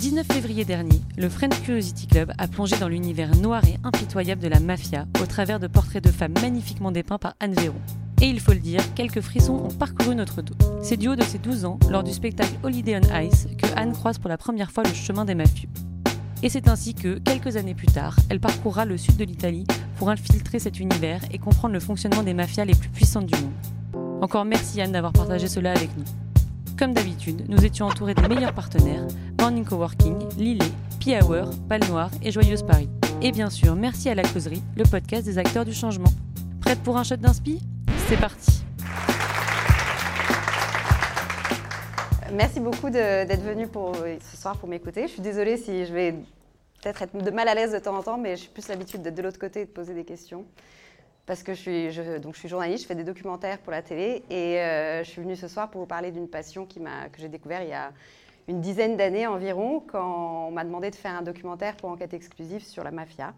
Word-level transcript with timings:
19 0.00 0.26
février 0.32 0.64
dernier, 0.64 0.98
le 1.18 1.28
French 1.28 1.60
Curiosity 1.60 2.06
Club 2.06 2.32
a 2.38 2.48
plongé 2.48 2.74
dans 2.78 2.88
l'univers 2.88 3.36
noir 3.36 3.62
et 3.66 3.76
impitoyable 3.84 4.40
de 4.40 4.48
la 4.48 4.58
mafia 4.58 5.04
au 5.22 5.26
travers 5.26 5.60
de 5.60 5.66
portraits 5.66 6.02
de 6.02 6.10
femmes 6.10 6.32
magnifiquement 6.40 6.90
dépeints 6.90 7.18
par 7.18 7.34
Anne 7.38 7.52
Véron. 7.52 7.76
Et 8.22 8.24
il 8.24 8.40
faut 8.40 8.54
le 8.54 8.60
dire, 8.60 8.80
quelques 8.94 9.20
frissons 9.20 9.56
ont 9.56 9.68
parcouru 9.68 10.14
notre 10.14 10.40
dos. 10.40 10.54
C'est 10.82 10.96
du 10.96 11.08
haut 11.08 11.16
de 11.16 11.22
ses 11.22 11.36
12 11.36 11.66
ans, 11.66 11.78
lors 11.90 12.02
du 12.02 12.12
spectacle 12.12 12.54
Holiday 12.62 12.98
on 12.98 13.20
Ice, 13.20 13.46
que 13.58 13.66
Anne 13.76 13.92
croise 13.92 14.16
pour 14.16 14.30
la 14.30 14.38
première 14.38 14.72
fois 14.72 14.84
le 14.84 14.94
chemin 14.94 15.26
des 15.26 15.34
mafieux. 15.34 15.68
Et 16.42 16.48
c'est 16.48 16.68
ainsi 16.68 16.94
que, 16.94 17.18
quelques 17.18 17.56
années 17.56 17.74
plus 17.74 17.88
tard, 17.88 18.16
elle 18.30 18.40
parcourra 18.40 18.86
le 18.86 18.96
sud 18.96 19.18
de 19.18 19.24
l'Italie 19.24 19.66
pour 19.96 20.08
infiltrer 20.08 20.60
cet 20.60 20.80
univers 20.80 21.20
et 21.30 21.36
comprendre 21.36 21.74
le 21.74 21.80
fonctionnement 21.80 22.22
des 22.22 22.32
mafias 22.32 22.64
les 22.64 22.74
plus 22.74 22.88
puissantes 22.88 23.26
du 23.26 23.38
monde. 23.38 24.22
Encore 24.22 24.46
merci 24.46 24.80
Anne 24.80 24.92
d'avoir 24.92 25.12
partagé 25.12 25.46
cela 25.46 25.72
avec 25.72 25.94
nous. 25.98 26.04
Comme 26.80 26.94
d'habitude, 26.94 27.44
nous 27.50 27.62
étions 27.62 27.84
entourés 27.84 28.14
des 28.14 28.26
meilleurs 28.26 28.54
partenaires 28.54 29.06
Morning 29.40 29.64
Coworking, 29.64 30.18
Lillet, 30.36 30.70
P-Hour, 31.02 31.48
Pal 31.66 31.80
Noir 31.88 32.10
et 32.22 32.30
Joyeuse 32.30 32.62
Paris. 32.62 32.90
Et 33.22 33.32
bien 33.32 33.48
sûr, 33.48 33.74
merci 33.74 34.10
à 34.10 34.14
La 34.14 34.22
Causerie, 34.22 34.62
le 34.76 34.84
podcast 34.84 35.24
des 35.24 35.38
acteurs 35.38 35.64
du 35.64 35.72
changement. 35.72 36.10
Prête 36.60 36.78
pour 36.80 36.98
un 36.98 37.04
shot 37.04 37.16
d'inspi 37.16 37.58
C'est 38.06 38.18
parti 38.18 38.62
Merci 42.34 42.60
beaucoup 42.60 42.90
d'être 42.90 43.40
venu 43.40 43.66
pour, 43.66 43.96
ce 43.96 44.36
soir 44.36 44.58
pour 44.58 44.68
m'écouter. 44.68 45.06
Je 45.08 45.12
suis 45.12 45.22
désolée 45.22 45.56
si 45.56 45.86
je 45.86 45.94
vais 45.94 46.12
peut-être 46.82 47.00
être 47.00 47.16
de 47.16 47.30
mal 47.30 47.48
à 47.48 47.54
l'aise 47.54 47.72
de 47.72 47.78
temps 47.78 47.96
en 47.96 48.02
temps, 48.02 48.18
mais 48.18 48.36
je 48.36 48.42
suis 48.42 48.50
plus 48.50 48.68
l'habitude 48.68 49.00
d'être 49.00 49.14
de 49.14 49.22
l'autre 49.22 49.38
côté 49.38 49.62
et 49.62 49.64
de 49.64 49.70
poser 49.70 49.94
des 49.94 50.04
questions 50.04 50.44
parce 51.24 51.42
que 51.42 51.54
je 51.54 51.60
suis, 51.60 52.20
donc 52.20 52.34
je 52.34 52.40
suis 52.40 52.48
journaliste, 52.48 52.82
je 52.82 52.88
fais 52.88 52.94
des 52.94 53.04
documentaires 53.04 53.58
pour 53.60 53.72
la 53.72 53.80
télé 53.80 54.22
et 54.28 54.58
euh, 54.58 55.02
je 55.02 55.08
suis 55.08 55.22
venue 55.22 55.36
ce 55.36 55.48
soir 55.48 55.70
pour 55.70 55.80
vous 55.80 55.86
parler 55.86 56.10
d'une 56.10 56.28
passion 56.28 56.66
qui 56.66 56.80
que 56.80 57.18
j'ai 57.18 57.28
découvert 57.28 57.62
il 57.62 57.70
y 57.70 57.72
a 57.72 57.90
une 58.48 58.60
dizaine 58.60 58.96
d'années 58.96 59.26
environ 59.26 59.80
quand 59.80 60.48
on 60.48 60.50
m'a 60.50 60.64
demandé 60.64 60.90
de 60.90 60.96
faire 60.96 61.12
un 61.12 61.22
documentaire 61.22 61.76
pour 61.76 61.90
enquête 61.90 62.14
exclusive 62.14 62.62
sur 62.64 62.84
la 62.84 62.90
mafia 62.90 63.34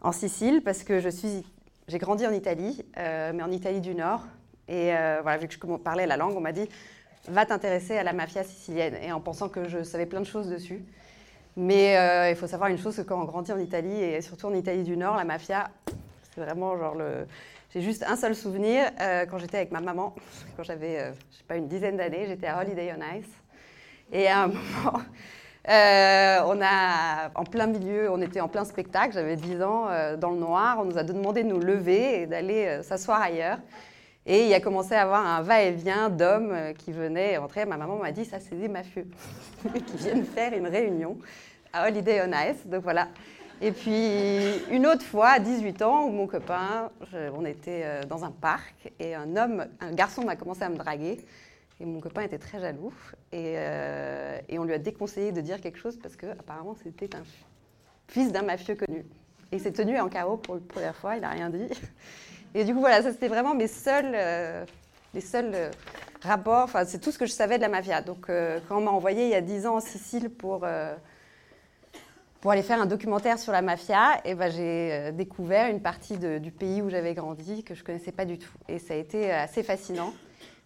en 0.00 0.12
Sicile 0.12 0.62
parce 0.62 0.84
que 0.84 1.00
je 1.00 1.08
suis, 1.08 1.44
j'ai 1.88 1.98
grandi 1.98 2.26
en 2.26 2.32
Italie, 2.32 2.84
euh, 2.98 3.32
mais 3.34 3.42
en 3.42 3.50
Italie 3.50 3.80
du 3.80 3.94
Nord 3.94 4.24
et 4.68 4.94
euh, 4.94 5.20
voilà, 5.22 5.38
vu 5.38 5.48
que 5.48 5.54
je 5.54 5.76
parlais 5.76 6.06
la 6.06 6.16
langue, 6.16 6.36
on 6.36 6.40
m'a 6.40 6.52
dit 6.52 6.68
va 7.28 7.44
t'intéresser 7.44 7.96
à 7.96 8.04
la 8.04 8.12
mafia 8.12 8.44
sicilienne 8.44 8.94
et 9.02 9.10
en 9.10 9.20
pensant 9.20 9.48
que 9.48 9.68
je 9.68 9.82
savais 9.82 10.06
plein 10.06 10.20
de 10.20 10.26
choses 10.26 10.48
dessus. 10.48 10.84
Mais 11.56 11.96
il 12.30 12.36
faut 12.36 12.46
savoir 12.46 12.68
une 12.68 12.76
chose, 12.76 12.94
que 12.94 13.02
quand 13.02 13.20
on 13.20 13.24
grandit 13.24 13.50
en 13.50 13.58
Italie, 13.58 14.00
et 14.00 14.20
surtout 14.20 14.46
en 14.46 14.54
Italie 14.54 14.84
du 14.84 14.96
Nord, 14.96 15.16
la 15.16 15.24
mafia, 15.24 15.70
c'est 16.36 16.42
vraiment 16.42 16.76
genre 16.76 16.94
le. 16.94 17.26
J'ai 17.76 17.82
juste 17.82 18.04
un 18.04 18.16
seul 18.16 18.34
souvenir 18.34 18.90
euh, 19.00 19.26
quand 19.26 19.38
j'étais 19.38 19.56
avec 19.58 19.72
ma 19.72 19.80
maman, 19.80 20.14
quand 20.56 20.62
j'avais, 20.62 20.98
euh, 20.98 21.12
je 21.30 21.38
sais 21.38 21.44
pas, 21.46 21.56
une 21.56 21.68
dizaine 21.68 21.96
d'années, 21.96 22.26
j'étais 22.26 22.46
à 22.46 22.60
Holiday 22.60 22.94
on 22.96 23.18
Ice. 23.18 23.26
Et 24.12 24.28
à 24.28 24.44
un 24.44 24.46
moment, 24.48 25.00
euh, 25.68 26.38
on 26.46 26.60
a, 26.62 27.30
en 27.34 27.44
plein 27.44 27.66
milieu, 27.66 28.10
on 28.10 28.20
était 28.20 28.40
en 28.40 28.48
plein 28.48 28.64
spectacle, 28.64 29.14
j'avais 29.14 29.36
10 29.36 29.62
ans, 29.62 29.88
dans 30.18 30.30
le 30.30 30.38
noir, 30.38 30.78
on 30.80 30.84
nous 30.84 30.98
a 30.98 31.02
demandé 31.02 31.42
de 31.42 31.48
nous 31.48 31.60
lever 31.60 32.22
et 32.22 32.26
d'aller 32.26 32.80
s'asseoir 32.82 33.20
ailleurs. 33.20 33.58
Et 34.26 34.46
il 34.46 34.54
a 34.54 34.60
commencé 34.60 34.94
à 34.94 35.02
avoir 35.02 35.24
un 35.24 35.42
va-et-vient 35.42 36.08
d'hommes 36.08 36.72
qui 36.78 36.92
venaient 36.92 37.36
entrer. 37.36 37.64
Ma 37.64 37.76
maman 37.76 37.96
m'a 37.96 38.10
dit, 38.10 38.24
ça 38.24 38.38
c'est 38.40 38.56
des 38.56 38.68
mafieux 38.68 39.06
qui 39.86 39.96
viennent 39.96 40.24
faire 40.24 40.52
une 40.52 40.66
réunion 40.66 41.16
à 41.72 41.86
Holiday 41.86 42.22
on 42.26 42.32
Ice. 42.32 42.66
Donc 42.66 42.82
voilà, 42.82 43.08
et 43.62 43.72
puis 43.72 44.62
une 44.70 44.86
autre 44.86 45.04
fois, 45.04 45.28
à 45.28 45.38
18 45.38 45.80
ans, 45.82 46.04
où 46.04 46.10
mon 46.10 46.26
copain, 46.26 46.90
on 47.34 47.44
était 47.46 47.82
euh, 47.84 48.02
dans 48.02 48.24
un 48.24 48.30
parc 48.30 48.92
et 49.00 49.14
un 49.14 49.34
homme, 49.36 49.66
un 49.80 49.92
garçon 49.92 50.24
m'a 50.24 50.36
commencé 50.36 50.62
à 50.62 50.68
me 50.68 50.76
draguer. 50.76 51.18
Et 51.80 51.84
mon 51.84 52.00
copain 52.00 52.22
était 52.22 52.38
très 52.38 52.60
jaloux. 52.60 52.92
Et, 53.32 53.54
euh, 53.56 54.38
et 54.48 54.58
on 54.58 54.64
lui 54.64 54.72
a 54.72 54.78
déconseillé 54.78 55.32
de 55.32 55.40
dire 55.40 55.60
quelque 55.60 55.78
chose 55.78 55.98
parce 56.02 56.16
qu'apparemment 56.16 56.76
c'était 56.82 57.14
un 57.14 57.22
fils 58.08 58.32
d'un 58.32 58.42
mafieux 58.42 58.74
connu. 58.74 59.00
Et 59.52 59.56
il 59.56 59.60
s'est 59.60 59.72
tenu 59.72 59.98
en 60.00 60.08
carreau 60.08 60.36
pour 60.36 60.56
la 60.56 60.60
première 60.60 60.96
fois, 60.96 61.16
il 61.16 61.22
n'a 61.22 61.30
rien 61.30 61.50
dit. 61.50 61.68
Et 62.54 62.64
du 62.64 62.72
coup, 62.72 62.80
voilà, 62.80 63.02
ça 63.02 63.12
c'était 63.12 63.28
vraiment 63.28 63.54
mes 63.54 63.68
seuls, 63.68 64.12
euh, 64.14 64.64
les 65.12 65.20
seuls 65.20 65.70
rapports. 66.22 66.64
Enfin, 66.64 66.84
c'est 66.84 66.98
tout 66.98 67.12
ce 67.12 67.18
que 67.18 67.26
je 67.26 67.32
savais 67.32 67.58
de 67.58 67.62
la 67.62 67.68
mafia. 67.68 68.00
Donc, 68.00 68.26
quand 68.26 68.78
on 68.78 68.80
m'a 68.80 68.90
envoyé 68.90 69.24
il 69.24 69.30
y 69.30 69.34
a 69.34 69.42
10 69.42 69.66
ans 69.66 69.76
en 69.76 69.80
Sicile 69.80 70.30
pour 70.30 70.64
pour 72.46 72.52
aller 72.52 72.62
faire 72.62 72.80
un 72.80 72.86
documentaire 72.86 73.40
sur 73.40 73.50
la 73.52 73.60
mafia, 73.60 74.20
et 74.24 74.36
ben, 74.36 74.50
j'ai 74.50 74.92
euh, 74.92 75.10
découvert 75.10 75.68
une 75.68 75.80
partie 75.80 76.16
du 76.16 76.52
pays 76.52 76.80
où 76.80 76.88
j'avais 76.88 77.12
grandi 77.12 77.64
que 77.64 77.74
je 77.74 77.80
ne 77.80 77.84
connaissais 77.84 78.12
pas 78.12 78.24
du 78.24 78.38
tout. 78.38 78.52
Et 78.68 78.78
ça 78.78 78.94
a 78.94 78.96
été 78.96 79.32
euh, 79.32 79.42
assez 79.42 79.64
fascinant. 79.64 80.12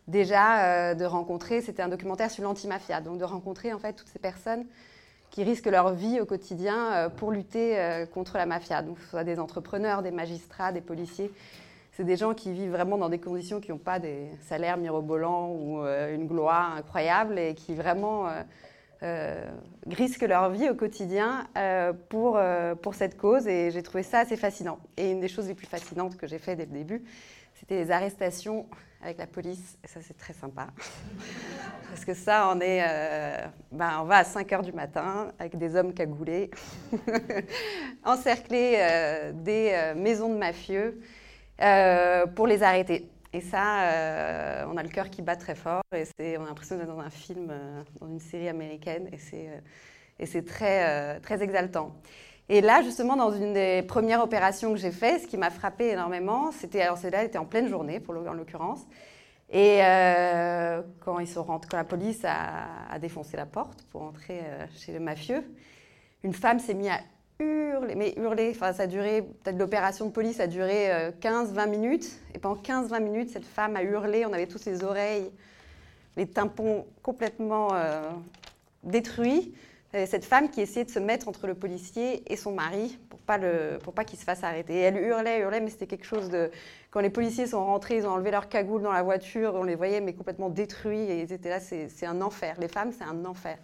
Déjà, 0.09 0.65
euh, 0.65 0.95
de 0.95 1.05
rencontrer, 1.05 1.61
c'était 1.61 1.83
un 1.83 1.89
documentaire 1.89 2.31
sur 2.31 2.43
l'anti-mafia, 2.43 3.01
donc 3.01 3.19
de 3.19 3.25
rencontrer 3.25 3.73
en 3.73 3.79
fait 3.79 3.93
toutes 3.93 4.09
ces 4.09 4.19
personnes 4.19 4.65
qui 5.31 5.45
risquent 5.45 5.67
leur 5.67 5.95
vie 5.95 6.21
au 6.21 6.27
quotidien 6.27 7.09
pour 7.17 7.31
lutter 7.31 8.05
contre 8.13 8.37
la 8.37 8.47
mafia. 8.47 8.83
Donc, 8.83 8.99
ce 8.99 9.11
soit 9.11 9.23
des 9.23 9.39
entrepreneurs, 9.39 10.03
des 10.03 10.11
magistrats, 10.11 10.73
des 10.73 10.81
policiers. 10.81 11.31
C'est 11.93 12.03
des 12.03 12.17
gens 12.17 12.35
qui 12.35 12.53
vivent 12.53 12.73
vraiment 12.73 12.99
dans 12.99 13.09
des 13.09 13.21
conditions 13.21 13.61
qui 13.61 13.71
n'ont 13.71 13.79
pas 13.79 14.01
des 14.01 14.27
salaires 14.41 14.77
mirobolants 14.77 15.51
ou 15.51 15.85
une 15.85 16.27
gloire 16.27 16.75
incroyable 16.75 17.39
et 17.39 17.55
qui 17.55 17.77
vraiment 17.77 18.27
euh, 19.03 19.51
risquent 19.87 20.29
leur 20.29 20.51
vie 20.51 20.69
au 20.69 20.75
quotidien 20.75 21.49
euh, 21.57 21.95
pour, 22.11 22.37
euh, 22.37 22.75
pour 22.75 22.95
cette 22.95 23.17
cause 23.17 23.47
et 23.49 23.71
j'ai 23.71 23.83
trouvé 23.83 24.03
ça 24.03 24.19
assez 24.19 24.37
fascinant. 24.37 24.79
Et 24.99 25.11
une 25.11 25.21
des 25.21 25.29
choses 25.29 25.49
les 25.49 25.55
plus 25.55 25.67
fascinantes 25.67 26.19
que 26.19 26.27
j'ai 26.27 26.39
fait 26.39 26.55
dès 26.55 26.67
le 26.67 26.73
début, 26.73 27.03
c'était 27.55 27.77
les 27.77 27.91
arrestations 27.91 28.67
avec 29.03 29.19
la 29.19 29.27
police. 29.27 29.79
Et 29.85 29.89
ça, 29.89 30.01
c'est 30.03 30.17
très 30.17 30.33
sympa. 30.33 30.69
Parce 31.89 32.05
que 32.05 32.15
ça, 32.15 32.51
on, 32.55 32.61
est, 32.61 32.83
ben, 33.73 34.01
on 34.01 34.05
va 34.05 34.19
à 34.19 34.25
5 34.25 34.53
heures 34.53 34.63
du 34.63 34.73
matin 34.73 35.33
avec 35.39 35.57
des 35.57 35.75
hommes 35.75 35.93
cagoulés, 35.93 36.51
encercler 38.05 39.33
des 39.35 39.93
maisons 39.97 40.33
de 40.33 40.39
mafieux 40.39 41.01
pour 42.37 42.47
les 42.47 42.63
arrêter. 42.63 43.11
Et 43.33 43.41
ça, 43.41 43.85
euh, 43.85 44.65
on 44.69 44.77
a 44.77 44.83
le 44.83 44.89
cœur 44.89 45.09
qui 45.09 45.23
bat 45.23 45.37
très 45.37 45.55
fort 45.55 45.83
et 45.93 46.37
on 46.37 46.43
a 46.43 46.47
l'impression 46.47 46.77
d'être 46.77 46.89
dans 46.89 46.99
un 46.99 47.11
film, 47.11 47.49
euh, 47.51 47.83
dans 48.01 48.09
une 48.09 48.19
série 48.19 48.49
américaine 48.49 49.09
et 49.13 49.19
c'est, 49.19 49.49
euh, 49.49 49.61
et 50.19 50.27
c'est 50.27 50.45
très, 50.45 51.21
très 51.21 51.43
exaltant. 51.43 51.95
Et 52.53 52.61
là, 52.61 52.83
justement, 52.83 53.17
dans 53.17 53.31
une 53.31 53.55
des 53.55 53.83
premières 53.83 54.23
opérations 54.23 54.73
que 54.73 54.79
j'ai 54.79 54.91
faites, 54.91 55.23
ce 55.23 55.27
qui 55.29 55.37
m'a 55.37 55.51
frappé 55.51 55.91
énormément, 55.91 56.51
c'était, 56.51 56.83
alors 56.83 56.99
celle-là 56.99 57.27
en 57.39 57.45
pleine 57.45 57.69
journée, 57.69 58.03
en 58.09 58.33
l'occurrence, 58.33 58.81
et 59.53 59.79
quand 61.01 61.21
ils 61.21 61.29
sont 61.29 61.45
rentrés, 61.45 61.69
quand 61.71 61.77
la 61.77 61.85
police 61.85 62.25
a, 62.25 62.99
défoncé 62.99 63.37
la 63.37 63.47
porte 63.47 63.85
pour 63.93 64.03
entrer 64.03 64.41
chez 64.77 64.93
le 64.93 64.99
mafieux, 64.99 65.45
une 66.25 66.35
femme 66.35 66.59
s'est 66.59 66.75
mise 66.75 66.89
à 66.89 67.01
hurler, 67.43 67.95
mais 67.95 68.15
hurler, 68.17 68.53
enfin 68.55 68.73
ça 68.73 68.83
a 68.83 68.87
duré, 68.87 69.23
peut-être 69.23 69.59
l'opération 69.59 70.07
de 70.07 70.11
police 70.11 70.41
a 70.41 70.47
duré 70.47 70.91
15-20 71.21 71.59
euh, 71.59 71.67
minutes, 71.67 72.21
et 72.35 72.39
pendant 72.39 72.61
15-20 72.61 73.01
minutes, 73.01 73.31
cette 73.31 73.47
femme 73.47 73.77
a 73.77 73.83
hurlé, 73.83 74.27
on 74.27 74.33
avait 74.33 74.47
tous 74.47 74.59
ses 74.59 74.85
oreilles, 74.85 75.31
les 76.17 76.27
tympans 76.27 76.85
complètement 77.03 77.69
euh, 77.73 78.03
détruits. 78.83 79.55
Cette 79.93 80.25
femme 80.25 80.51
qui 80.51 80.61
essayait 80.61 80.85
de 80.85 80.91
se 80.91 81.01
mettre 81.01 81.27
entre 81.27 81.49
le 81.49 81.55
policier 81.55 82.23
et 82.33 82.37
son 82.37 82.53
mari 82.53 82.97
pour 83.09 83.19
pas 83.19 83.39
le, 83.39 83.79
pour 83.83 83.93
pas 83.93 84.05
qu'il 84.05 84.19
se 84.19 84.25
fasse 84.25 84.45
arrêter. 84.45 84.79
Elle 84.79 84.97
hurlait, 84.97 85.41
hurlait, 85.41 85.61
mais 85.61 85.71
c'était 85.71 85.89
quelque 85.89 86.07
chose 86.07 86.31
de. 86.31 86.51
Quand 86.93 87.01
les 87.01 87.11
policiers 87.11 87.47
sont 87.47 87.65
rentrés, 87.65 87.97
ils 87.97 88.07
ont 88.07 88.11
enlevé 88.11 88.31
leur 88.31 88.49
cagoule 88.49 88.83
dans 88.83 88.93
la 88.93 89.03
voiture, 89.03 89.55
on 89.57 89.65
les 89.65 89.75
voyait 89.75 90.01
mais 90.01 90.13
complètement 90.13 90.49
détruits 90.49 91.01
et 91.01 91.23
ils 91.23 91.33
étaient 91.33 91.49
là. 91.49 91.59
C'est 91.59 92.07
un 92.07 92.21
enfer. 92.21 92.55
Les 92.61 92.69
femmes, 92.69 92.93
c'est 92.97 93.05
un 93.05 93.25
enfer. 93.25 93.59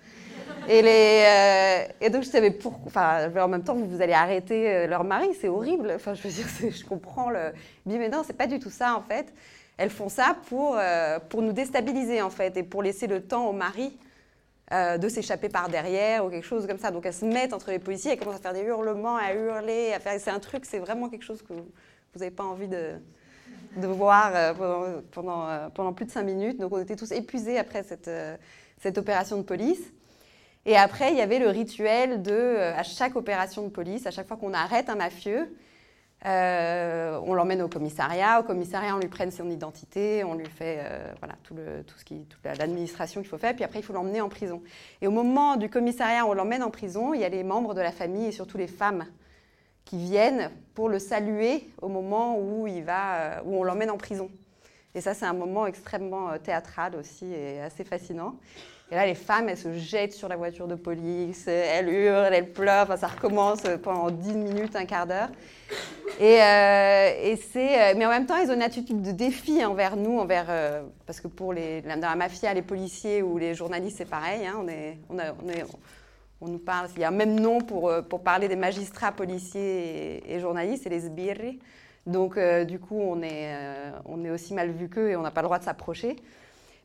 Et, 0.68 0.82
euh, 0.84 2.10
donc 2.10 2.24
je 2.24 2.28
savais 2.28 2.50
pourquoi. 2.50 2.86
Enfin, 2.86 3.30
en 3.40 3.48
même 3.48 3.62
temps, 3.62 3.74
vous, 3.74 4.02
allez 4.02 4.12
arrêter 4.12 4.68
euh, 4.68 4.86
leur 4.88 5.04
mari, 5.04 5.28
c'est 5.40 5.48
horrible. 5.48 5.92
Enfin, 5.94 6.14
je 6.14 6.22
veux 6.22 6.34
dire, 6.34 6.46
je 6.60 6.84
comprends 6.84 7.30
le. 7.30 7.52
Mais 7.84 8.08
non, 8.08 8.22
c'est 8.26 8.36
pas 8.36 8.48
du 8.48 8.58
tout 8.58 8.70
ça 8.70 8.96
en 8.96 9.02
fait. 9.02 9.32
Elles 9.76 9.90
font 9.90 10.08
ça 10.08 10.36
pour, 10.48 10.76
euh, 10.76 11.20
pour 11.28 11.42
nous 11.42 11.52
déstabiliser 11.52 12.20
en 12.22 12.30
fait 12.30 12.56
et 12.56 12.62
pour 12.64 12.82
laisser 12.82 13.06
le 13.06 13.22
temps 13.22 13.46
au 13.46 13.52
mari 13.52 13.96
de 14.70 15.08
s'échapper 15.08 15.48
par 15.48 15.68
derrière 15.68 16.24
ou 16.24 16.30
quelque 16.30 16.44
chose 16.44 16.66
comme 16.66 16.78
ça. 16.78 16.90
Donc 16.90 17.06
elles 17.06 17.14
se 17.14 17.24
mettent 17.24 17.52
entre 17.52 17.70
les 17.70 17.78
policiers, 17.78 18.12
elles 18.12 18.18
commencent 18.18 18.36
à 18.36 18.40
faire 18.40 18.52
des 18.52 18.62
hurlements, 18.62 19.16
à 19.16 19.32
hurler, 19.32 19.92
à 19.92 20.00
faire. 20.00 20.18
C'est 20.20 20.30
un 20.30 20.40
truc, 20.40 20.64
c'est 20.64 20.80
vraiment 20.80 21.08
quelque 21.08 21.24
chose 21.24 21.40
que 21.42 21.52
vous 21.52 22.18
n'avez 22.18 22.32
pas 22.32 22.42
envie 22.42 22.66
de, 22.66 22.98
voir 23.76 24.54
pendant, 24.56 25.02
pendant, 25.12 25.70
pendant, 25.70 25.92
plus 25.92 26.06
de 26.06 26.10
cinq 26.10 26.24
minutes. 26.24 26.58
Donc 26.58 26.72
on 26.72 26.80
était 26.80 26.96
tous 26.96 27.12
épuisés 27.12 27.58
après 27.58 27.84
cette, 27.84 28.10
cette 28.80 28.98
opération 28.98 29.36
de 29.36 29.42
police. 29.42 29.92
Et 30.66 30.76
après, 30.76 31.12
il 31.12 31.16
y 31.16 31.20
avait 31.20 31.38
le 31.38 31.48
rituel 31.48 32.22
de, 32.22 32.32
euh, 32.32 32.76
à 32.76 32.82
chaque 32.82 33.14
opération 33.14 33.62
de 33.62 33.68
police, 33.68 34.04
à 34.06 34.10
chaque 34.10 34.26
fois 34.26 34.36
qu'on 34.36 34.52
arrête 34.52 34.90
un 34.90 34.96
mafieux, 34.96 35.56
euh, 36.24 37.20
on 37.24 37.34
l'emmène 37.34 37.60
au 37.62 37.68
commissariat. 37.68 38.40
Au 38.40 38.42
commissariat, 38.42 38.96
on 38.96 38.98
lui 38.98 39.08
prenne 39.08 39.30
son 39.30 39.50
identité, 39.50 40.24
on 40.24 40.34
lui 40.34 40.46
fait 40.46 40.78
euh, 40.80 41.12
voilà, 41.18 41.34
tout, 41.42 41.54
le, 41.54 41.84
tout 41.84 41.98
ce 41.98 42.04
qui, 42.04 42.24
toute 42.24 42.42
l'administration 42.44 43.20
qu'il 43.20 43.28
faut 43.28 43.38
faire, 43.38 43.54
puis 43.54 43.64
après, 43.64 43.80
il 43.80 43.82
faut 43.82 43.92
l'emmener 43.92 44.20
en 44.20 44.28
prison. 44.28 44.62
Et 45.02 45.06
au 45.06 45.10
moment 45.10 45.56
du 45.56 45.68
commissariat 45.68 46.24
on 46.26 46.32
l'emmène 46.32 46.62
en 46.62 46.70
prison, 46.70 47.12
il 47.12 47.20
y 47.20 47.24
a 47.24 47.28
les 47.28 47.44
membres 47.44 47.74
de 47.74 47.80
la 47.80 47.92
famille 47.92 48.26
et 48.26 48.32
surtout 48.32 48.56
les 48.56 48.66
femmes 48.66 49.04
qui 49.84 49.98
viennent 49.98 50.50
pour 50.74 50.88
le 50.88 50.98
saluer 50.98 51.68
au 51.80 51.88
moment 51.88 52.38
où, 52.40 52.66
il 52.66 52.82
va, 52.82 53.42
où 53.44 53.54
on 53.56 53.62
l'emmène 53.62 53.90
en 53.90 53.98
prison. 53.98 54.30
Et 54.96 55.00
ça, 55.00 55.14
c'est 55.14 55.26
un 55.26 55.34
moment 55.34 55.66
extrêmement 55.66 56.36
théâtral 56.38 56.96
aussi 56.96 57.26
et 57.32 57.60
assez 57.60 57.84
fascinant. 57.84 58.36
Et 58.90 58.94
là, 58.94 59.04
les 59.04 59.16
femmes, 59.16 59.48
elles 59.48 59.58
se 59.58 59.72
jettent 59.72 60.12
sur 60.12 60.28
la 60.28 60.36
voiture 60.36 60.68
de 60.68 60.76
police, 60.76 61.48
elles 61.48 61.88
hurlent, 61.88 62.32
elles 62.32 62.52
pleurent, 62.52 62.84
enfin, 62.84 62.96
ça 62.96 63.08
recommence 63.08 63.62
pendant 63.82 64.10
10 64.10 64.34
minutes, 64.34 64.76
un 64.76 64.84
quart 64.84 65.06
d'heure. 65.08 65.28
Et, 66.20 66.40
euh, 66.40 67.36
euh, 67.56 67.94
mais 67.96 68.06
en 68.06 68.10
même 68.10 68.26
temps, 68.26 68.36
ils 68.36 68.48
ont 68.48 68.54
une 68.54 68.62
attitude 68.62 69.02
de 69.02 69.10
défi 69.10 69.64
envers 69.64 69.96
nous, 69.96 70.18
envers, 70.20 70.46
euh, 70.48 70.82
parce 71.04 71.20
que 71.20 71.26
pour 71.26 71.52
les, 71.52 71.82
dans 71.82 72.00
la 72.00 72.14
mafia, 72.14 72.54
les 72.54 72.62
policiers 72.62 73.22
ou 73.22 73.38
les 73.38 73.54
journalistes, 73.54 73.98
c'est 73.98 74.08
pareil. 74.08 74.46
Hein, 74.46 74.54
on, 74.60 74.68
est, 74.68 74.98
on, 75.10 75.18
est, 75.18 75.64
on, 76.40 76.46
nous 76.46 76.58
parle, 76.58 76.88
il 76.94 77.00
y 77.00 77.04
a 77.04 77.08
un 77.08 77.10
même 77.10 77.38
nom 77.40 77.60
pour, 77.60 77.92
pour 78.08 78.22
parler 78.22 78.46
des 78.46 78.56
magistrats, 78.56 79.10
policiers 79.10 80.22
et, 80.32 80.38
journalistes, 80.38 80.84
c'est 80.84 80.90
les 80.90 81.00
sbirri. 81.00 81.58
Donc, 82.06 82.38
du 82.68 82.78
coup, 82.78 83.00
on 83.00 83.20
est, 83.20 83.52
on 84.04 84.24
est 84.24 84.30
aussi 84.30 84.54
mal 84.54 84.70
vu 84.70 84.88
qu'eux 84.88 85.10
et 85.10 85.16
on 85.16 85.22
n'a 85.22 85.32
pas 85.32 85.42
le 85.42 85.46
droit 85.46 85.58
de 85.58 85.64
s'approcher. 85.64 86.14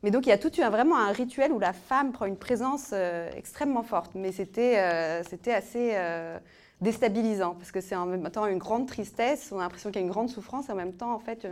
Mais 0.02 0.10
donc 0.10 0.26
il 0.26 0.30
y 0.30 0.32
a 0.32 0.38
tout 0.38 0.50
vraiment 0.70 0.98
un 0.98 1.12
rituel 1.12 1.52
où 1.52 1.58
la 1.58 1.72
femme 1.72 2.12
prend 2.12 2.26
une 2.26 2.36
présence 2.36 2.90
euh, 2.92 3.30
extrêmement 3.36 3.82
forte. 3.82 4.12
Mais 4.14 4.32
c'était 4.32 4.74
euh, 4.78 5.22
assez 5.46 5.92
euh, 5.94 6.38
déstabilisant 6.80 7.54
parce 7.54 7.70
que 7.70 7.80
c'est 7.80 7.94
en 7.94 8.06
même 8.06 8.28
temps 8.30 8.46
une 8.46 8.58
grande 8.58 8.88
tristesse, 8.88 9.50
on 9.52 9.58
a 9.58 9.62
l'impression 9.62 9.90
qu'il 9.90 10.00
y 10.00 10.04
a 10.04 10.06
une 10.06 10.12
grande 10.12 10.28
souffrance 10.28 10.68
et 10.68 10.72
en 10.72 10.76
même 10.76 10.94
temps 10.94 11.14
en 11.14 11.20
fait 11.20 11.46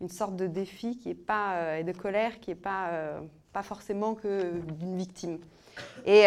une, 0.00 0.08
sorte 0.08 0.34
de 0.34 0.46
défi 0.46 0.98
qui 0.98 1.10
est 1.10 1.14
pas, 1.14 1.78
et 1.78 1.84
de 1.84 1.92
colère 1.92 2.40
qui 2.40 2.50
n'est 2.50 2.56
pas, 2.56 2.90
pas 3.52 3.62
forcément 3.62 4.14
que 4.14 4.50
d'une 4.78 4.96
victime. 4.96 5.38
Et 6.06 6.22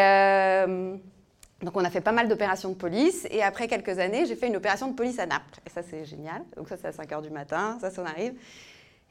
donc 1.62 1.76
on 1.76 1.84
a 1.84 1.90
fait 1.90 2.02
pas 2.02 2.12
mal 2.12 2.30
d'opérations 2.30 2.70
de 2.70 2.76
police 2.76 3.28
et 3.32 3.42
après 3.42 3.68
quelques 3.68 3.98
années 3.98 4.26
j'ai 4.26 4.36
fait 4.36 4.48
une 4.48 4.56
opération 4.56 4.88
de 4.88 4.94
police 4.94 5.18
à 5.18 5.26
Naples. 5.26 5.60
Et 5.66 5.70
ça 5.72 5.82
c'est 5.82 6.06
génial. 6.06 6.44
Donc 6.56 6.70
ça 6.70 6.78
c'est 6.78 6.88
à 6.88 6.92
5h 6.92 7.24
du 7.24 7.32
matin, 7.32 7.78
ça 7.82 7.90
ça 7.90 8.04
arrive. 8.04 8.36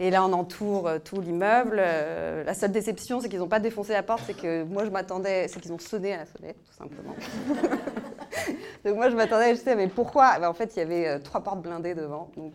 Et 0.01 0.11
là, 0.11 0.25
on 0.25 0.33
entoure 0.33 0.89
euh, 0.89 0.99
tout 0.99 1.21
l'immeuble. 1.21 1.77
Euh, 1.79 2.45
la 2.45 2.55
seule 2.55 2.73
déception, 2.73 3.21
c'est 3.21 3.29
qu'ils 3.29 3.39
n'ont 3.39 3.49
pas 3.49 3.61
défoncé 3.61 3.93
la 3.93 4.03
porte, 4.03 4.23
c'est 4.27 4.37
que 4.37 4.65
moi, 4.65 4.85
je 4.85 4.91
m'attendais, 4.91 5.47
c'est 5.49 5.61
qu'ils 5.61 5.73
ont 5.73 5.79
sonné 5.79 6.15
à 6.15 6.19
la 6.19 6.27
sonnette, 6.27 6.57
tout 6.65 6.73
simplement. 6.73 7.15
donc 8.85 8.97
moi, 8.97 9.11
je 9.11 9.17
m'attendais, 9.17 9.55
je 9.55 9.61
sais, 9.61 9.77
mais 9.77 9.89
pourquoi? 9.89 10.39
Ben, 10.39 10.49
En 10.49 10.55
fait, 10.55 10.75
il 10.75 10.79
y 10.79 10.83
avait 10.83 11.07
euh, 11.07 11.19
trois 11.19 11.43
portes 11.43 11.63
blindées 11.63 11.95
devant, 11.95 12.31
donc 12.37 12.55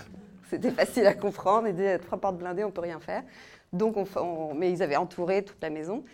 c'était 0.50 0.70
facile 0.70 1.06
à 1.06 1.14
comprendre. 1.14 1.68
Ils 1.68 1.74
disaient, 1.74 1.98
trois 1.98 2.18
portes 2.18 2.36
blindées, 2.36 2.64
on 2.64 2.68
ne 2.68 2.72
peut 2.72 2.82
rien 2.82 3.00
faire. 3.00 3.22
Donc, 3.72 3.96
on, 3.96 4.54
mais 4.54 4.70
ils 4.70 4.82
avaient 4.82 4.96
entouré 4.96 5.42
toute 5.42 5.60
la 5.62 5.70
maison. 5.70 6.04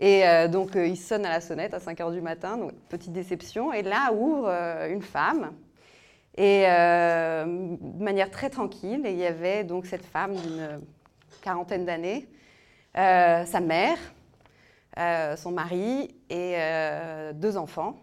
Et 0.00 0.24
donc, 0.48 0.70
ils 0.74 0.96
sonnent 0.96 1.24
à 1.24 1.28
la 1.30 1.40
sonnette 1.40 1.72
à 1.72 1.78
5 1.78 1.98
h 1.98 2.12
du 2.12 2.20
matin, 2.20 2.56
donc 2.56 2.72
petite 2.88 3.12
déception. 3.12 3.72
Et 3.72 3.82
là 3.82 4.12
ouvre 4.12 4.48
une 4.88 5.02
femme 5.02 5.52
et 6.36 6.64
euh, 6.66 7.44
de 7.44 8.02
manière 8.02 8.30
très 8.30 8.50
tranquille, 8.50 9.02
il 9.04 9.16
y 9.16 9.26
avait 9.26 9.62
donc 9.62 9.86
cette 9.86 10.04
femme 10.04 10.34
d'une 10.34 10.80
quarantaine 11.42 11.84
d'années, 11.84 12.28
euh, 12.96 13.44
sa 13.44 13.60
mère, 13.60 13.98
euh, 14.98 15.36
son 15.36 15.52
mari 15.52 16.14
et 16.30 16.56
deux 17.34 17.56
enfants. 17.56 17.96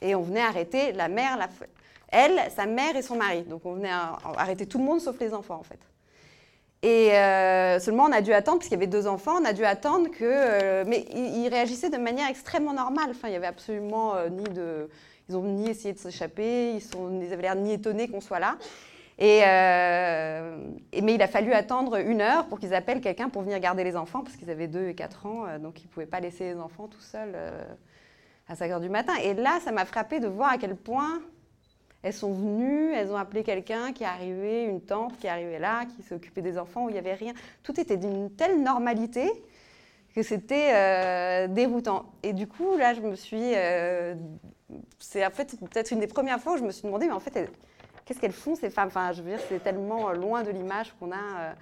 Et 0.00 0.14
on 0.14 0.22
venait 0.22 0.42
arrêter 0.42 0.92
la 0.92 1.08
mère, 1.08 1.38
elle, 2.08 2.50
sa 2.50 2.66
mère 2.66 2.96
et 2.96 3.02
son 3.02 3.16
mari. 3.16 3.42
Donc 3.42 3.64
on 3.64 3.74
venait 3.74 3.92
arrêter 4.36 4.66
tout 4.66 4.78
le 4.78 4.84
monde 4.84 5.00
sauf 5.00 5.18
les 5.20 5.32
enfants 5.32 5.60
en 5.60 5.62
fait. 5.62 5.78
Et 6.82 7.10
seulement 7.80 8.04
on 8.04 8.12
a 8.12 8.22
dû 8.22 8.32
attendre, 8.32 8.58
puisqu'il 8.58 8.74
y 8.74 8.78
avait 8.78 8.86
deux 8.88 9.06
enfants, 9.06 9.40
on 9.40 9.44
a 9.44 9.52
dû 9.52 9.64
attendre 9.64 10.08
que... 10.10 10.82
mais 10.84 11.06
ils, 11.14 11.48
réagissaient 11.48 11.90
de 11.90 11.96
manière 11.96 12.28
extrêmement 12.28 12.72
normale. 12.72 13.10
Enfin, 13.10 13.28
il 13.28 13.32
n'y 13.32 13.36
avait 13.36 13.46
absolument 13.46 14.14
ni 14.30 14.44
de 14.44 14.88
ils 15.28 15.36
ont 15.36 15.42
ni 15.42 15.68
essayé 15.68 15.92
de 15.92 15.98
s'échapper, 15.98 16.74
ils, 16.74 16.82
sont, 16.82 17.20
ils 17.20 17.32
avaient 17.32 17.42
l'air 17.42 17.56
ni 17.56 17.72
étonnés 17.72 18.08
qu'on 18.08 18.20
soit 18.20 18.38
là. 18.38 18.56
Euh, 19.20 20.56
et, 20.92 21.02
mais 21.02 21.14
il 21.14 21.22
a 21.22 21.26
fallu 21.26 21.52
attendre 21.52 21.96
une 21.96 22.20
heure 22.20 22.46
pour 22.46 22.60
qu'ils 22.60 22.74
appellent 22.74 23.00
quelqu'un 23.00 23.28
pour 23.28 23.42
venir 23.42 23.58
garder 23.58 23.82
les 23.82 23.96
enfants, 23.96 24.22
parce 24.22 24.36
qu'ils 24.36 24.50
avaient 24.50 24.68
2 24.68 24.88
et 24.88 24.94
4 24.94 25.26
ans, 25.26 25.46
euh, 25.46 25.58
donc 25.58 25.80
ils 25.82 25.86
ne 25.86 25.90
pouvaient 25.90 26.06
pas 26.06 26.20
laisser 26.20 26.54
les 26.54 26.60
enfants 26.60 26.86
tout 26.86 27.00
seuls 27.00 27.32
euh, 27.34 27.64
à 28.48 28.54
5 28.54 28.70
heures 28.70 28.80
du 28.80 28.88
matin. 28.88 29.14
Et 29.22 29.34
là, 29.34 29.58
ça 29.64 29.72
m'a 29.72 29.84
frappé 29.84 30.20
de 30.20 30.28
voir 30.28 30.52
à 30.52 30.58
quel 30.58 30.76
point 30.76 31.20
elles 32.02 32.12
sont 32.12 32.32
venues, 32.32 32.92
elles 32.94 33.10
ont 33.10 33.16
appelé 33.16 33.42
quelqu'un 33.42 33.92
qui 33.92 34.04
est 34.04 34.06
arrivé, 34.06 34.64
une 34.64 34.80
tante 34.80 35.18
qui 35.18 35.26
est 35.26 35.30
arrivée 35.30 35.58
là, 35.58 35.84
qui 35.84 36.14
occupée 36.14 36.42
des 36.42 36.56
enfants, 36.56 36.84
où 36.84 36.88
il 36.88 36.92
n'y 36.92 36.98
avait 36.98 37.14
rien. 37.14 37.32
Tout 37.64 37.80
était 37.80 37.96
d'une 37.96 38.30
telle 38.30 38.62
normalité 38.62 39.28
que 40.14 40.22
c'était 40.22 41.48
déroutant. 41.48 42.06
Et 42.22 42.32
du 42.32 42.46
coup, 42.46 42.76
là, 42.76 42.94
je 42.94 43.00
me 43.00 43.16
suis 43.16 43.52
c'est 44.98 45.24
en 45.24 45.30
fait 45.30 45.56
peut-être 45.58 45.90
une 45.90 46.00
des 46.00 46.06
premières 46.06 46.40
fois 46.40 46.54
où 46.54 46.58
je 46.58 46.64
me 46.64 46.70
suis 46.70 46.82
demandé, 46.82 47.06
mais 47.06 47.12
en 47.12 47.20
fait, 47.20 47.50
qu'est-ce 48.04 48.20
qu'elles 48.20 48.32
font 48.32 48.54
ces 48.54 48.70
femmes? 48.70 48.88
Enfin, 48.88 49.12
je 49.12 49.22
veux 49.22 49.30
dire, 49.30 49.40
c'est 49.48 49.62
tellement 49.62 50.12
loin 50.12 50.42
de 50.42 50.50
l'image 50.50 50.94
qu'on 50.98 51.12
a 51.12 51.16
euh, 51.16 51.52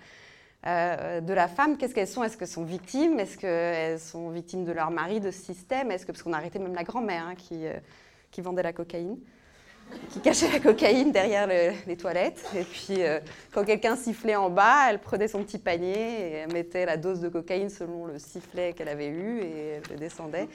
euh, 0.67 1.21
de 1.21 1.33
la 1.33 1.49
femme. 1.49 1.77
Qu'est-ce 1.77 1.95
qu'elles 1.95 2.09
sont? 2.09 2.23
Est-ce 2.23 2.37
qu'elles 2.37 2.49
sont 2.49 2.65
victimes? 2.65 3.19
Est-ce 3.21 3.37
qu'elles 3.37 4.01
sont 4.01 4.31
victimes 4.31 4.65
de 4.65 4.73
leur 4.73 4.91
mari, 4.91 5.21
de 5.21 5.31
ce 5.31 5.41
système? 5.41 5.91
Est-ce 5.91 6.07
que 6.07 6.13
parce 6.13 6.23
qu'on 6.23 6.33
a 6.33 6.39
arrêté 6.39 6.59
même 6.59 6.75
la 6.75 6.85
grand-mère 6.85 7.27
hein, 7.29 7.35
qui, 7.37 7.67
euh, 7.67 7.75
qui 8.31 8.41
vendait 8.41 8.63
la 8.63 8.73
cocaïne 8.73 9.19
qui 10.11 10.19
cachait 10.19 10.51
la 10.51 10.59
cocaïne 10.59 11.13
derrière 11.13 11.47
les 11.47 11.97
toilettes. 11.97 12.45
Et 12.57 12.65
puis, 12.65 12.99
quand 13.53 13.63
quelqu'un 13.65 13.95
sifflait 13.95 14.35
en 14.35 14.51
bas, 14.51 14.91
elle 14.91 14.99
prenait 14.99 15.29
son 15.29 15.45
petit 15.45 15.59
panier 15.59 15.93
et 15.95 16.33
elle 16.39 16.53
mettait 16.53 16.87
la 16.87 16.97
dose 16.97 17.21
de 17.21 17.29
cocaïne 17.29 17.71
selon 17.71 18.05
le 18.05 18.19
sifflet 18.19 18.73
qu'elle 18.73 18.89
avait 18.89 19.07
eu 19.07 19.43
et 19.43 19.69
elle 19.69 19.83
le 19.93 19.97
descendait. 19.97 20.49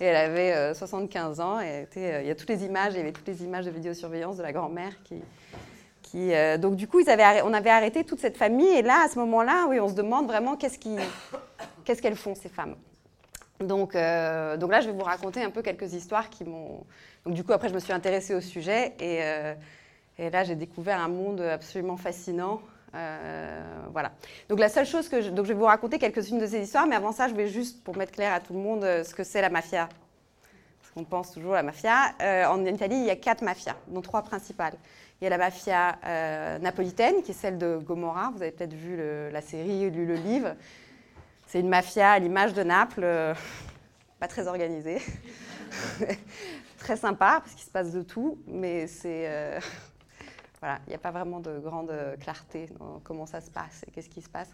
Et 0.00 0.04
elle 0.04 0.16
avait 0.16 0.74
75 0.74 1.40
euh, 1.40 1.42
ans. 1.42 1.60
Et 1.60 1.86
euh, 1.96 2.20
il 2.22 2.26
y 2.26 2.30
a 2.30 2.34
toutes 2.34 2.48
les 2.48 2.64
images, 2.64 2.92
il 2.94 2.98
y 2.98 3.00
avait 3.00 3.12
toutes 3.12 3.28
les 3.28 3.42
images 3.42 3.64
de 3.64 3.70
vidéosurveillance 3.70 4.36
de 4.36 4.42
la 4.42 4.52
grand-mère 4.52 4.92
qui. 5.04 5.22
euh, 6.14 6.58
donc, 6.58 6.76
du 6.76 6.86
coup, 6.86 7.00
on 7.00 7.52
avait 7.52 7.70
arrêté 7.70 8.04
toute 8.04 8.20
cette 8.20 8.36
famille. 8.36 8.68
Et 8.68 8.82
là, 8.82 9.04
à 9.04 9.08
ce 9.08 9.18
moment-là, 9.18 9.66
oui, 9.68 9.80
on 9.80 9.88
se 9.88 9.94
demande 9.94 10.26
vraiment 10.26 10.56
qu'est-ce 10.56 10.78
qu'elles 10.78 12.16
font, 12.16 12.34
ces 12.34 12.48
femmes. 12.48 12.76
Donc, 13.60 13.94
donc 13.94 14.70
là, 14.70 14.80
je 14.80 14.86
vais 14.86 14.92
vous 14.92 15.04
raconter 15.04 15.42
un 15.42 15.50
peu 15.50 15.62
quelques 15.62 15.94
histoires 15.94 16.28
qui 16.28 16.44
m'ont. 16.44 16.84
Donc, 17.24 17.34
du 17.34 17.42
coup, 17.42 17.52
après, 17.52 17.68
je 17.68 17.74
me 17.74 17.80
suis 17.80 17.92
intéressée 17.92 18.34
au 18.34 18.40
sujet. 18.42 18.94
Et, 19.00 19.20
et 20.18 20.30
là, 20.30 20.44
j'ai 20.44 20.56
découvert 20.56 21.00
un 21.00 21.08
monde 21.08 21.40
absolument 21.40 21.96
fascinant. 21.96 22.60
Voilà. 23.92 24.12
Donc 24.48 24.58
la 24.58 24.68
seule 24.68 24.86
chose 24.86 25.08
que 25.08 25.20
je, 25.20 25.30
donc 25.30 25.46
je 25.46 25.52
vais 25.52 25.58
vous 25.58 25.64
raconter 25.64 25.98
quelques-unes 25.98 26.38
de 26.38 26.46
ces 26.46 26.62
histoires, 26.62 26.86
mais 26.86 26.96
avant 26.96 27.12
ça, 27.12 27.28
je 27.28 27.34
vais 27.34 27.48
juste 27.48 27.82
pour 27.82 27.96
mettre 27.96 28.12
clair 28.12 28.32
à 28.32 28.40
tout 28.40 28.52
le 28.52 28.58
monde 28.60 28.82
ce 28.82 29.14
que 29.14 29.24
c'est 29.24 29.40
la 29.40 29.50
mafia, 29.50 29.88
qu'on 30.96 31.04
pense 31.04 31.32
toujours 31.32 31.52
à 31.52 31.56
la 31.56 31.62
mafia. 31.62 32.14
Euh, 32.22 32.46
en 32.46 32.64
Italie, 32.64 32.96
il 32.96 33.04
y 33.04 33.10
a 33.10 33.16
quatre 33.16 33.42
mafias, 33.42 33.76
dont 33.88 34.00
trois 34.00 34.22
principales. 34.22 34.72
Il 35.20 35.24
y 35.24 35.26
a 35.26 35.30
la 35.30 35.36
mafia 35.36 35.98
euh, 36.04 36.58
napolitaine, 36.58 37.22
qui 37.22 37.32
est 37.32 37.34
celle 37.34 37.58
de 37.58 37.76
Gomorra. 37.76 38.32
Vous 38.34 38.40
avez 38.40 38.50
peut-être 38.50 38.72
vu 38.72 38.96
la 39.30 39.42
série, 39.42 39.90
lu 39.90 40.06
le 40.06 40.14
livre. 40.14 40.54
C'est 41.46 41.60
une 41.60 41.68
mafia 41.68 42.12
à 42.12 42.18
l'image 42.18 42.54
de 42.54 42.62
Naples, 42.62 43.02
euh, 43.04 43.34
pas 44.20 44.26
très 44.26 44.48
organisée, 44.48 45.02
très 46.78 46.96
sympa 46.96 47.40
parce 47.44 47.54
qu'il 47.54 47.64
se 47.64 47.70
passe 47.70 47.92
de 47.92 48.02
tout, 48.02 48.38
mais 48.46 48.86
c'est 48.86 49.60
voilà, 50.60 50.78
il 50.86 50.90
n'y 50.90 50.96
a 50.96 50.98
pas 50.98 51.10
vraiment 51.10 51.40
de 51.40 51.58
grande 51.58 51.92
clarté 52.20 52.68
dans 52.78 53.00
comment 53.04 53.26
ça 53.26 53.40
se 53.40 53.50
passe 53.50 53.84
et 53.86 53.90
qu'est-ce 53.90 54.08
qui 54.08 54.22
se 54.22 54.28
passe. 54.28 54.50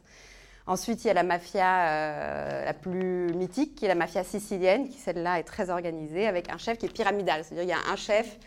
Ensuite, 0.66 1.04
il 1.04 1.08
y 1.08 1.10
a 1.10 1.14
la 1.14 1.24
mafia 1.24 1.88
euh, 1.88 2.64
la 2.64 2.74
plus 2.74 3.34
mythique, 3.34 3.74
qui 3.74 3.84
est 3.84 3.88
la 3.88 3.96
mafia 3.96 4.22
sicilienne, 4.22 4.88
qui 4.88 4.98
celle-là 4.98 5.40
est 5.40 5.44
très 5.44 5.70
organisée, 5.70 6.28
avec 6.28 6.50
un 6.52 6.58
chef 6.58 6.78
qui 6.78 6.86
est 6.86 6.92
pyramidal. 6.92 7.42
C'est-à-dire 7.42 7.64
qu'il 7.64 7.84
y 7.84 7.90
a 7.90 7.92
un 7.92 7.96
chef 7.96 8.38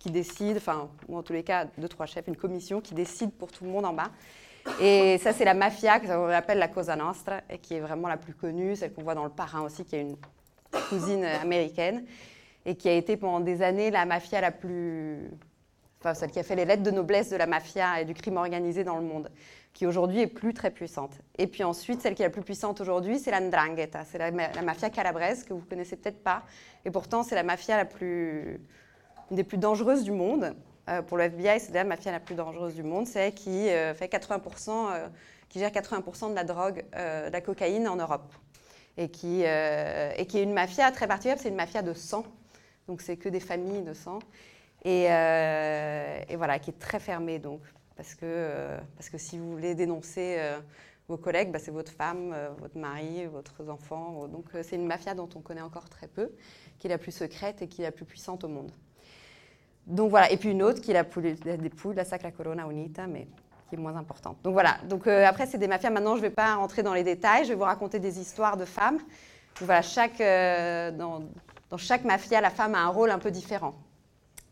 qui 0.00 0.10
décide, 0.10 0.56
enfin, 0.56 0.88
ou 1.08 1.16
en 1.16 1.22
tous 1.22 1.32
les 1.32 1.44
cas, 1.44 1.66
deux, 1.78 1.88
trois 1.88 2.06
chefs, 2.06 2.26
une 2.26 2.36
commission 2.36 2.80
qui 2.80 2.94
décide 2.94 3.32
pour 3.32 3.52
tout 3.52 3.64
le 3.64 3.70
monde 3.70 3.84
en 3.84 3.92
bas. 3.92 4.10
Et 4.80 5.18
ça, 5.18 5.32
c'est 5.32 5.44
la 5.44 5.54
mafia 5.54 6.00
qu'on 6.00 6.28
appelle 6.28 6.58
la 6.58 6.68
Cosa 6.68 6.96
Nostra, 6.96 7.40
et 7.48 7.58
qui 7.58 7.74
est 7.74 7.80
vraiment 7.80 8.08
la 8.08 8.16
plus 8.16 8.34
connue, 8.34 8.74
celle 8.74 8.92
qu'on 8.92 9.02
voit 9.02 9.14
dans 9.14 9.24
Le 9.24 9.30
Parrain 9.30 9.60
aussi, 9.60 9.84
qui 9.84 9.94
est 9.94 10.00
une 10.00 10.16
cousine 10.88 11.24
américaine, 11.24 12.04
et 12.66 12.74
qui 12.74 12.88
a 12.88 12.94
été 12.94 13.16
pendant 13.16 13.40
des 13.40 13.62
années 13.62 13.92
la 13.92 14.06
mafia 14.06 14.40
la 14.40 14.50
plus 14.50 15.30
enfin 16.00 16.14
celle 16.14 16.30
qui 16.30 16.38
a 16.38 16.42
fait 16.42 16.56
les 16.56 16.64
lettres 16.64 16.82
de 16.82 16.90
noblesse 16.90 17.28
de 17.28 17.36
la 17.36 17.46
mafia 17.46 18.00
et 18.00 18.04
du 18.04 18.14
crime 18.14 18.38
organisé 18.38 18.84
dans 18.84 18.96
le 18.96 19.02
monde, 19.02 19.30
qui 19.74 19.86
aujourd'hui 19.86 20.20
est 20.20 20.26
plus 20.26 20.54
très 20.54 20.70
puissante. 20.70 21.12
Et 21.38 21.46
puis 21.46 21.62
ensuite, 21.62 22.00
celle 22.00 22.14
qui 22.14 22.22
est 22.22 22.26
la 22.26 22.30
plus 22.30 22.42
puissante 22.42 22.80
aujourd'hui, 22.80 23.18
c'est 23.18 23.30
la 23.30 23.40
Ndrangheta, 23.40 24.04
c'est 24.04 24.18
la, 24.18 24.30
mafia 24.62 24.88
calabraise 24.88 25.44
que 25.44 25.52
vous 25.52 25.60
connaissez 25.60 25.96
peut-être 25.96 26.22
pas, 26.22 26.42
et 26.84 26.90
pourtant 26.90 27.22
c'est 27.22 27.34
la 27.34 27.42
mafia 27.42 27.76
la 27.76 27.84
plus, 27.84 28.60
une 29.30 29.36
des 29.36 29.44
plus 29.44 29.58
dangereuses 29.58 30.04
du 30.04 30.12
monde. 30.12 30.54
Euh, 30.88 31.02
pour 31.02 31.18
le 31.18 31.24
FBI, 31.24 31.60
c'est 31.60 31.72
la 31.72 31.84
mafia 31.84 32.10
la 32.10 32.20
plus 32.20 32.34
dangereuse 32.34 32.74
du 32.74 32.82
monde, 32.82 33.06
c'est 33.06 33.32
qui 33.32 33.68
euh, 33.68 33.92
fait 33.94 34.10
80%, 34.10 34.70
euh, 34.70 35.08
qui 35.50 35.58
gère 35.58 35.70
80% 35.70 36.30
de 36.30 36.34
la 36.34 36.44
drogue, 36.44 36.84
de 36.94 37.30
la 37.30 37.40
cocaïne 37.42 37.86
en 37.86 37.96
Europe, 37.96 38.32
et 38.96 39.10
qui, 39.10 39.42
et 39.42 40.26
qui 40.26 40.38
est 40.38 40.42
une 40.42 40.52
mafia 40.52 40.90
très 40.92 41.06
particulière, 41.06 41.38
c'est 41.40 41.48
une 41.48 41.56
mafia 41.56 41.82
de 41.82 41.92
sang, 41.92 42.24
donc 42.88 43.02
c'est 43.02 43.16
que 43.16 43.28
des 43.28 43.40
familles 43.40 43.82
de 43.82 43.92
sang. 43.92 44.20
Euh, 44.86 46.20
et, 46.28 46.36
voilà, 46.36 46.58
qui 46.58 46.70
est 46.70 46.78
très 46.78 47.00
fermé 47.00 47.38
donc, 47.38 47.60
parce 47.96 48.14
que, 48.14 48.24
euh, 48.24 48.78
parce 48.96 49.10
que 49.10 49.18
si 49.18 49.38
vous 49.38 49.50
voulez 49.50 49.74
dénoncer 49.74 50.36
euh, 50.38 50.58
vos 51.08 51.16
collègues, 51.16 51.50
bah, 51.50 51.58
c'est 51.58 51.70
votre 51.70 51.92
femme, 51.92 52.34
votre 52.58 52.78
mari, 52.78 53.26
votre 53.26 53.68
enfant. 53.68 54.26
Donc 54.28 54.46
c'est 54.62 54.76
une 54.76 54.86
mafia 54.86 55.14
dont 55.14 55.28
on 55.34 55.40
connaît 55.40 55.60
encore 55.60 55.88
très 55.88 56.06
peu, 56.06 56.30
qui 56.78 56.86
est 56.86 56.90
la 56.90 56.98
plus 56.98 57.12
secrète 57.12 57.62
et 57.62 57.68
qui 57.68 57.82
est 57.82 57.84
la 57.84 57.92
plus 57.92 58.04
puissante 58.04 58.44
au 58.44 58.48
monde. 58.48 58.72
Donc 59.86 60.10
voilà, 60.10 60.30
et 60.30 60.36
puis 60.36 60.50
une 60.50 60.62
autre 60.62 60.80
qui 60.80 60.92
est 60.92 60.94
la 60.94 61.04
poule, 61.04 61.34
des 61.34 61.70
poules, 61.70 61.96
la 61.96 62.04
Sacra 62.04 62.30
Corona 62.30 62.64
Unita, 62.70 63.06
mais 63.06 63.26
qui 63.68 63.74
est 63.74 63.78
moins 63.78 63.96
importante. 63.96 64.38
Donc 64.44 64.52
voilà, 64.52 64.76
donc 64.88 65.06
après 65.06 65.46
c'est 65.46 65.58
des 65.58 65.66
mafias, 65.66 65.90
maintenant 65.90 66.14
je 66.14 66.22
ne 66.22 66.26
vais 66.26 66.34
pas 66.34 66.54
rentrer 66.54 66.82
dans 66.82 66.94
les 66.94 67.02
détails, 67.02 67.44
je 67.44 67.50
vais 67.50 67.54
vous 67.54 67.64
raconter 67.64 67.98
des 67.98 68.20
histoires 68.20 68.56
de 68.56 68.64
femmes 68.64 69.00
voilà, 69.60 69.82
dans, 70.92 71.22
chaque 71.76 72.04
mafia, 72.04 72.40
la 72.40 72.50
femme 72.50 72.74
a 72.74 72.80
un 72.80 72.88
rôle 72.88 73.10
un 73.10 73.18
peu 73.18 73.30
différent. 73.30 73.74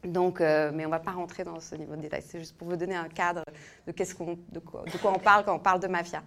Donc, 0.04 0.40
mais 0.40 0.84
on 0.84 0.88
ne 0.88 0.90
va 0.90 1.00
pas 1.00 1.10
rentrer 1.10 1.42
dans 1.44 1.58
ce 1.60 1.74
niveau 1.74 1.96
de 1.96 2.02
détail. 2.02 2.22
C'est 2.24 2.38
juste 2.38 2.56
pour 2.56 2.68
vous 2.68 2.76
donner 2.76 2.94
un 2.94 3.08
cadre 3.08 3.42
de, 3.86 3.92
quoi, 4.60 4.84
de 4.84 4.98
quoi 4.98 5.12
on 5.12 5.18
parle 5.18 5.44
quand 5.44 5.54
on 5.54 5.58
parle 5.58 5.80
de 5.80 5.88
mafia. 5.88 6.22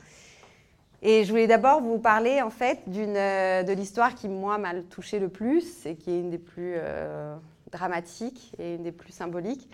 Et 1.01 1.23
je 1.23 1.29
voulais 1.31 1.47
d'abord 1.47 1.81
vous 1.81 1.97
parler 1.97 2.41
en 2.41 2.49
fait 2.49 2.79
d'une, 2.87 3.13
de 3.13 3.73
l'histoire 3.73 4.13
qui 4.13 4.27
moi 4.27 4.57
m'a 4.57 4.73
touché 4.81 5.19
le 5.19 5.29
plus 5.29 5.85
et 5.85 5.95
qui 5.95 6.11
est 6.11 6.19
une 6.19 6.29
des 6.29 6.37
plus 6.37 6.75
dramatique 7.71 8.53
et 8.59 8.75
une 8.75 8.83
des 8.83 8.91
plus 8.91 9.11
symboliques, 9.11 9.69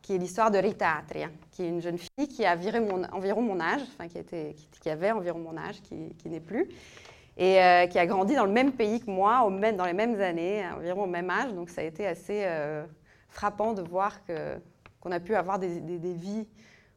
qui 0.00 0.14
est 0.14 0.18
l'histoire 0.18 0.50
de 0.50 0.58
Rita 0.58 0.96
Atria, 0.96 1.28
qui 1.52 1.62
est 1.62 1.68
une 1.68 1.80
jeune 1.80 1.98
fille 1.98 2.28
qui 2.28 2.44
a 2.44 2.56
mon, 2.80 3.04
environ 3.12 3.42
mon 3.42 3.60
âge, 3.60 3.82
enfin 3.94 4.08
qui, 4.08 4.18
était, 4.18 4.56
qui, 4.80 4.90
avait 4.90 5.12
environ 5.12 5.38
mon 5.38 5.56
âge, 5.56 5.80
qui, 5.82 6.28
n'est 6.28 6.40
plus, 6.40 6.68
et 7.36 7.62
euh, 7.62 7.86
qui 7.86 7.98
a 7.98 8.06
grandi 8.06 8.34
dans 8.34 8.44
le 8.44 8.52
même 8.52 8.72
pays 8.72 9.00
que 9.00 9.10
moi, 9.10 9.48
même, 9.48 9.76
dans 9.76 9.84
les 9.84 9.92
mêmes 9.92 10.20
années, 10.20 10.64
environ 10.76 11.04
au 11.04 11.06
même 11.06 11.30
âge. 11.30 11.52
Donc 11.52 11.70
ça 11.70 11.82
a 11.82 11.84
été 11.84 12.06
assez 12.06 12.42
euh, 12.44 12.84
frappant 13.32 13.72
de 13.72 13.82
voir 13.82 14.20
qu'on 14.26 15.10
a 15.10 15.20
pu 15.20 15.34
avoir 15.34 15.58
des, 15.58 16.12
vies 16.14 16.46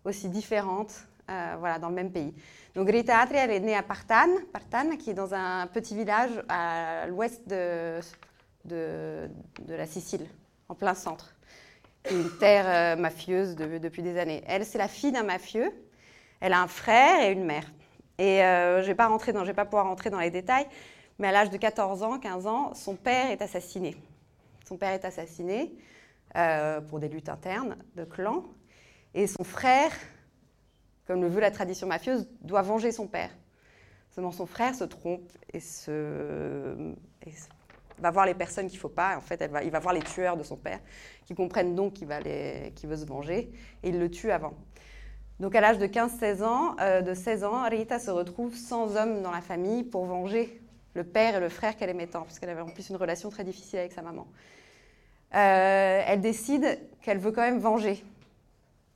aussi 0.04 0.30
différentes 0.30 0.94
euh, 1.32 1.56
voilà, 1.58 1.80
dans 1.80 1.89
le 1.89 1.96
même 1.96 2.12
pays. 2.12 2.34
Donc 2.75 2.89
Rita 2.89 3.18
Atria, 3.18 3.46
elle 3.46 3.51
est 3.51 3.60
née 3.60 3.75
à 3.75 3.82
Partan, 3.82 4.27
Partan, 4.54 4.98
qui 4.98 5.10
est 5.10 5.15
dans 5.15 5.34
un 5.34 5.65
petit 5.65 5.96
village 5.96 6.44
à 6.50 7.08
l'ouest 7.08 7.48
de, 7.48 8.00
la 9.68 9.88
Sicile, 9.88 10.27
en 10.70 10.75
plein 10.75 10.94
centre. 10.94 11.34
Une 12.12 12.30
terre 12.38 12.65
euh, 12.68 13.01
mafieuse 13.01 13.56
depuis 13.56 14.04
des 14.04 14.20
années. 14.20 14.44
Elle, 14.46 14.63
c'est 14.65 14.77
la 14.77 14.88
fille 14.88 15.12
d'un 15.12 15.24
mafieux. 15.24 15.72
Elle 16.39 16.54
a 16.54 16.62
un 16.62 16.68
frère 16.68 17.24
et 17.24 17.32
une 17.32 17.46
mère. 17.46 17.65
Et 18.20 18.44
euh, 18.44 18.77
je 18.77 18.84
ne 18.84 18.88
vais 18.88 18.96
pas 18.96 19.10
vais 19.10 19.54
pas 19.54 19.65
pouvoir 19.65 19.86
rentrer 19.86 20.12
dans 20.12 20.20
les 20.20 20.30
détails, 20.30 20.68
mais 21.18 21.30
à 21.30 21.32
l'âge 21.32 21.50
de 21.50 21.58
14 21.58 22.04
ans, 22.04 22.20
15 22.20 22.46
ans, 22.46 22.74
son 22.75 22.96
père 22.96 23.32
est 23.32 23.42
assassiné. 23.42 23.98
Son 24.68 24.77
père 24.77 24.92
est 24.92 25.06
assassiné 25.06 25.74
euh, 26.36 26.82
pour 26.82 27.00
des 27.00 27.10
luttes 27.10 27.30
internes 27.30 27.77
de 27.96 28.04
clan. 28.04 28.44
Et 29.13 29.27
son 29.27 29.44
frère, 29.44 29.92
comme 31.08 31.22
le 31.22 31.27
veut 31.27 31.42
la 31.42 31.51
tradition 31.51 31.88
mafieuse, 31.88 32.27
doit 32.42 32.62
venger 32.62 32.92
son 32.92 33.08
père. 33.08 33.30
Seulement 34.12 34.32
son 34.32 34.46
frère 34.46 34.75
se 34.75 34.84
trompe 34.84 35.32
et 35.54 35.60
va 38.00 38.12
voir 38.12 38.25
les 38.25 38.34
personnes 38.34 38.68
qu'il 38.68 38.77
ne 38.77 38.82
faut 38.82 38.89
pas. 38.89 39.18
En 39.18 39.22
fait, 39.22 39.44
il 39.63 39.72
va 39.72 39.80
voir 39.80 39.94
les 39.94 40.01
tueurs 40.01 40.38
de 40.38 40.44
son 40.44 40.58
père, 40.58 40.80
qui 41.25 41.36
comprennent 41.36 41.75
donc 41.75 41.94
qu'il, 41.94 42.08
veut 42.08 42.98
se 42.98 43.06
venger, 43.06 43.51
et 43.84 43.89
il 43.89 44.00
le 44.00 44.10
tue 44.10 44.32
avant. 44.32 44.54
Donc 45.39 45.54
à 45.56 45.62
l'âge 45.62 45.77
de 45.77 45.88
15-16 45.88 46.44
ans, 46.44 46.75
euh, 46.80 47.01
de 47.01 47.13
16 47.13 47.44
ans, 47.44 47.68
Rita 47.70 48.00
se 48.00 48.10
retrouve 48.10 48.56
sans 48.56 48.96
homme 48.96 49.22
dans 49.22 49.32
la 49.32 49.42
famille 49.42 49.84
pour 49.84 50.06
venger 50.06 50.62
le 50.94 51.04
père 51.04 51.36
et 51.36 51.39
le 51.42 51.50
frère 51.50 51.75
qu'elle 51.75 51.89
aimait 51.89 52.08
tant, 52.08 52.24
puisqu'elle 52.24 52.50
avait 52.50 52.62
en 52.62 52.70
plus 52.70 52.89
une 52.89 52.96
relation 52.96 53.30
très 53.30 53.44
difficile 53.44 53.80
avec 53.80 53.92
sa 53.92 54.01
maman. 54.01 54.27
Euh, 55.34 56.03
elle 56.05 56.22
décide 56.22 56.79
qu'elle 57.01 57.17
veut 57.17 57.32
quand 57.32 57.41
même 57.41 57.60
venger. 57.60 58.03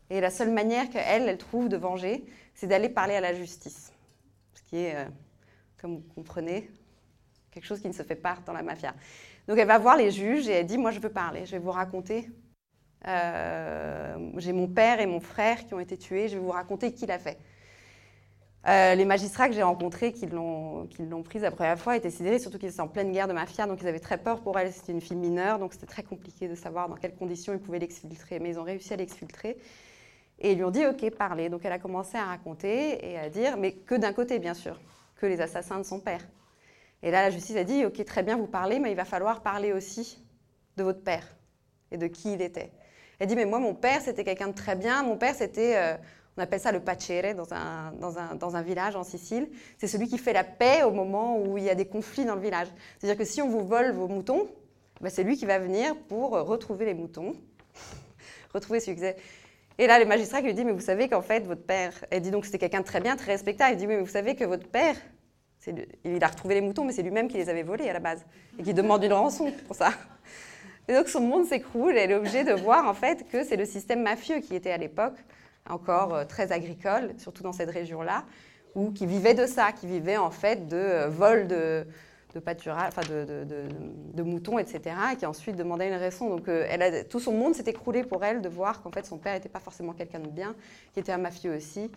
Et 0.10 0.22
la 0.22 0.30
seule 0.30 0.52
manière 0.52 0.90
qu'elle, 0.90 1.28
elle 1.28 1.38
trouve 1.38 1.70
de 1.70 1.78
venger, 1.78 2.24
c'est 2.54 2.68
d'aller 2.68 2.90
parler 2.90 3.16
à 3.16 3.22
la 3.22 3.34
justice. 3.34 3.92
Ce 4.54 4.62
qui 4.64 4.78
est, 4.78 4.96
euh, 4.96 5.06
comme 5.80 5.98
vous 5.98 6.14
comprenez, 6.16 6.70
quelque 7.52 7.66
chose 7.66 7.82
qui 7.82 7.88
ne 7.88 7.94
se 7.94 8.04
fait 8.04 8.16
pas 8.16 8.38
dans 8.46 8.54
la 8.54 8.64
mafia. 8.64 8.94
Donc 9.48 9.58
elle 9.58 9.68
va 9.68 9.78
voir 9.78 9.98
les 9.98 10.12
juges 10.12 10.48
et 10.48 10.54
elle 10.54 10.66
dit, 10.66 10.78
moi 10.78 10.92
je 10.92 11.00
veux 11.00 11.12
parler, 11.12 11.46
je 11.46 11.52
vais 11.52 11.60
vous 11.60 11.72
raconter. 11.72 12.30
Euh, 13.08 14.32
j'ai 14.38 14.54
mon 14.54 14.68
père 14.68 15.00
et 15.00 15.06
mon 15.06 15.20
frère 15.20 15.66
qui 15.66 15.74
ont 15.74 15.80
été 15.80 15.98
tués, 15.98 16.28
je 16.28 16.36
vais 16.36 16.44
vous 16.44 16.52
raconter 16.52 16.94
qui 16.94 17.06
l'a 17.06 17.20
fait. 17.20 17.38
Euh, 18.68 18.94
les 18.96 19.06
magistrats 19.06 19.48
que 19.48 19.56
j'ai 19.56 19.64
rencontrés 19.64 20.12
qui 20.12 20.26
l'ont, 20.28 20.88
prise 21.24 21.44
la 21.44 21.52
première 21.52 21.80
fois 21.80 21.96
étaient 21.96 22.10
sidérés, 22.10 22.40
surtout 22.40 22.58
qu'ils 22.58 22.70
étaient 22.70 22.82
en 22.82 22.90
pleine 22.90 23.12
guerre 23.12 23.30
de 23.30 23.34
mafia, 23.34 23.66
donc 23.66 23.80
ils 23.82 23.88
avaient 23.88 24.02
très 24.02 24.18
peur 24.18 24.42
pour 24.42 24.60
elle. 24.60 24.74
C'était 24.74 24.92
une 24.92 25.02
fille 25.02 25.16
mineure, 25.16 25.60
donc 25.60 25.74
c'était 25.74 25.86
très 25.86 26.04
compliqué 26.04 26.48
de 26.48 26.56
savoir 26.56 26.90
dans 26.90 26.96
quelles 26.96 27.16
conditions 27.16 27.54
ils 27.54 27.60
pouvaient 27.60 27.80
l'exfiltrer. 27.80 28.40
Mais 28.40 28.50
ils 28.50 28.60
ont 28.60 28.64
réussi 28.64 28.94
à 28.94 28.98
l'exfiltrer. 28.98 29.58
Et 30.40 30.52
ils 30.52 30.58
lui 30.58 30.64
ont 30.64 30.72
dit, 30.72 30.86
OK, 30.86 31.10
parlez. 31.12 31.50
Donc 31.50 31.62
elle 31.64 31.72
a 31.72 31.80
commencé 31.80 32.18
à 32.18 32.26
raconter 32.26 33.10
et 33.10 33.18
à 33.18 33.30
dire, 33.30 33.58
mais 33.58 33.74
que 33.74 33.96
d'un 33.96 34.14
côté, 34.14 34.40
bien 34.40 34.54
sûr, 34.54 34.80
que 35.16 35.26
les 35.26 35.40
assassins 35.42 35.78
de 35.78 35.84
son 35.84 36.00
père. 36.00 36.28
Et 37.02 37.12
là, 37.12 37.22
la 37.22 37.30
justice 37.30 37.56
a 37.56 37.64
dit, 37.64 37.86
OK, 37.86 38.04
très 38.04 38.24
bien, 38.24 38.36
vous 38.36 38.48
parlez, 38.48 38.80
mais 38.80 38.92
il 38.92 38.96
va 38.96 39.06
falloir 39.06 39.42
parler 39.42 39.72
aussi 39.72 40.22
de 40.76 40.84
votre 40.84 41.02
père 41.02 41.26
et 41.92 41.98
de 41.98 42.08
qui 42.08 42.34
il 42.34 42.42
était. 42.42 42.72
Elle 43.20 43.28
dit, 43.28 43.36
mais 43.36 43.46
moi, 43.46 43.60
mon 43.60 43.74
père, 43.74 44.02
c'était 44.02 44.24
quelqu'un 44.24 44.48
de 44.48 44.54
très 44.54 44.76
bien. 44.76 45.04
Mon 45.04 45.18
père, 45.18 45.36
c'était, 45.36 45.76
euh, 45.76 45.98
on 46.40 46.42
appelle 46.42 46.62
ça 46.62 46.72
le 46.72 46.80
pacere 46.80 47.36
dans 47.36 48.56
un, 48.56 48.62
village 48.62 48.96
en 48.96 49.04
Sicile. 49.04 49.50
C'est 49.78 49.88
celui 49.88 50.08
qui 50.08 50.18
fait 50.18 50.32
la 50.32 50.46
paix 50.46 50.84
au 50.84 50.92
moment 50.92 51.38
où 51.38 51.58
il 51.58 51.66
y 51.66 51.70
a 51.70 51.76
des 51.76 51.86
conflits 51.86 52.24
dans 52.24 52.36
le 52.36 52.42
village. 52.42 52.70
C'est-à-dire 52.98 53.18
que 53.18 53.30
si 53.30 53.42
on 53.42 53.50
vous 53.50 53.68
vole 53.68 53.92
vos 53.92 54.08
moutons, 54.08 54.48
ben, 55.02 55.10
c'est 55.10 55.24
lui 55.24 55.36
qui 55.36 55.46
va 55.46 55.60
venir 55.60 55.98
pour 56.08 56.32
retrouver 56.32 56.86
les 56.86 56.94
moutons, 56.94 57.34
retrouver 58.54 58.80
succès. 58.80 59.18
Et 59.78 59.86
là, 59.86 60.00
le 60.00 60.06
magistrat 60.06 60.40
lui 60.40 60.54
dit, 60.54 60.64
mais 60.64 60.72
vous 60.72 60.80
savez 60.80 61.10
qu'en 61.10 61.22
fait, 61.22 61.42
votre 61.42 61.64
père, 61.64 61.92
elle 62.10 62.22
dit 62.22 62.32
donc 62.32 62.46
c'était 62.46 62.58
quelqu'un 62.58 62.80
de 62.80 62.86
très 62.86 63.02
bien, 63.02 63.18
très 63.18 63.34
respectable. 63.34 63.74
Il 63.74 63.78
dit, 63.78 63.88
oui, 63.88 63.96
mais 63.96 64.02
vous 64.02 64.08
savez 64.08 64.36
que 64.36 64.46
votre 64.46 64.68
père, 64.70 64.96
il 66.06 66.24
a 66.24 66.28
retrouvé 66.28 66.56
les 66.56 66.62
moutons, 66.62 66.86
mais 66.86 66.94
c'est 66.94 67.04
lui-même 67.04 67.28
qui 67.28 67.36
les 67.36 67.50
avait 67.50 67.64
volés 67.64 67.90
à 67.90 67.94
la 67.94 68.00
base 68.00 68.26
et 68.58 68.64
qui 68.64 68.74
demande 68.74 69.04
une 69.04 69.14
rançon 69.14 69.52
pour 69.68 69.76
ça. 69.76 69.92
Et 70.88 70.94
donc 70.94 71.10
son 71.10 71.20
monde 71.20 71.46
s'écroule 71.46 71.98
et 71.98 72.00
elle 72.00 72.12
est 72.12 72.16
obligée 72.16 72.46
de 72.46 72.54
voir 72.54 72.88
en 72.88 72.94
fait 72.94 73.30
que 73.30 73.44
c'est 73.44 73.58
le 73.58 73.66
système 73.66 74.02
mafieux 74.02 74.40
qui 74.40 74.56
était 74.56 74.72
à 74.72 74.78
l'époque 74.78 75.18
encore 75.70 76.14
euh, 76.14 76.26
très 76.26 76.52
agricole, 76.52 77.14
surtout 77.18 77.44
dans 77.44 77.54
cette 77.54 77.72
région-là, 77.72 78.26
ou 78.76 78.92
qui 78.92 79.06
vivait 79.06 79.34
de 79.34 79.46
ça, 79.46 79.72
qui 79.72 79.88
vivait 79.88 80.18
en 80.18 80.32
fait 80.32 80.68
de 80.68 80.76
euh, 80.76 81.08
vol 81.08 81.48
de, 81.48 81.86
enfin 82.36 83.02
de, 83.02 84.24
moutons, 84.24 84.60
etc., 84.60 84.96
et 85.14 85.16
qui 85.16 85.26
ensuite 85.26 85.56
demandait 85.56 85.90
une 85.90 85.98
rançon. 86.00 86.30
Donc 86.30 86.48
euh, 86.48 87.04
tout 87.10 87.20
son 87.20 87.34
monde 87.34 87.56
s'est 87.56 87.70
écroulé 87.70 88.04
pour 88.04 88.24
elle 88.24 88.42
de 88.42 88.50
voir 88.50 88.82
qu'en 88.82 88.92
fait 88.92 89.06
son 89.06 89.18
père 89.18 89.34
n'était 89.34 89.50
pas 89.50 89.60
forcément 89.60 89.94
quelqu'un 89.94 90.20
de 90.20 90.30
bien, 90.30 90.56
qui 90.94 91.00
était 91.00 91.12
un 91.12 91.18
mafieux 91.18 91.56
aussi, 91.56 91.90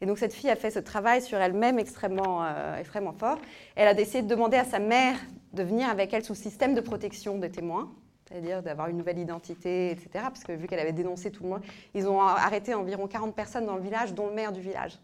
et 0.00 0.06
donc 0.06 0.18
cette 0.18 0.32
fille 0.32 0.50
a 0.50 0.56
fait 0.56 0.70
ce 0.70 0.78
travail 0.78 1.20
sur 1.20 1.38
elle-même 1.38 1.78
extrêmement, 1.78 2.42
extrêmement 2.78 3.12
fort. 3.12 3.38
Elle 3.76 3.86
a 3.86 3.92
décidé 3.92 4.22
de 4.22 4.28
demander 4.28 4.56
à 4.56 4.64
sa 4.64 4.78
mère 4.78 5.16
de 5.52 5.62
venir 5.62 5.90
avec 5.90 6.14
elle 6.14 6.24
sous 6.24 6.34
système 6.34 6.72
de 6.72 6.80
protection 6.80 7.36
des 7.36 7.50
témoins, 7.50 7.92
c'est-à-dire 8.30 8.62
d'avoir 8.62 8.88
une 8.88 8.96
nouvelle 8.96 9.18
identité, 9.18 9.90
etc. 9.90 10.08
Parce 10.14 10.44
que 10.44 10.52
vu 10.52 10.66
qu'elle 10.66 10.78
avait 10.78 10.92
dénoncé 10.92 11.30
tout 11.30 11.42
le 11.42 11.48
monde, 11.50 11.62
ils 11.94 12.06
ont 12.06 12.20
arrêté 12.20 12.74
environ 12.74 13.08
40 13.08 13.34
personnes 13.34 13.66
dans 13.66 13.76
le 13.76 13.82
village, 13.82 14.14
dont 14.14 14.28
le 14.28 14.34
maire 14.34 14.52
du 14.52 14.60
village, 14.60 14.98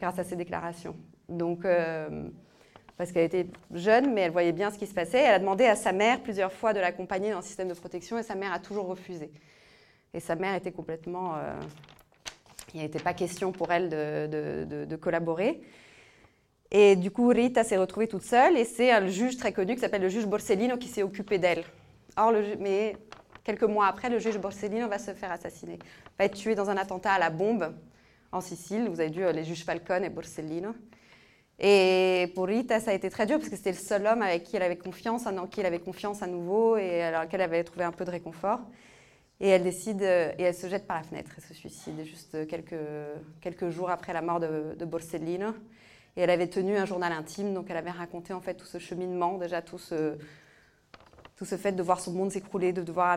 grâce 0.00 0.18
à 0.18 0.24
ces 0.24 0.36
déclarations. 0.36 0.96
Donc, 1.28 1.64
euh, 1.64 2.28
parce 2.96 3.12
qu'elle 3.12 3.24
était 3.24 3.46
jeune, 3.72 4.12
mais 4.12 4.22
elle 4.22 4.32
voyait 4.32 4.52
bien 4.52 4.70
ce 4.70 4.78
qui 4.78 4.86
se 4.86 4.94
passait. 4.94 5.20
Elle 5.20 5.34
a 5.34 5.38
demandé 5.38 5.66
à 5.66 5.76
sa 5.76 5.92
mère 5.92 6.20
plusieurs 6.20 6.52
fois 6.52 6.72
de 6.72 6.80
l'accompagner 6.80 7.30
dans 7.30 7.38
le 7.38 7.44
système 7.44 7.68
de 7.68 7.74
protection 7.74 8.18
et 8.18 8.22
sa 8.22 8.34
mère 8.34 8.52
a 8.52 8.58
toujours 8.58 8.86
refusé. 8.86 9.30
Et 10.14 10.20
sa 10.20 10.34
mère 10.34 10.54
était 10.54 10.72
complètement 10.72 11.36
euh, 11.36 11.54
il 12.74 12.80
n'était 12.80 12.98
pas 12.98 13.14
question 13.14 13.52
pour 13.52 13.70
elle 13.72 13.88
de, 13.88 14.96
collaborer. 14.96 15.60
Et 16.70 16.96
du 16.96 17.10
coup, 17.10 17.28
Rita 17.28 17.64
s'est 17.64 17.78
retrouvée 17.78 18.08
toute 18.08 18.22
seule 18.22 18.58
et 18.58 18.64
c'est 18.64 18.90
un 18.90 19.06
juge 19.06 19.38
très 19.38 19.52
connu 19.52 19.74
qui 19.74 19.80
s'appelle 19.80 20.02
le 20.02 20.10
juge 20.10 20.26
Borsellino 20.26 20.76
qui 20.76 20.88
s'est 20.88 21.02
occupé 21.02 21.38
d'elle. 21.38 21.64
Or, 22.18 22.32
mais 22.58 22.96
quelques 23.44 23.62
mois 23.62 23.86
après, 23.86 24.10
le 24.10 24.18
juge 24.18 24.38
Borsellino 24.38 24.88
va 24.88 24.98
se 24.98 25.12
faire 25.12 25.30
assassiner, 25.30 25.78
va 26.18 26.24
être 26.24 26.34
tué 26.34 26.56
dans 26.56 26.68
un 26.68 26.76
attentat 26.76 27.12
à 27.12 27.18
la 27.18 27.30
bombe 27.30 27.72
en 28.32 28.40
Sicile. 28.40 28.88
Vous 28.88 29.00
avez 29.00 29.10
vu 29.10 29.22
les 29.32 29.44
juges 29.44 29.64
Falcone 29.64 30.04
et 30.04 30.10
Borsellino. 30.10 30.74
Et 31.60 32.32
pour 32.34 32.46
Rita, 32.46 32.80
ça 32.80 32.90
a 32.90 32.94
été 32.94 33.08
très 33.08 33.26
dur 33.26 33.38
parce 33.38 33.48
que 33.48 33.56
c'était 33.56 33.72
le 33.72 33.78
seul 33.78 34.06
homme 34.06 34.22
avec 34.22 34.42
qui 34.42 34.56
elle 34.56 34.62
avait 34.62 34.76
confiance, 34.76 35.26
en 35.26 35.46
qui 35.46 35.60
elle 35.60 35.66
avait 35.66 35.78
confiance 35.78 36.22
à 36.22 36.26
nouveau 36.26 36.76
et 36.76 37.02
à 37.02 37.10
laquelle 37.12 37.40
elle 37.40 37.50
avait 37.50 37.64
trouvé 37.64 37.84
un 37.84 37.92
peu 37.92 38.04
de 38.04 38.10
réconfort. 38.10 38.60
Et 39.40 39.48
elle 39.48 39.62
décide, 39.62 40.02
euh, 40.02 40.32
et 40.38 40.42
elle 40.42 40.54
se 40.54 40.68
jette 40.68 40.88
par 40.88 40.96
la 40.96 41.04
fenêtre, 41.04 41.30
elle 41.36 41.44
se 41.44 41.54
suicide 41.54 42.04
juste 42.04 42.48
quelques, 42.48 42.74
quelques 43.40 43.70
jours 43.70 43.90
après 43.90 44.12
la 44.12 44.22
mort 44.22 44.40
de, 44.40 44.74
de 44.76 44.84
Borsellino. 44.84 45.50
Et 46.16 46.22
elle 46.22 46.30
avait 46.30 46.48
tenu 46.48 46.76
un 46.76 46.84
journal 46.84 47.12
intime, 47.12 47.54
donc 47.54 47.70
elle 47.70 47.76
avait 47.76 47.92
raconté 47.92 48.32
en 48.32 48.40
fait 48.40 48.54
tout 48.54 48.66
ce 48.66 48.78
cheminement, 48.78 49.38
déjà 49.38 49.62
tout 49.62 49.78
ce, 49.78 50.16
tout 51.38 51.44
ce 51.44 51.54
fait 51.54 51.70
de 51.70 51.82
voir 51.84 52.00
son 52.00 52.12
monde 52.12 52.32
s'écrouler, 52.32 52.72
de 52.72 52.82
devoir 52.82 53.16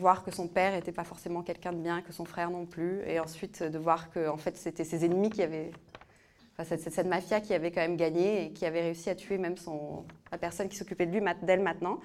voir 0.00 0.24
que 0.24 0.32
son 0.32 0.48
père 0.48 0.72
n'était 0.72 0.90
pas 0.90 1.04
forcément 1.04 1.42
quelqu'un 1.42 1.72
de 1.72 1.78
bien, 1.78 2.02
que 2.02 2.12
son 2.12 2.24
frère 2.24 2.50
non 2.50 2.66
plus, 2.66 3.00
et 3.06 3.20
ensuite 3.20 3.62
de 3.62 3.78
voir 3.78 4.10
que 4.10 4.28
en 4.28 4.36
fait 4.36 4.56
c'était 4.56 4.82
ses 4.82 5.04
ennemis 5.04 5.30
qui 5.30 5.40
avaient, 5.40 5.70
enfin 6.52 6.64
cette, 6.64 6.92
cette, 6.92 7.06
mafia 7.06 7.40
qui 7.40 7.54
avait 7.54 7.70
quand 7.70 7.80
même 7.80 7.96
gagné 7.96 8.46
et 8.46 8.50
qui 8.50 8.66
avait 8.66 8.80
réussi 8.80 9.08
à 9.08 9.14
tuer 9.14 9.38
même 9.38 9.56
son, 9.56 10.04
la 10.32 10.38
personne 10.38 10.68
qui 10.68 10.76
s'occupait 10.76 11.06
de 11.06 11.16
lui 11.16 11.24
d'elle 11.42 11.62
maintenant. 11.62 12.00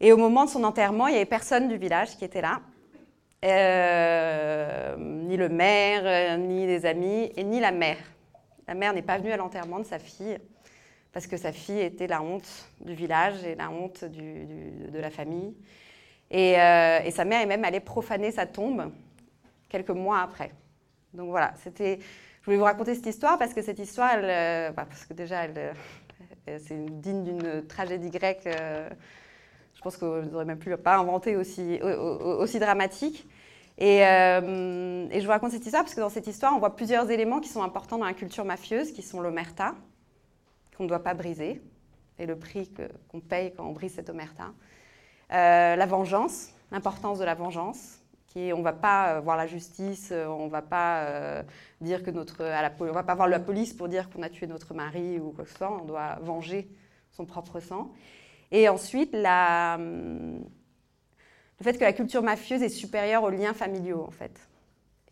Et 0.00 0.12
au 0.12 0.16
moment 0.16 0.46
de 0.46 0.50
son 0.50 0.64
enterrement, 0.64 1.08
il 1.08 1.10
n'y 1.10 1.16
avait 1.18 1.26
personne 1.26 1.68
du 1.68 1.76
village 1.76 2.16
qui 2.16 2.24
était 2.24 2.40
là. 2.40 2.62
Euh, 3.44 4.96
ni 4.96 5.36
le 5.36 5.50
maire, 5.50 6.02
euh, 6.04 6.36
ni 6.38 6.66
les 6.66 6.86
amis, 6.86 7.30
et 7.36 7.44
ni 7.44 7.60
la 7.60 7.70
mère. 7.70 7.98
La 8.66 8.74
mère 8.74 8.94
n'est 8.94 9.02
pas 9.02 9.18
venue 9.18 9.32
à 9.32 9.36
l'enterrement 9.36 9.78
de 9.78 9.84
sa 9.84 9.98
fille 9.98 10.38
parce 11.12 11.26
que 11.26 11.36
sa 11.36 11.52
fille 11.52 11.80
était 11.80 12.06
la 12.06 12.22
honte 12.22 12.48
du 12.80 12.94
village 12.94 13.44
et 13.44 13.54
la 13.54 13.70
honte 13.70 14.04
de 14.04 14.98
la 14.98 15.10
famille. 15.10 15.54
Euh, 16.32 17.00
et, 17.04 17.10
sa 17.10 17.24
mère 17.24 17.40
est 17.40 17.46
même 17.46 17.64
allée 17.64 17.80
profaner 17.80 18.30
sa 18.30 18.46
tombe 18.46 18.92
quelques 19.68 19.90
mois 19.90 20.20
après. 20.20 20.52
Donc 21.12 21.30
voilà, 21.30 21.52
c'était. 21.62 21.98
Je 22.40 22.44
voulais 22.46 22.56
vous 22.56 22.64
raconter 22.64 22.94
cette 22.94 23.06
histoire 23.06 23.38
parce 23.38 23.52
que 23.52 23.62
cette 23.62 23.80
histoire, 23.80 24.12
elle, 24.14 24.72
bah, 24.72 24.86
parce 24.88 25.04
que 25.04 25.12
déjà, 25.12 25.44
elle, 25.44 25.74
C'est 26.58 27.00
digne 27.00 27.24
d'une 27.24 27.66
tragédie 27.66 28.10
grecque. 28.10 28.46
je 28.46 29.80
pense 29.82 29.96
qu'on 29.96 30.22
n'aurait 30.22 30.44
même 30.44 30.58
plus 30.58 30.76
pas 30.76 30.96
inventé 30.96 31.36
aussi, 31.36 31.80
aussi 31.82 32.58
dramatique. 32.58 33.28
Et, 33.76 33.98
et, 33.98 35.20
je 35.20 35.22
vous 35.24 35.30
raconte 35.30 35.50
cette 35.50 35.66
histoire 35.66 35.82
parce 35.82 35.94
que 35.94 36.00
dans 36.00 36.08
cette 36.08 36.28
histoire, 36.28 36.54
on 36.54 36.60
voit 36.60 36.76
plusieurs 36.76 37.10
éléments 37.10 37.40
qui 37.40 37.48
sont 37.48 37.62
importants 37.62 37.98
dans 37.98 38.06
la 38.06 38.14
culture 38.14 38.44
mafieuse, 38.44 38.92
qui 38.92 39.02
sont 39.02 39.20
l'omerta, 39.20 39.74
qu'on 40.80 40.84
ne 40.84 40.88
doit 40.88 41.02
pas 41.02 41.12
briser, 41.12 41.60
et 42.18 42.24
le 42.24 42.38
prix 42.38 42.72
qu'on 43.10 43.20
paye 43.20 43.52
quand 43.54 43.66
on 43.66 43.72
brise 43.72 43.92
cette 43.92 44.08
omerta. 44.08 44.54
la 45.28 45.86
vengeance, 45.86 46.54
l'importance 46.72 47.18
de 47.18 47.24
la 47.24 47.34
vengeance, 47.34 48.00
qui 48.28 48.50
on 48.54 48.58
ne 48.60 48.62
va 48.62 48.72
pas 48.72 49.16
euh, 49.16 49.20
voir 49.20 49.36
la 49.36 49.46
justice, 49.46 50.08
euh, 50.10 50.26
on 50.26 50.46
ne 50.46 50.50
va 50.50 50.62
pas 50.62 51.02
euh, 51.02 51.42
dire 51.82 52.02
que 52.02 52.10
notre, 52.10 52.42
à 52.42 52.62
la, 52.62 52.72
on 52.80 52.92
va 52.92 53.02
pas 53.02 53.14
voir 53.14 53.28
la 53.28 53.40
police 53.40 53.74
pour 53.74 53.88
dire 53.88 54.08
qu'on 54.08 54.22
a 54.22 54.30
tué 54.30 54.46
notre 54.46 54.72
mari 54.72 55.18
ou 55.20 55.32
quoi 55.32 55.44
que 55.44 55.50
ce 55.50 55.58
soit, 55.58 55.70
on 55.70 55.84
doit 55.84 56.18
venger 56.22 56.70
son 57.10 57.26
propre 57.26 57.60
sang. 57.60 57.92
Et 58.50 58.70
ensuite, 58.70 59.14
hum, 59.14 60.40
le 61.58 61.64
fait 61.64 61.76
que 61.76 61.84
la 61.84 61.92
culture 61.92 62.22
mafieuse 62.22 62.62
est 62.62 62.70
supérieure 62.70 63.22
aux 63.22 63.30
liens 63.30 63.52
familiaux, 63.52 64.02
en 64.08 64.10
fait. 64.10 64.48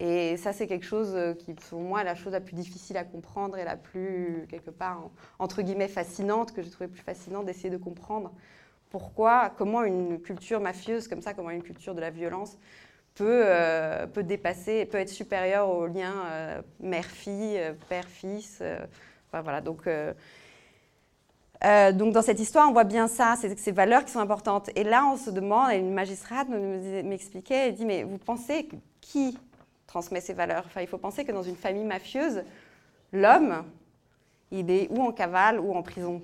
Et 0.00 0.36
ça, 0.36 0.52
c'est 0.52 0.66
quelque 0.68 0.86
chose 0.86 1.16
qui, 1.38 1.54
pour 1.54 1.80
moi, 1.80 2.02
est 2.02 2.04
la 2.04 2.14
chose 2.14 2.32
la 2.32 2.40
plus 2.40 2.54
difficile 2.54 2.96
à 2.96 3.04
comprendre 3.04 3.58
et 3.58 3.64
la 3.64 3.76
plus, 3.76 4.46
quelque 4.48 4.70
part, 4.70 5.10
entre 5.38 5.62
guillemets, 5.62 5.88
fascinante, 5.88 6.52
que 6.52 6.62
j'ai 6.62 6.70
trouvé 6.70 6.88
plus 6.88 7.02
fascinante 7.02 7.46
d'essayer 7.46 7.70
de 7.70 7.76
comprendre 7.76 8.32
pourquoi, 8.90 9.52
comment 9.56 9.82
une 9.82 10.20
culture 10.20 10.60
mafieuse 10.60 11.08
comme 11.08 11.20
ça, 11.20 11.34
comment 11.34 11.50
une 11.50 11.62
culture 11.62 11.94
de 11.94 12.00
la 12.00 12.10
violence 12.10 12.58
peut, 13.14 13.42
euh, 13.44 14.06
peut 14.06 14.22
dépasser, 14.22 14.86
peut 14.86 14.98
être 14.98 15.08
supérieur 15.08 15.68
au 15.68 15.86
lien 15.86 16.14
euh, 16.26 16.62
mère-fille, 16.80 17.58
euh, 17.58 17.72
père-fils. 17.88 18.62
voilà, 19.32 19.60
donc, 19.60 19.88
donc 21.98 22.12
dans 22.12 22.22
cette 22.22 22.40
histoire, 22.40 22.68
on 22.68 22.72
voit 22.72 22.84
bien 22.84 23.08
ça, 23.08 23.34
ces 23.36 23.72
valeurs 23.72 24.04
qui 24.04 24.12
sont 24.12 24.20
importantes. 24.20 24.70
Et 24.76 24.84
là, 24.84 25.04
on 25.06 25.16
se 25.16 25.30
demande, 25.30 25.72
et 25.72 25.76
une 25.76 25.92
magistrate 25.92 26.48
m'expliquait, 26.48 27.68
elle 27.68 27.74
dit, 27.74 27.84
mais 27.84 28.04
vous 28.04 28.18
pensez 28.18 28.68
qui 29.00 29.36
transmet 29.88 30.20
ces 30.20 30.34
valeurs 30.34 30.62
enfin, 30.66 30.82
Il 30.82 30.86
faut 30.86 30.98
penser 30.98 31.24
que 31.24 31.32
dans 31.32 31.42
une 31.42 31.56
famille 31.56 31.84
mafieuse, 31.84 32.44
l'homme, 33.12 33.64
il 34.52 34.70
est 34.70 34.88
ou 34.90 35.02
en 35.02 35.10
cavale 35.10 35.58
ou 35.58 35.74
en 35.74 35.82
prison 35.82 36.22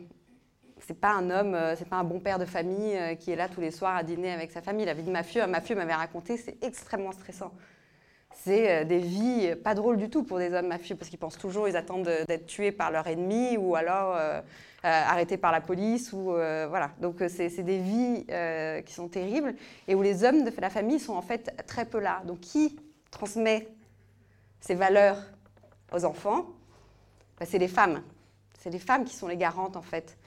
c'est 0.86 0.98
pas 0.98 1.12
un 1.12 1.30
homme, 1.30 1.54
euh, 1.54 1.74
c'est 1.76 1.88
pas 1.88 1.96
un 1.96 2.04
bon 2.04 2.20
père 2.20 2.38
de 2.38 2.44
famille 2.44 2.96
euh, 2.96 3.14
qui 3.14 3.30
est 3.30 3.36
là 3.36 3.48
tous 3.48 3.60
les 3.60 3.70
soirs 3.70 3.96
à 3.96 4.02
dîner 4.02 4.32
avec 4.32 4.50
sa 4.50 4.60
famille. 4.60 4.84
La 4.84 4.94
vie 4.94 5.02
de 5.02 5.10
mafieux, 5.10 5.42
un 5.42 5.46
mafieux 5.46 5.74
m'avait 5.74 5.94
raconté, 5.94 6.36
c'est 6.36 6.62
extrêmement 6.62 7.12
stressant. 7.12 7.52
C'est 8.32 8.70
euh, 8.70 8.84
des 8.84 8.98
vies 8.98 9.54
pas 9.62 9.74
drôles 9.74 9.96
du 9.96 10.10
tout 10.10 10.24
pour 10.24 10.38
des 10.38 10.52
hommes 10.52 10.68
mafieux 10.68 10.96
parce 10.96 11.08
qu'ils 11.08 11.18
pensent 11.18 11.38
toujours, 11.38 11.68
ils 11.68 11.76
attendent 11.76 12.10
d'être 12.28 12.46
tués 12.46 12.72
par 12.72 12.90
leur 12.90 13.06
ennemi 13.06 13.56
ou 13.56 13.76
alors 13.76 14.18
arrêtés 14.82 15.38
par 15.38 15.50
la 15.50 15.62
police 15.62 16.12
ou 16.12 16.24
voilà. 16.24 16.90
Donc 17.00 17.22
c'est 17.28 17.62
des 17.62 17.78
vies 17.78 18.26
qui 18.84 18.92
sont 18.92 19.08
terribles 19.08 19.54
et 19.88 19.94
où 19.94 20.02
les 20.02 20.24
hommes 20.24 20.44
de 20.44 20.52
la 20.60 20.68
famille 20.68 20.98
sont 20.98 21.14
en 21.14 21.22
fait 21.22 21.64
très 21.66 21.86
peu 21.86 22.00
là. 22.00 22.22
Donc 22.26 22.40
qui 22.40 22.76
transmet 23.14 23.68
ces 24.60 24.74
valeurs 24.74 25.18
aux 25.92 26.04
enfants 26.04 26.46
ben, 27.38 27.46
C'est 27.46 27.58
les 27.58 27.68
femmes. 27.68 28.02
C'est 28.58 28.70
les 28.70 28.78
femmes 28.78 29.04
qui 29.04 29.14
sont 29.14 29.28
les 29.28 29.36
garantes 29.36 29.76
en 29.76 29.82
fait 29.82 30.18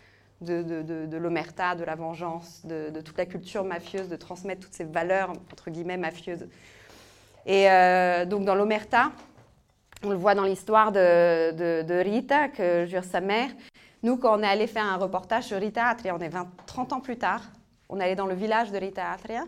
de, 0.42 1.18
l'omerta, 1.18 1.76
de 1.76 1.84
la 1.84 1.96
vengeance, 1.96 2.66
de, 2.66 3.02
toute 3.02 3.18
la 3.18 3.26
culture 3.26 3.64
mafieuse, 3.64 4.10
de 4.10 4.16
transmettre 4.16 4.62
toutes 4.62 4.74
ces 4.74 4.84
valeurs, 4.84 5.32
entre 5.32 5.70
guillemets, 5.70 5.98
mafieuses. 5.98 6.48
Et 7.46 7.70
euh, 7.70 8.26
donc 8.26 8.46
dans 8.46 8.56
l'omerta, 8.56 9.12
on 10.04 10.10
le 10.10 10.16
voit 10.16 10.36
dans 10.36 10.44
l'histoire 10.44 10.92
de, 10.92 12.02
Rita, 12.02 12.50
que 12.50 12.86
jure 12.86 13.04
sa 13.04 13.20
mère. 13.20 13.50
Nous, 14.04 14.18
quand 14.18 14.40
on 14.40 14.44
est 14.44 14.48
allé 14.48 14.68
faire 14.68 14.86
un 14.86 14.98
reportage 14.98 15.46
sur 15.46 15.60
Rita 15.60 15.88
Atria, 15.88 16.16
on 16.16 16.20
est 16.20 16.30
20, 16.30 16.48
30 16.68 16.94
ans 16.94 17.02
plus 17.02 17.18
tard, 17.18 17.42
on 17.90 18.00
allait 18.00 18.16
dans 18.16 18.28
le 18.28 18.36
village 18.36 18.72
de 18.72 18.78
Rita 18.78 19.12
Atria. 19.12 19.46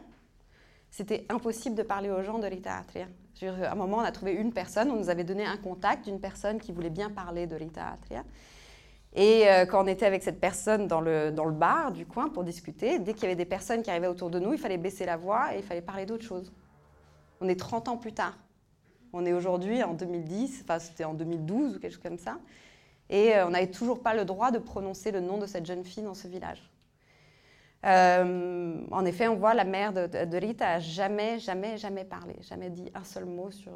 C'était 0.92 1.26
impossible 1.30 1.76
de 1.76 1.84
parler 1.84 2.10
aux 2.10 2.24
gens 2.24 2.40
de 2.40 2.48
Rita 2.48 2.78
Atria. 2.78 3.08
À 3.42 3.72
un 3.72 3.76
moment, 3.76 3.98
on 3.98 4.02
a 4.02 4.12
trouvé 4.12 4.34
une 4.34 4.52
personne, 4.52 4.92
on 4.92 4.98
nous 4.98 5.10
avait 5.10 5.24
donné 5.24 5.46
un 5.46 5.58
contact 5.58 6.06
d'une 6.06 6.20
personne 6.20 6.60
qui 6.60 6.72
voulait 6.72 6.90
bien 6.90 7.10
parler 7.10 7.48
de 7.48 7.56
Rita 7.56 7.88
Atria. 7.88 8.24
Et 9.14 9.48
euh, 9.48 9.66
quand 9.66 9.84
on 9.84 9.88
était 9.88 10.06
avec 10.06 10.24
cette 10.24 10.40
personne 10.40 10.88
dans 10.88 11.02
le, 11.02 11.32
dans 11.32 11.46
le 11.46 11.54
bar 11.54 11.92
du 11.92 12.06
coin 12.06 12.30
pour 12.30 12.44
discuter, 12.44 13.00
dès 13.00 13.14
qu'il 13.14 13.24
y 13.24 13.26
avait 13.28 13.36
des 13.36 13.46
personnes 13.46 13.82
qui 13.82 13.90
arrivaient 13.90 14.08
autour 14.08 14.30
de 14.30 14.40
nous, 14.40 14.54
il 14.54 14.60
fallait 14.60 14.78
baisser 14.78 15.06
la 15.06 15.18
voix 15.18 15.56
et 15.56 15.60
il 15.60 15.64
fallait 15.64 15.82
parler 15.82 16.06
d'autre 16.06 16.26
chose. 16.26 16.52
On 17.42 17.48
est 17.48 17.60
30 17.60 17.88
ans 17.88 17.98
plus 17.98 18.14
tard. 18.14 18.38
On 19.14 19.26
est 19.26 19.34
aujourd'hui 19.34 19.82
en 19.82 19.94
2010, 19.94 20.62
enfin 20.64 20.78
c'était 20.78 21.06
en 21.06 21.14
2012 21.14 21.76
ou 21.76 21.80
quelque 21.80 21.92
chose 21.92 22.04
comme 22.04 22.20
ça. 22.20 22.38
Et 23.10 23.36
euh, 23.36 23.48
on 23.48 23.52
n'avait 23.52 23.72
toujours 23.72 24.04
pas 24.04 24.14
le 24.14 24.26
droit 24.26 24.52
de 24.52 24.60
prononcer 24.60 25.12
le 25.12 25.20
nom 25.20 25.40
de 25.40 25.48
cette 25.48 25.66
jeune 25.66 25.84
fille 25.84 26.04
dans 26.04 26.14
ce 26.14 26.28
village. 26.28 26.70
Euh, 27.86 28.82
en 28.92 29.06
effet, 29.06 29.28
on 29.28 29.36
voit 29.36 29.54
la 29.54 29.64
mère 29.64 29.94
de, 29.94 30.38
Rita 30.38 30.68
a 30.68 30.80
jamais, 30.80 31.40
jamais, 31.40 31.78
jamais 31.78 32.04
parlé, 32.04 32.36
jamais 32.42 32.70
dit 32.70 32.92
un 32.94 33.04
seul 33.04 33.26
mot 33.26 33.52
sur, 33.52 33.72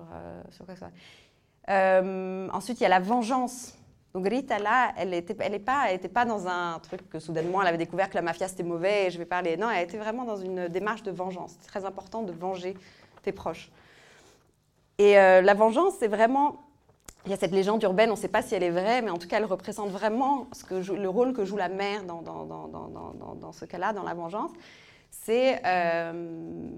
sur 0.50 0.66
quoi 0.66 0.76
que 0.76 0.80
ce 0.80 0.86
soit. 0.86 2.54
ensuite, 2.54 2.80
il 2.80 2.84
y 2.84 2.86
a 2.86 2.90
la 2.90 3.00
vengeance 3.00 3.78
donc 4.14 4.28
Rita, 4.28 4.60
là, 4.60 4.94
elle 4.96 5.10
n'était 5.10 5.34
pas, 5.34 5.98
pas 6.14 6.26
dans 6.26 6.48
un 6.48 6.78
truc 6.80 7.10
que 7.10 7.18
soudainement 7.18 7.62
elle 7.62 7.68
avait 7.68 7.80
découvert 7.80 8.10
que 8.10 8.16
la 8.16 8.22
mafia 8.22 8.48
c'était 8.48 8.64
mauvais 8.64 9.08
et 9.08 9.10
je 9.10 9.18
vais 9.18 9.26
parler. 9.26 9.58
Non, 9.58 9.72
elle 9.72 9.84
était 9.84 9.98
vraiment 9.98 10.24
dans 10.24 10.38
une 10.38 10.68
démarche 10.68 11.02
de 11.02 11.10
vengeance. 11.10 11.56
C'est 11.60 11.68
très 11.68 11.84
important 11.84 12.22
de 12.22 12.32
venger 12.32 12.76
tes 13.24 13.32
proches. 13.32 13.72
Et 15.00 15.18
euh, 15.18 15.42
la 15.42 15.54
vengeance, 15.56 15.96
c'est 16.00 16.08
vraiment. 16.08 16.63
Il 17.26 17.32
y 17.32 17.34
a 17.34 17.38
cette 17.38 17.52
légende 17.52 17.82
urbaine, 17.84 18.10
on 18.10 18.16
ne 18.16 18.20
sait 18.20 18.28
pas 18.28 18.42
si 18.42 18.54
elle 18.54 18.64
est 18.64 18.70
vraie, 18.70 19.02
mais 19.02 19.10
en 19.10 19.18
tout 19.18 19.28
cas, 19.28 19.38
elle 19.38 19.46
représente 19.46 19.90
vraiment 19.90 20.48
le 20.72 21.08
rôle 21.08 21.34
que 21.34 21.46
joue 21.46 21.56
la 21.56 21.70
mère 21.70 22.04
dans, 22.04 23.52
ce 23.54 23.66
cas-là, 23.66 23.94
dans 23.94 24.04
la 24.04 24.14
vengeance. 24.14 24.52
C'est. 25.10 25.62
Euh, 25.66 26.70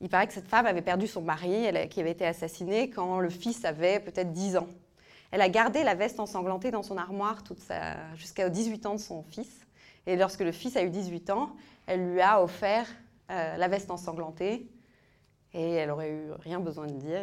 il 0.00 0.08
paraît 0.08 0.26
que 0.26 0.32
cette 0.34 0.48
femme 0.48 0.66
avait 0.66 0.82
perdu 0.82 1.06
son 1.06 1.22
mari, 1.22 1.68
qui 1.88 2.00
avait 2.00 2.10
été 2.10 2.26
assassiné 2.26 2.90
quand 2.90 3.20
le 3.20 3.30
fils 3.30 3.64
avait 3.64 4.00
peut-être 4.00 4.32
10 4.32 4.56
ans. 4.56 4.66
Elle 5.30 5.40
a 5.40 5.48
gardé 5.48 5.82
la 5.82 5.94
veste 5.94 6.20
ensanglantée 6.20 6.70
dans 6.70 6.82
son 6.82 6.96
armoire 6.96 7.42
jusqu'à 8.14 8.48
18 8.48 8.86
ans 8.86 8.94
de 8.94 9.00
son 9.00 9.22
fils. 9.22 9.50
Et 10.06 10.16
lorsque 10.16 10.40
le 10.40 10.52
fils 10.52 10.76
a 10.76 10.82
eu 10.82 10.90
18 10.90 11.30
ans, 11.30 11.50
elle 11.86 12.12
lui 12.12 12.20
a 12.20 12.42
offert 12.42 12.86
euh, 13.30 13.56
la 13.56 13.68
veste 13.68 13.90
ensanglantée. 13.90 14.68
Et 15.54 15.74
elle 15.74 15.90
aurait 15.90 16.10
eu 16.10 16.32
rien 16.40 16.60
besoin 16.60 16.86
de 16.86 16.92
dire. 16.92 17.20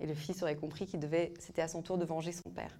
Et, 0.00 0.06
le 0.06 0.14
fils 0.14 0.42
aurait 0.42 0.56
compris 0.56 0.86
qu'il 0.86 1.00
devait, 1.00 1.32
c'était 1.38 1.62
à 1.62 1.68
son 1.68 1.80
tour 1.80 1.96
de 1.96 2.04
venger 2.04 2.32
son 2.32 2.50
père. 2.50 2.76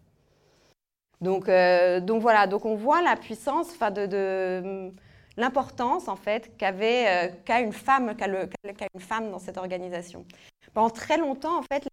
Donc, 1.20 1.48
euh, 1.48 2.00
donc 2.00 2.20
voilà, 2.20 2.46
donc 2.46 2.64
on 2.64 2.74
voit 2.76 3.02
la 3.02 3.16
puissance, 3.16 3.76
de, 3.78 4.92
l'importance 5.38 6.08
en 6.08 6.16
fait 6.16 6.50
qu'avait, 6.58 7.28
euh, 7.28 7.32
qu'a 7.44 7.60
une 7.60 7.72
femme, 7.72 8.14
qu'a, 8.16 8.26
une 8.26 9.00
femme 9.00 9.30
dans 9.30 9.38
cette 9.38 9.56
organisation. 9.56 10.26
Pendant 10.74 10.90
très 10.90 11.16
longtemps, 11.16 11.58
en 11.58 11.62
fait, 11.62 11.88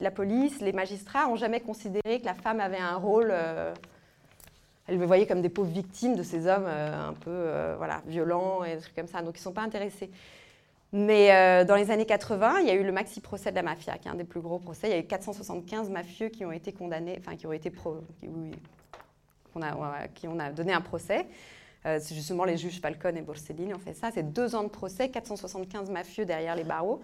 la 0.00 0.10
police, 0.10 0.60
les 0.60 0.72
magistrats 0.72 1.26
n'ont 1.26 1.36
jamais 1.36 1.60
considéré 1.60 2.20
que 2.20 2.24
la 2.24 2.34
femme 2.34 2.58
avait 2.58 2.78
un 2.78 2.96
rôle. 2.96 3.28
Euh, 3.30 3.72
elles 4.88 4.98
me 4.98 5.06
voyaient 5.06 5.26
comme 5.26 5.42
des 5.42 5.50
pauvres 5.50 5.70
victimes 5.70 6.16
de 6.16 6.22
ces 6.22 6.46
hommes 6.48 6.64
euh, 6.66 7.08
un 7.10 7.12
peu 7.12 7.76
voilà, 7.76 8.02
violents 8.06 8.64
et 8.64 8.74
des 8.74 8.80
trucs 8.80 8.96
comme 8.96 9.06
ça. 9.06 9.22
Donc 9.22 9.36
ils 9.36 9.40
ne 9.40 9.44
sont 9.44 9.52
pas 9.52 9.62
intéressés. 9.62 10.10
Mais 10.92 11.64
dans 11.64 11.76
les 11.76 11.90
années 11.90 12.06
80, 12.06 12.60
il 12.60 12.66
y 12.66 12.70
a 12.70 12.74
eu 12.74 12.82
le 12.82 12.92
maxi 12.92 13.20
procès 13.20 13.50
de 13.50 13.56
la 13.56 13.62
mafia, 13.62 13.96
qui 13.98 14.08
est 14.08 14.10
un 14.10 14.16
des 14.16 14.24
plus 14.24 14.40
gros 14.40 14.58
procès. 14.58 14.88
Il 14.88 14.90
y 14.90 14.94
a 14.94 14.98
eu 14.98 15.04
475 15.04 15.88
mafieux 15.88 16.28
qui 16.28 16.44
ont 16.44 16.52
été 16.52 16.72
condamnés, 16.72 17.16
enfin 17.20 17.36
qui 17.36 17.46
ont 17.46 17.52
été 17.52 17.70
qui, 17.70 17.78
on 19.54 19.62
a, 19.62 20.08
qui 20.08 20.26
donné 20.56 20.72
un 20.72 20.80
procès. 20.80 21.26
c'est 21.84 22.14
justement 22.14 22.44
les 22.44 22.56
juges 22.56 22.80
Falcone 22.80 23.16
et 23.16 23.22
Borsellino 23.22 23.76
ont 23.76 23.78
fait 23.78 23.94
ça. 23.94 24.10
C'est 24.12 24.32
deux 24.32 24.56
ans 24.56 24.64
de 24.64 24.68
procès, 24.68 25.10
475 25.10 25.90
mafieux 25.90 26.24
derrière 26.24 26.56
les 26.56 26.64
barreaux. 26.64 27.00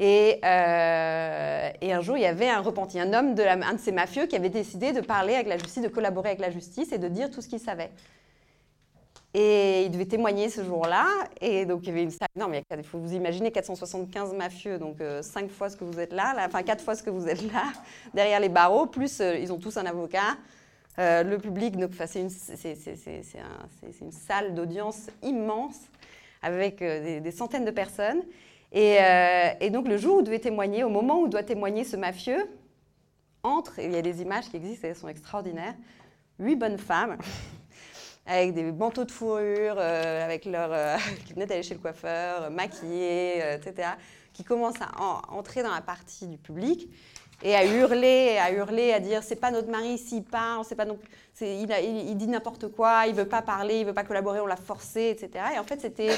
Euh, 0.00 1.70
et, 1.80 1.92
un 1.92 2.00
jour, 2.00 2.16
il 2.16 2.22
y 2.22 2.26
avait 2.26 2.48
un 2.48 2.60
repenti, 2.60 2.98
un 2.98 3.12
homme, 3.12 3.34
de 3.34 3.42
un 3.42 3.74
de 3.74 3.78
ces 3.78 3.92
mafieux, 3.92 4.26
qui 4.26 4.36
avait 4.36 4.48
décidé 4.48 4.92
de 4.92 5.00
parler 5.00 5.34
avec 5.34 5.46
la 5.46 5.58
justice, 5.58 5.82
de 5.82 5.88
collaborer 5.88 6.30
avec 6.30 6.40
la 6.40 6.50
justice 6.50 6.92
et 6.92 6.98
de 6.98 7.08
dire 7.08 7.30
tout 7.30 7.42
ce 7.42 7.48
qu'il 7.48 7.60
savait. 7.60 7.90
Et 9.32 9.84
il 9.84 9.90
devait 9.90 10.06
témoigner 10.06 10.48
ce 10.48 10.64
jour-là. 10.64 11.06
Et 11.40 11.64
donc, 11.64 11.82
il 11.82 11.88
y 11.88 11.90
avait 11.90 12.02
une 12.02 12.10
salle. 12.10 12.28
Mais 12.48 12.64
il 12.76 12.84
faut 12.84 12.98
vous 12.98 13.12
imaginer 13.14 13.50
475 13.52 14.34
mafieux, 14.34 14.78
donc 14.78 15.00
euh, 15.00 15.22
cinq 15.22 15.42
5 15.42 15.50
fois 15.50 15.70
ce 15.70 15.76
que 15.76 15.84
vous 15.84 16.00
êtes 16.00 16.12
là, 16.12 16.34
enfin 16.46 16.62
4 16.62 16.82
fois 16.82 16.94
ce 16.94 17.02
que 17.02 17.10
vous 17.10 17.28
êtes 17.28 17.42
là, 17.52 17.64
derrière 18.14 18.40
les 18.40 18.48
barreaux, 18.48 18.86
plus 18.86 19.20
euh, 19.20 19.36
ils 19.36 19.52
ont 19.52 19.58
tous 19.58 19.76
un 19.76 19.86
avocat. 19.86 20.36
le 20.98 21.36
public, 21.36 21.74
c'est 22.06 22.20
une, 22.20 24.12
salle 24.12 24.54
d'audience 24.54 25.10
immense 25.22 25.78
avec 26.42 26.78
des, 26.78 27.20
des, 27.20 27.30
centaines 27.30 27.64
de 27.64 27.70
personnes. 27.70 28.22
Euh, 28.74 29.50
et, 29.60 29.70
donc 29.70 29.88
le 29.88 29.96
jour 29.96 30.18
où 30.18 30.22
devait 30.22 30.38
témoigner, 30.38 30.84
au 30.84 30.88
moment 30.88 31.20
où 31.20 31.28
doit 31.28 31.42
témoigner 31.42 31.84
ce 31.84 31.96
mafieux, 31.96 32.48
entre, 33.42 33.78
il 33.78 33.92
y 33.92 33.96
a 33.96 34.02
des 34.02 34.22
images 34.22 34.48
qui 34.48 34.56
existent, 34.56 34.86
elles 34.88 34.96
sont 34.96 35.08
extraordinaires, 35.08 35.74
huit 36.38 36.56
bonnes 36.56 36.78
femmes, 36.78 37.16
avec 38.30 38.54
des 38.54 38.70
manteaux 38.70 39.04
de 39.04 39.10
fourrure, 39.10 39.74
euh, 39.76 40.24
avec 40.24 40.44
leur, 40.44 40.70
euh, 40.72 40.96
qui 41.26 41.32
venaient 41.32 41.46
d'aller 41.46 41.64
chez 41.64 41.74
le 41.74 41.80
coiffeur, 41.80 42.50
maquillées, 42.50 43.54
etc., 43.54 43.88
qui 44.32 44.44
commencent 44.44 44.80
à 44.80 45.32
entrer 45.32 45.62
dans 45.62 45.74
la 45.74 45.80
partie 45.80 46.28
du 46.28 46.38
public. 46.38 46.88
et 47.42 47.56
à 47.56 47.64
hurler, 47.64 48.38
à 48.38 48.52
hurler, 48.52 48.92
à 48.92 49.00
dire 49.00 49.22
c'est 49.22 49.36
pas 49.36 49.50
notre 49.50 49.68
mari 49.68 49.98
s'il 49.98 50.22
parle, 50.22 50.64
c'est 50.64 50.76
pas 50.76 50.84
non, 50.84 50.98
il, 51.40 51.70
il, 51.70 52.16
dit 52.16 52.28
n'importe 52.28 52.68
quoi, 52.68 53.06
il 53.08 53.14
veut 53.14 53.28
pas 53.28 53.42
parler, 53.42 53.80
il 53.80 53.86
veut 53.86 53.94
pas 53.94 54.04
collaborer, 54.04 54.40
on 54.40 54.46
l'a 54.46 54.56
forcé, 54.56 55.08
etc. 55.08 55.44
Et 55.56 55.58
en 55.58 55.64
fait, 55.64 55.80
c'était 55.80 56.10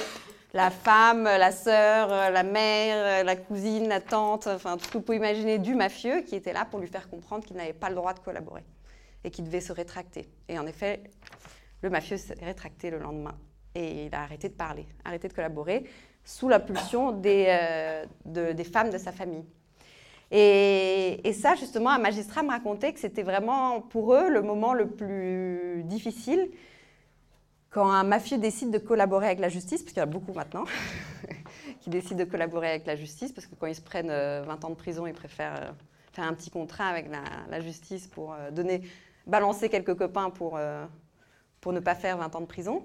la 0.53 0.71
femme, 0.71 1.25
la 1.25 1.53
sœur, 1.53 2.09
la 2.09 2.43
mère, 2.43 3.25
la 3.25 3.37
cousine, 3.37 3.89
la 3.89 4.01
tante, 4.01 4.49
enfin 4.49 4.77
tout 4.77 4.85
ce 4.85 4.89
que 4.89 4.99
vous 4.99 5.05
pouvez 5.05 5.19
imaginer 5.19 5.59
du 5.59 5.75
mafieux 5.75 6.23
qui 6.23 6.35
était 6.35 6.53
là 6.53 6.67
pour 6.67 6.81
lui 6.81 6.89
faire 6.89 7.09
comprendre 7.09 7.47
qu'il 7.47 7.57
n'avait 7.57 7.73
pas 7.73 7.89
le 7.89 7.95
droit 7.95 8.13
de 8.13 8.19
collaborer 8.19 8.65
et 9.25 9.31
qu'il 9.31 9.45
devait 9.45 9.61
se 9.61 9.73
rétracter. 9.73 10.29
Et 10.49 10.59
en 10.59 10.67
effet, 10.67 11.01
le 11.83 11.91
mafieux 11.91 12.17
s'est 12.17 12.35
rétracté 12.41 12.91
le 12.91 12.99
lendemain 12.99 13.37
et 13.75 14.07
il 14.07 14.15
a 14.15 14.23
arrêté 14.23 14.49
de 14.49 14.55
parler, 14.55 14.87
arrêté 15.05 15.29
de 15.29 15.33
collaborer 15.33 15.85
sous 16.25 16.49
l'impulsion 16.49 17.13
des, 17.13 17.47
euh, 17.49 18.53
des 18.53 18.65
femmes 18.65 18.91
de 18.91 18.99
sa 18.99 19.13
famille. 19.13 19.45
Et, 20.31 21.33
ça, 21.35 21.55
justement, 21.57 21.91
un 21.91 21.99
magistrat 21.99 22.43
me 22.43 22.49
racontait 22.49 22.93
que 22.93 23.01
c'était 23.01 23.23
vraiment 23.23 23.83
pour 23.83 24.15
eux 24.15 24.31
le 24.31 24.41
moment 24.41 24.73
le 24.73 24.89
plus 24.89 25.83
difficile 25.85 26.49
quand 27.69 27.91
un 27.91 28.05
mafieux 28.05 28.39
décide 28.39 28.71
de 28.71 28.79
collaborer 28.79 29.27
avec 29.27 29.41
la 29.41 29.49
justice, 29.49 29.83
parce 29.83 29.93
qu'il 29.93 29.99
y 29.99 30.05
en 30.05 30.09
a 30.09 30.11
beaucoup 30.11 30.33
maintenant 30.33 30.65
qui 31.81 31.91
décident 31.91 32.25
de 32.25 32.31
collaborer 32.31 32.69
avec 32.69 32.87
la 32.87 32.97
justice, 32.97 33.33
parce 33.33 33.47
que 33.47 33.55
quand 33.55 33.67
ils 33.67 33.75
se 33.75 33.81
prennent 33.81 34.09
20 34.09 34.13
euh, 34.13 34.45
ans 34.47 34.71
de 34.71 34.75
prison, 34.75 35.07
ils 35.07 35.15
préfèrent 35.15 35.57
euh, 35.57 35.71
faire 36.13 36.25
un 36.25 36.35
petit 36.35 36.51
contrat 36.51 36.87
avec 36.87 37.07
la, 37.51 37.61
justice 37.61 38.07
pour 38.07 38.35
donner, 38.53 38.83
balancer 39.27 39.71
quelques 39.71 39.95
copains 39.97 40.29
pour, 40.31 40.59
pour 41.63 41.73
ne 41.73 41.81
pas 41.81 41.95
faire 41.95 42.19
20 42.19 42.37
ans 42.37 42.41
de 42.43 42.47
prison. 42.47 42.83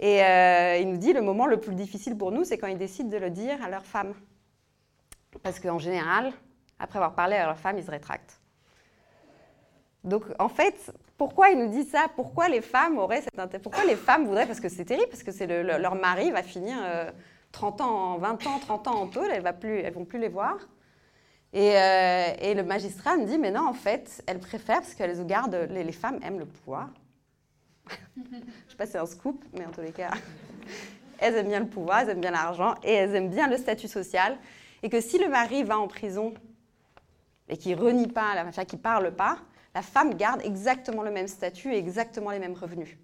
Et 0.00 0.22
euh, 0.22 0.76
il 0.76 0.90
nous 0.90 0.98
dit 0.98 1.14
le 1.14 1.22
moment 1.22 1.46
le 1.46 1.58
plus 1.58 1.74
difficile 1.74 2.18
pour 2.18 2.30
nous, 2.30 2.44
c'est 2.44 2.58
quand 2.58 2.66
ils 2.66 2.76
décident 2.76 3.08
de 3.08 3.16
le 3.16 3.30
dire 3.30 3.62
à 3.64 3.70
leur 3.70 3.84
femme. 3.84 4.12
Parce 5.42 5.58
qu'en 5.58 5.78
général, 5.78 6.32
après 6.78 6.98
avoir 6.98 7.14
parlé 7.14 7.36
à 7.36 7.46
leur 7.46 7.58
femme, 7.58 7.78
ils 7.78 7.84
se 7.84 7.90
rétractent. 7.90 8.40
Donc 10.04 10.24
en 10.38 10.48
fait, 10.48 10.92
pourquoi 11.16 11.50
il 11.50 11.58
nous 11.58 11.68
dit 11.68 11.84
ça? 11.84 12.06
Pourquoi 12.14 12.48
les 12.48 12.60
femmes 12.60 12.98
auraient 12.98 13.22
cet 13.22 13.38
intérêt 13.38 13.62
Pourquoi 13.62 13.84
les 13.84 13.96
femmes 13.96 14.26
voudraient 14.26 14.46
Parce 14.46 14.60
que 14.60 14.68
c'est 14.68 14.84
terrible, 14.84 15.08
parce 15.10 15.22
que 15.22 15.78
leur 15.78 15.94
mari 15.94 16.30
va 16.30 16.42
finir 16.42 16.76
30 17.52 17.80
euh, 17.80 17.84
ans, 17.84 18.18
20 18.18 18.46
ans, 18.46 18.58
30 18.60 18.88
ans 18.88 18.94
en 19.02 19.06
tôle, 19.06 19.28
elles 19.32 19.42
ne 19.42 19.90
vont 19.90 20.04
plus 20.04 20.18
les 20.18 20.28
voir. 20.28 20.56
Et, 21.52 21.76
euh, 21.76 22.26
et, 22.40 22.54
le 22.54 22.62
magistrat 22.62 23.16
me 23.16 23.24
dit, 23.24 23.38
mais 23.38 23.50
non, 23.50 23.66
en 23.66 23.72
fait, 23.72 24.22
elles 24.26 24.38
préfèrent, 24.38 24.82
parce 24.82 24.94
gardent, 25.24 25.66
les, 25.70 25.82
les 25.82 25.92
femmes 25.92 26.20
aiment 26.22 26.38
le 26.38 26.44
pouvoir, 26.44 26.90
je 28.16 28.70
sais 28.70 28.76
pas 28.76 28.86
si 28.86 28.92
c'est 28.92 28.98
un 28.98 29.06
scoop, 29.06 29.44
mais 29.52 29.66
en 29.66 29.70
tous 29.70 29.80
les 29.80 29.92
cas, 29.92 30.10
elles 31.18 31.34
aiment 31.34 31.48
bien 31.48 31.60
le 31.60 31.66
pouvoir, 31.66 32.00
elles 32.00 32.10
aiment 32.10 32.20
bien 32.20 32.30
l'argent 32.30 32.74
et 32.82 32.92
elles 32.92 33.14
aiment 33.14 33.30
bien 33.30 33.48
le 33.48 33.56
statut 33.56 33.88
social. 33.88 34.36
Et 34.82 34.88
que 34.88 35.00
si 35.00 35.18
le 35.18 35.28
mari 35.28 35.64
va 35.64 35.78
en 35.78 35.88
prison 35.88 36.34
et 37.48 37.56
qu'il 37.56 37.74
renie 37.76 38.06
pas 38.06 38.34
la 38.34 38.44
mafia, 38.44 38.64
qu'il 38.64 38.78
parle 38.78 39.10
pas, 39.14 39.38
la 39.74 39.82
femme 39.82 40.14
garde 40.14 40.42
exactement 40.44 41.02
le 41.02 41.10
même 41.10 41.28
statut 41.28 41.72
et 41.72 41.78
exactement 41.78 42.30
les 42.30 42.38
mêmes 42.38 42.54
revenus. 42.54 42.96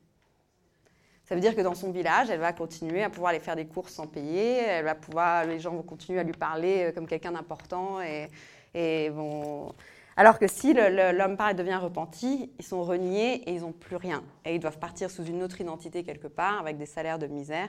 Ça 1.24 1.34
veut 1.34 1.40
dire 1.40 1.56
que 1.56 1.62
dans 1.62 1.74
son 1.74 1.90
village, 1.90 2.28
elle 2.28 2.40
va 2.40 2.52
continuer 2.52 3.02
à 3.02 3.08
pouvoir 3.08 3.30
aller 3.30 3.40
faire 3.40 3.56
des 3.56 3.66
courses 3.66 3.94
sans 3.94 4.06
payer, 4.06 4.58
elle 4.58 4.84
va 4.84 4.94
pouvoir, 4.94 5.46
les 5.46 5.58
gens 5.58 5.72
vont 5.72 5.82
continuer 5.82 6.20
à 6.20 6.22
lui 6.22 6.32
parler 6.32 6.84
euh, 6.84 6.92
comme 6.92 7.06
quelqu'un 7.06 7.32
d'important 7.32 8.02
et, 8.02 8.28
et 8.74 9.08
vont 9.08 9.72
alors 10.16 10.38
que 10.38 10.46
si 10.46 10.72
l'homme 10.74 11.36
parle 11.36 11.52
et 11.52 11.54
devient 11.54 11.76
repenti, 11.76 12.50
ils 12.58 12.64
sont 12.64 12.82
reniés 12.82 13.48
et 13.48 13.52
ils 13.52 13.62
n'ont 13.62 13.72
plus 13.72 13.96
rien. 13.96 14.22
Et 14.44 14.54
ils 14.54 14.60
doivent 14.60 14.78
partir 14.78 15.10
sous 15.10 15.24
une 15.24 15.42
autre 15.42 15.60
identité 15.60 16.04
quelque 16.04 16.28
part, 16.28 16.60
avec 16.60 16.78
des 16.78 16.86
salaires 16.86 17.18
de 17.18 17.26
misère. 17.26 17.68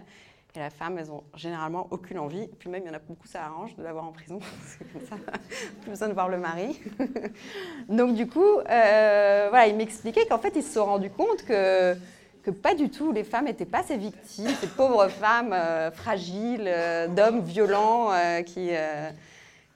Et 0.56 0.60
la 0.60 0.70
femme, 0.70 0.98
elles 0.98 1.12
ont 1.12 1.24
généralement 1.36 1.88
aucune 1.92 2.18
envie. 2.18 2.44
Et 2.44 2.56
puis 2.58 2.70
même, 2.70 2.84
il 2.86 2.88
y 2.88 2.90
en 2.90 2.94
a 2.94 3.00
beaucoup, 3.00 3.28
ça 3.28 3.44
arrange 3.44 3.76
de 3.76 3.84
l'avoir 3.84 4.06
en 4.06 4.12
prison. 4.12 4.40
comme 4.94 5.06
ça, 5.06 5.16
plus 5.82 5.90
besoin 5.90 6.08
de 6.08 6.14
voir 6.14 6.30
le 6.30 6.38
mari. 6.38 6.80
Donc 7.90 8.16
du 8.16 8.28
coup, 8.28 8.60
euh, 8.60 9.48
voilà, 9.50 9.68
il 9.68 9.76
m'expliquait 9.76 10.26
qu'en 10.28 10.38
fait, 10.38 10.54
ils 10.56 10.64
se 10.64 10.74
sont 10.74 10.86
rendus 10.86 11.10
compte 11.10 11.44
que, 11.46 11.96
que 12.44 12.52
pas 12.52 12.74
du 12.74 12.90
tout, 12.90 13.12
les 13.12 13.26
femmes 13.26 13.46
n'étaient 13.46 13.66
pas 13.66 13.84
ces 13.84 13.98
victimes, 13.98 14.50
ces 14.62 14.68
pauvres 14.68 15.10
femmes 15.10 15.52
euh, 15.52 15.92
fragiles, 15.92 16.68
euh, 16.68 17.08
d'hommes 17.08 17.42
violents 17.42 18.12
qui 18.46 18.70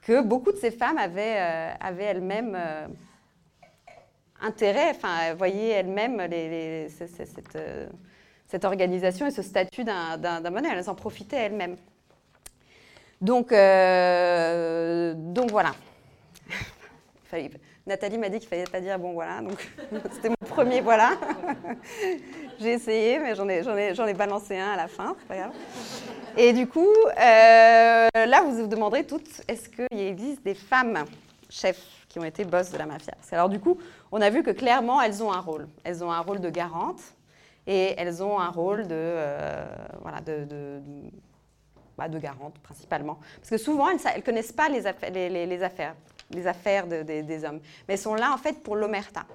que 0.10 0.22
beaucoup 0.24 0.52
de 0.52 0.58
ces 0.58 0.72
femmes 0.72 0.98
avaient, 0.98 1.36
euh, 1.38 1.72
avaient 1.80 2.06
elles-mêmes 2.06 2.58
euh, 2.60 2.88
intérêt, 4.41 4.89
enfin, 4.89 5.36
voyaient 5.36 5.69
elles-mêmes 5.69 6.19
les, 6.22 6.89
cette, 6.89 7.56
euh, 7.56 7.88
cette, 8.48 8.65
organisation 8.65 9.28
et 9.28 9.32
ce 9.32 9.43
statut 9.43 9.84
d'un 9.84 10.17
modèle. 10.50 10.72
Elles 10.78 10.89
en 10.89 10.95
profitaient 10.95 11.38
elles-mêmes. 11.38 11.76
Donc, 13.22 13.50
donc 15.34 15.52
voilà. 15.52 15.76
Nathalie 17.86 18.17
m'a 18.17 18.30
dit 18.30 18.39
qu'il 18.39 18.48
ne 18.48 18.50
fallait 18.50 18.72
pas 18.72 18.82
dire 18.82 18.98
bon 18.98 19.13
voilà, 19.13 19.41
donc 19.41 19.60
c'était 20.12 20.30
mon 20.30 20.48
premier 20.48 20.82
voilà. 20.82 21.12
J'ai 22.60 22.74
essayé, 22.74 23.19
mais 23.19 23.36
j'en 23.36 23.48
ai, 23.48 23.62
ai, 23.62 24.10
ai, 24.10 24.13
balancé 24.15 24.58
un 24.58 24.72
à 24.72 24.78
la 24.78 24.88
fin, 24.88 25.15
c'est 25.19 25.28
pas 25.28 25.38
grave. 25.38 25.54
Et 26.38 26.54
du 26.54 26.68
coup, 26.68 26.88
euh, 26.88 28.08
là, 28.13 28.42
vous 28.44 28.56
vous 28.56 28.68
demanderez 28.68 29.06
toutes, 29.06 29.42
est-ce 29.48 29.70
qu'il 29.70 30.00
existe 30.00 30.44
des 30.44 30.54
femmes 30.54 31.06
chefs 31.50 32.06
qui 32.08 32.20
ont 32.20 32.24
été 32.24 32.46
boss 32.46 32.72
de 32.72 32.78
la 32.78 32.86
mafia? 32.86 33.13
Alors 33.32 33.50
du 33.50 33.60
coup, 33.60 33.78
on 34.12 34.22
a 34.22 34.30
vu 34.30 34.44
que 34.44 34.52
clairement, 34.52 35.02
elles 35.02 35.24
ont 35.24 35.32
un 35.32 35.39
rôle. 35.39 35.68
Elles 35.84 36.04
ont 36.04 36.12
un 36.12 36.20
rôle 36.20 36.39
de 36.39 36.50
garante 36.50 37.02
et 37.68 37.94
elles 37.98 38.24
ont 38.24 38.39
un 38.39 38.50
rôle 38.50 38.84
de, 38.88 38.96
euh, 38.96 39.65
voilà, 40.02 40.22
de, 40.22 40.82
bah, 41.98 42.08
de, 42.08 42.20
garante 42.20 42.58
principalement. 42.60 43.20
Parce 43.38 43.50
que 43.50 43.58
souvent, 43.58 43.89
elles 43.89 44.00
ne 44.18 44.22
connaissent 44.22 44.52
pas 44.52 44.70
les, 44.70 44.88
affaires, 44.88 45.12
les, 45.12 45.63
affaires, 45.63 45.96
les 46.32 46.48
affaires 46.48 46.88
des 46.88 47.46
hommes. 47.46 47.60
Mais 47.88 47.96
elles 47.96 48.00
sont 48.00 48.15
là, 48.15 48.32
en 48.34 48.38
fait, 48.38 48.63
pour 48.63 48.76
l'omerta, 48.76 49.26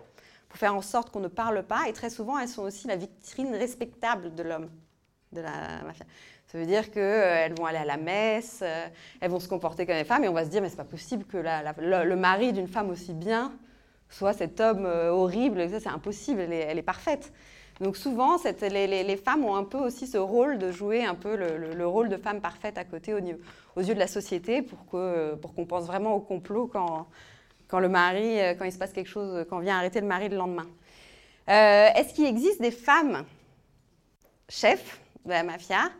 pour 0.48 0.58
faire 0.58 0.74
en 0.74 0.82
sorte 0.82 1.10
qu'on 1.10 1.20
ne 1.20 1.28
parle 1.28 1.62
pas. 1.62 1.88
Et 1.88 1.92
très 1.92 2.10
souvent, 2.10 2.38
elles 2.38 2.48
sont 2.48 2.62
aussi 2.62 2.86
la 2.86 2.96
vitrine 2.96 3.54
respectable 3.54 4.34
de 4.34 4.42
l'homme, 4.42 4.70
de 5.32 5.40
la 5.40 5.82
mafia. 5.84 6.06
Ça 6.46 6.58
veut 6.58 6.66
dire 6.66 6.90
qu'elles 6.90 7.54
vont 7.54 7.66
aller 7.66 7.78
à 7.78 7.84
la 7.84 7.96
messe, 7.96 8.60
euh, 8.62 8.86
elles 9.20 9.30
vont 9.30 9.40
se 9.40 9.48
comporter 9.48 9.86
comme 9.86 9.96
des 9.96 10.04
femmes, 10.04 10.24
et 10.24 10.28
on 10.28 10.32
va 10.32 10.44
se 10.44 10.50
dire, 10.50 10.62
mais 10.62 10.68
c'est 10.68 10.76
pas 10.76 10.84
possible 10.84 11.24
que 11.24 11.38
le, 11.38 12.16
mari 12.16 12.52
d'une 12.52 12.68
femme 12.68 12.90
aussi 12.90 13.12
bien 13.12 13.52
soit 14.08 14.32
cet 14.32 14.60
homme 14.60 14.86
euh, 14.86 15.10
horrible, 15.10 15.68
ça 15.68 15.80
c'est 15.80 15.88
impossible, 15.88 16.40
elle 16.40 16.78
est, 16.78 16.82
parfaite. 16.82 17.32
Donc 17.80 17.96
souvent, 17.96 18.36
les, 18.70 19.16
femmes 19.16 19.44
ont 19.44 19.56
un 19.56 19.64
peu 19.64 19.78
aussi 19.78 20.06
ce 20.06 20.16
rôle 20.16 20.58
de 20.58 20.70
jouer 20.70 21.04
un 21.04 21.16
peu 21.16 21.34
le, 21.34 21.86
rôle 21.86 22.08
de 22.08 22.16
femme 22.16 22.40
parfaite 22.40 22.78
à 22.78 22.84
côté 22.84 23.14
aux 23.14 23.80
yeux 23.80 23.94
de 23.94 23.98
la 23.98 24.06
société 24.06 24.62
pour 24.62 24.86
qu'on 24.86 25.66
pense 25.66 25.86
vraiment 25.86 26.14
au 26.14 26.20
complot 26.20 26.70
quand, 26.72 27.80
le 27.80 27.88
mari, 27.88 28.40
euh, 28.40 28.54
quand 28.54 28.64
il 28.64 28.72
se 28.72 28.78
passe 28.78 28.92
quelque 28.92 29.10
chose, 29.10 29.44
quand 29.50 29.58
vient 29.58 29.76
arrêter 29.76 30.00
le 30.00 30.06
mari 30.06 30.28
le 30.28 30.36
lendemain. 30.36 30.68
Est-ce 31.48 32.14
qu'il 32.14 32.26
existe 32.26 32.62
des 32.62 32.70
femmes 32.70 33.24
chefs 34.48 35.00
de 35.24 35.30
la 35.30 35.42
mafia 35.42 35.90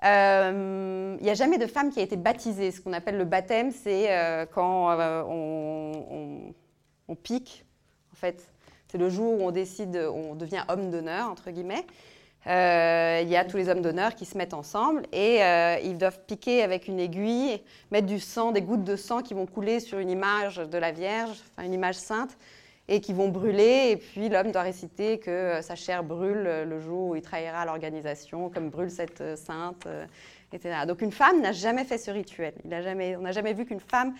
il 0.00 0.06
euh, 0.06 1.16
n'y 1.20 1.30
a 1.30 1.34
jamais 1.34 1.58
de 1.58 1.66
femme 1.66 1.90
qui 1.90 1.98
a 1.98 2.02
été 2.02 2.16
baptisée. 2.16 2.70
Ce 2.70 2.80
qu'on 2.80 2.92
appelle 2.92 3.18
le 3.18 3.24
baptême, 3.24 3.72
c'est 3.72 4.12
euh, 4.12 4.46
quand 4.46 4.90
euh, 4.92 5.22
on, 7.08 7.14
pique, 7.16 7.64
en 8.12 8.16
fait. 8.16 8.48
C'est 8.86 8.98
le 8.98 9.10
jour 9.10 9.40
où 9.40 9.44
on 9.44 9.50
décide, 9.50 9.96
on 9.96 10.34
devient 10.34 10.62
homme 10.68 10.90
d'honneur, 10.90 11.28
entre 11.28 11.50
guillemets. 11.50 11.84
Il 12.46 13.28
y 13.28 13.36
a 13.36 13.44
tous 13.44 13.56
les 13.56 13.68
hommes 13.68 13.82
d'honneur 13.82 14.14
qui 14.14 14.24
se 14.24 14.38
mettent 14.38 14.54
ensemble 14.54 15.02
et 15.12 15.40
ils 15.84 15.98
doivent 15.98 16.20
piquer 16.26 16.62
avec 16.62 16.88
une 16.88 16.98
aiguille, 16.98 17.60
mettre 17.90 18.06
du 18.06 18.20
sang, 18.20 18.52
des 18.52 18.62
gouttes 18.62 18.84
de 18.84 18.96
sang 18.96 19.20
qui 19.20 19.34
vont 19.34 19.44
couler 19.44 19.80
sur 19.80 19.98
une 19.98 20.08
image 20.08 20.56
de 20.56 20.78
la 20.78 20.92
Vierge, 20.92 21.36
enfin 21.52 21.66
une 21.66 21.74
image 21.74 21.96
sainte, 21.96 22.38
et 22.88 23.00
qui 23.00 23.12
vont 23.12 23.28
brûler. 23.28 23.90
Et 23.90 23.96
puis 23.96 24.28
l'homme 24.28 24.50
doit 24.50 24.62
réciter 24.62 25.18
que 25.18 25.30
euh, 25.30 25.62
sa 25.62 25.74
chair 25.74 26.02
brûle 26.02 26.64
le 26.66 26.80
jour 26.80 27.10
où 27.10 27.16
il 27.16 27.22
trahira 27.22 27.64
l'organisation, 27.64 28.50
comme 28.50 28.70
brûle 28.70 28.90
cette 28.90 29.20
euh, 29.20 29.36
sainte, 29.36 29.86
euh, 29.86 30.06
etc. 30.52 30.86
Donc 30.86 31.02
une 31.02 31.12
femme 31.12 31.40
n'a 31.42 31.52
jamais 31.52 31.84
fait 31.84 31.98
ce 31.98 32.10
rituel. 32.10 32.54
On 32.64 32.68
n'a 32.68 33.32
jamais 33.32 33.52
vu 33.52 33.66
qu'une 33.66 33.80
femme 33.80 34.14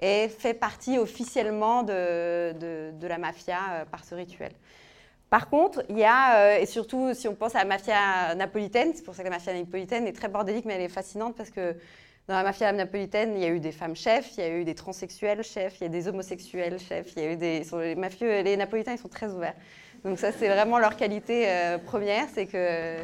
ait 0.00 0.28
fait 0.28 0.54
partie 0.54 0.98
officiellement 0.98 1.82
de, 1.82 2.52
de, 2.52 3.06
la 3.06 3.18
mafia 3.18 3.86
par 3.90 4.04
ce 4.04 4.14
rituel. 4.14 4.52
Par 5.30 5.48
contre, 5.48 5.82
il 5.88 5.98
y 5.98 6.04
a, 6.04 6.58
et 6.58 6.66
surtout 6.66 7.14
si 7.14 7.28
on 7.28 7.34
pense 7.34 7.54
à 7.54 7.60
la 7.60 7.64
mafia 7.64 8.34
napolitaine, 8.34 8.92
c'est 8.94 9.04
pour 9.04 9.14
ça 9.14 9.22
que 9.22 9.28
la 9.28 9.36
mafia 9.36 9.54
napolitaine 9.54 10.06
est 10.06 10.12
très 10.12 10.28
bordélique, 10.28 10.64
mais 10.64 10.74
elle 10.74 10.82
est 10.82 10.88
fascinante 10.88 11.36
parce 11.36 11.50
que 11.50 11.74
dans 12.28 12.34
la 12.34 12.44
mafia 12.44 12.70
napolitaine, 12.72 13.34
il 13.34 13.42
y 13.42 13.44
a 13.44 13.48
eu 13.48 13.58
des 13.58 13.72
femmes 13.72 13.96
chefs, 13.96 14.36
il 14.36 14.40
y 14.40 14.46
a 14.46 14.56
eu 14.56 14.64
des 14.64 14.74
transsexuels 14.74 15.42
chefs, 15.42 15.80
il 15.80 15.84
y 15.84 15.86
a 15.86 15.88
des 15.88 16.06
homosexuels 16.06 16.78
chefs, 16.78 17.12
il 17.16 17.22
y 17.22 17.26
a 17.26 17.32
eu 17.32 17.36
des... 17.36 17.64
Les 17.72 17.94
mafieux, 17.96 18.42
les 18.42 18.56
napolitains, 18.56 18.92
ils 18.92 18.98
sont 18.98 19.08
très 19.08 19.32
ouverts. 19.32 19.56
Donc 20.04 20.18
ça, 20.18 20.30
c'est 20.30 20.48
vraiment 20.48 20.78
leur 20.78 20.96
qualité 20.96 21.48
euh, 21.48 21.78
première, 21.78 22.26
c'est 22.32 22.46
que... 22.46 22.98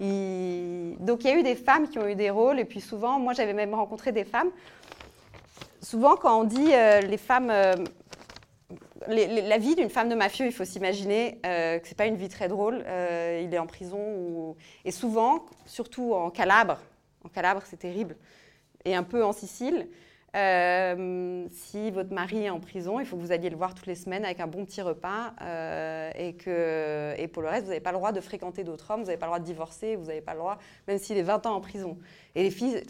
Donc 0.00 1.22
il 1.22 1.30
y 1.30 1.30
a 1.30 1.36
eu 1.36 1.42
des 1.42 1.54
femmes 1.54 1.88
qui 1.88 1.98
ont 1.98 2.08
eu 2.08 2.14
des 2.14 2.30
rôles, 2.30 2.58
et 2.58 2.64
puis 2.64 2.80
souvent, 2.80 3.18
moi 3.18 3.34
j'avais 3.34 3.52
même 3.52 3.74
rencontré 3.74 4.10
des 4.10 4.24
femmes. 4.24 4.50
Souvent, 5.80 6.16
quand 6.16 6.40
on 6.40 6.44
dit 6.44 6.72
euh, 6.72 7.00
les 7.02 7.18
femmes... 7.18 7.50
Euh, 7.50 7.74
la 9.08 9.58
vie 9.58 9.74
d'une 9.74 9.90
femme 9.90 10.08
de 10.08 10.14
mafieux, 10.14 10.46
il 10.46 10.52
faut 10.52 10.64
s'imaginer 10.64 11.40
que 11.42 11.80
ce 11.82 11.88
n'est 11.88 11.96
pas 11.96 12.06
une 12.06 12.14
vie 12.14 12.28
très 12.28 12.46
drôle. 12.46 12.84
il 12.86 13.52
est 13.52 13.58
en 13.58 13.66
prison. 13.66 13.98
Ou... 13.98 14.56
Et 14.84 14.92
souvent, 14.92 15.44
surtout 15.66 16.14
en 16.14 16.30
Calabre, 16.30 16.78
en 17.24 17.28
Calabre, 17.28 17.62
c'est 17.66 17.78
terrible 17.78 18.14
et 18.84 18.94
un 18.94 19.02
peu 19.02 19.24
en 19.24 19.32
Sicile, 19.32 19.88
Euh, 20.34 21.46
si 21.50 21.90
votre 21.90 22.12
mari 22.12 22.44
est 22.44 22.50
en 22.50 22.60
prison, 22.60 22.98
il 23.00 23.06
faut 23.06 23.16
que 23.16 23.20
vous 23.20 23.32
alliez 23.32 23.50
le 23.50 23.56
voir 23.56 23.74
toutes 23.74 23.86
les 23.86 23.94
semaines 23.94 24.24
avec 24.24 24.40
un 24.40 24.46
bon 24.46 24.64
petit 24.64 24.80
repas 24.80 25.34
euh, 25.42 26.10
et, 26.16 26.34
que, 26.34 27.14
et 27.18 27.28
pour 27.28 27.42
le 27.42 27.48
reste, 27.48 27.64
vous 27.64 27.68
n'avez 27.68 27.80
pas 27.80 27.92
le 27.92 27.98
droit 27.98 28.12
de 28.12 28.20
fréquenter 28.20 28.64
d'autres 28.64 28.90
hommes, 28.90 29.00
vous 29.00 29.06
n'avez 29.06 29.18
pas 29.18 29.26
le 29.26 29.30
droit 29.30 29.40
de 29.40 29.44
divorcer, 29.44 29.96
vous 29.96 30.06
n'avez 30.06 30.22
pas 30.22 30.32
le 30.32 30.38
droit, 30.38 30.58
même 30.88 30.98
s'il 30.98 31.18
est 31.18 31.22
20 31.22 31.44
ans 31.46 31.54
en 31.54 31.60
prison. 31.60 31.98
Et 32.34 32.42
les 32.42 32.50
filles 32.50 32.82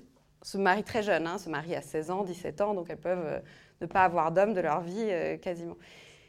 se 0.42 0.56
marient 0.56 0.84
très 0.84 1.02
jeunes, 1.02 1.26
hein, 1.26 1.38
se 1.38 1.48
marient 1.50 1.74
à 1.74 1.82
16 1.82 2.10
ans, 2.12 2.22
17 2.22 2.60
ans, 2.60 2.74
donc 2.74 2.86
elles 2.90 2.96
peuvent 2.96 3.26
euh, 3.26 3.40
ne 3.80 3.86
pas 3.86 4.04
avoir 4.04 4.30
d'homme 4.30 4.54
de 4.54 4.60
leur 4.60 4.80
vie 4.80 5.10
quasiment. 5.42 5.76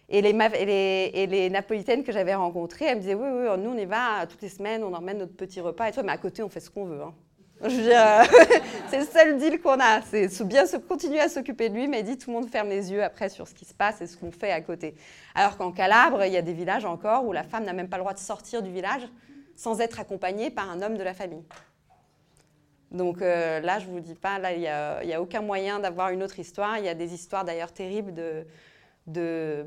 Et 0.09 0.21
les, 0.21 1.49
napolitaines 1.49 2.03
que 2.03 2.11
j'avais 2.11 2.33
rencontrées, 2.33 2.85
elles 2.85 2.95
me 2.95 3.01
disaient 3.01 3.13
Oui, 3.13 3.29
oui, 3.31 3.47
nous 3.59 3.69
on 3.69 3.77
y 3.77 3.85
va 3.85 4.25
toutes 4.25 4.41
les 4.41 4.49
semaines, 4.49 4.83
on 4.83 4.93
emmène 4.93 5.19
notre 5.19 5.35
petit 5.35 5.61
repas 5.61 5.89
et 5.89 5.91
tout, 5.91 6.01
mais 6.03 6.11
à 6.11 6.17
côté 6.17 6.41
on 6.41 6.49
fait 6.49 6.59
ce 6.59 6.71
qu'on 6.71 6.85
veut. 6.85 7.03
Hein. 7.03 7.13
c'est 8.89 8.99
le 8.99 9.05
seul 9.05 9.37
deal 9.37 9.61
qu'on 9.61 9.79
a. 9.79 10.01
C'est 10.01 10.45
bien 10.45 10.65
se 10.65 10.75
continuer 10.75 11.21
à 11.21 11.29
s'occuper 11.29 11.69
de 11.69 11.75
lui, 11.75 11.87
mais 11.87 12.03
dit 12.03 12.17
tout 12.17 12.29
le 12.29 12.35
monde 12.35 12.49
ferme 12.49 12.67
les 12.67 12.91
yeux 12.91 13.01
après 13.01 13.29
sur 13.29 13.47
ce 13.47 13.53
qui 13.53 13.63
se 13.63 13.73
passe 13.73 14.01
et 14.01 14.07
ce 14.07 14.17
qu'on 14.17 14.31
fait 14.33 14.51
à 14.51 14.59
côté. 14.59 14.95
Alors 15.33 15.55
qu'en 15.55 15.71
Calabre, 15.71 16.25
il 16.25 16.33
y 16.33 16.37
a 16.37 16.41
des 16.41 16.51
villages 16.51 16.83
encore 16.83 17.25
où 17.25 17.31
la 17.31 17.43
femme 17.43 17.63
n'a 17.63 17.71
même 17.71 17.87
pas 17.87 17.95
le 17.95 18.01
droit 18.01 18.13
de 18.13 18.19
sortir 18.19 18.61
du 18.63 18.71
village 18.71 19.07
sans 19.55 19.79
être 19.79 20.01
accompagnée 20.01 20.49
par 20.49 20.69
un 20.69 20.81
homme 20.81 20.97
de 20.97 21.03
la 21.03 21.13
famille. 21.13 21.43
Donc 22.91 23.21
euh, 23.21 23.61
là, 23.61 23.79
je 23.79 23.85
vous 23.85 24.01
dis 24.01 24.15
pas, 24.15 24.39
il 24.51 24.59
n'y 24.59 24.67
a, 24.67 25.21
aucun 25.21 25.41
moyen 25.41 25.79
d'avoir 25.79 26.09
une 26.09 26.21
autre 26.21 26.39
histoire. 26.39 26.77
Il 26.79 26.83
y 26.83 26.89
a 26.89 26.95
des 26.95 27.13
histoires 27.13 27.45
d'ailleurs 27.45 27.71
terribles 27.71 28.13
de, 29.07 29.65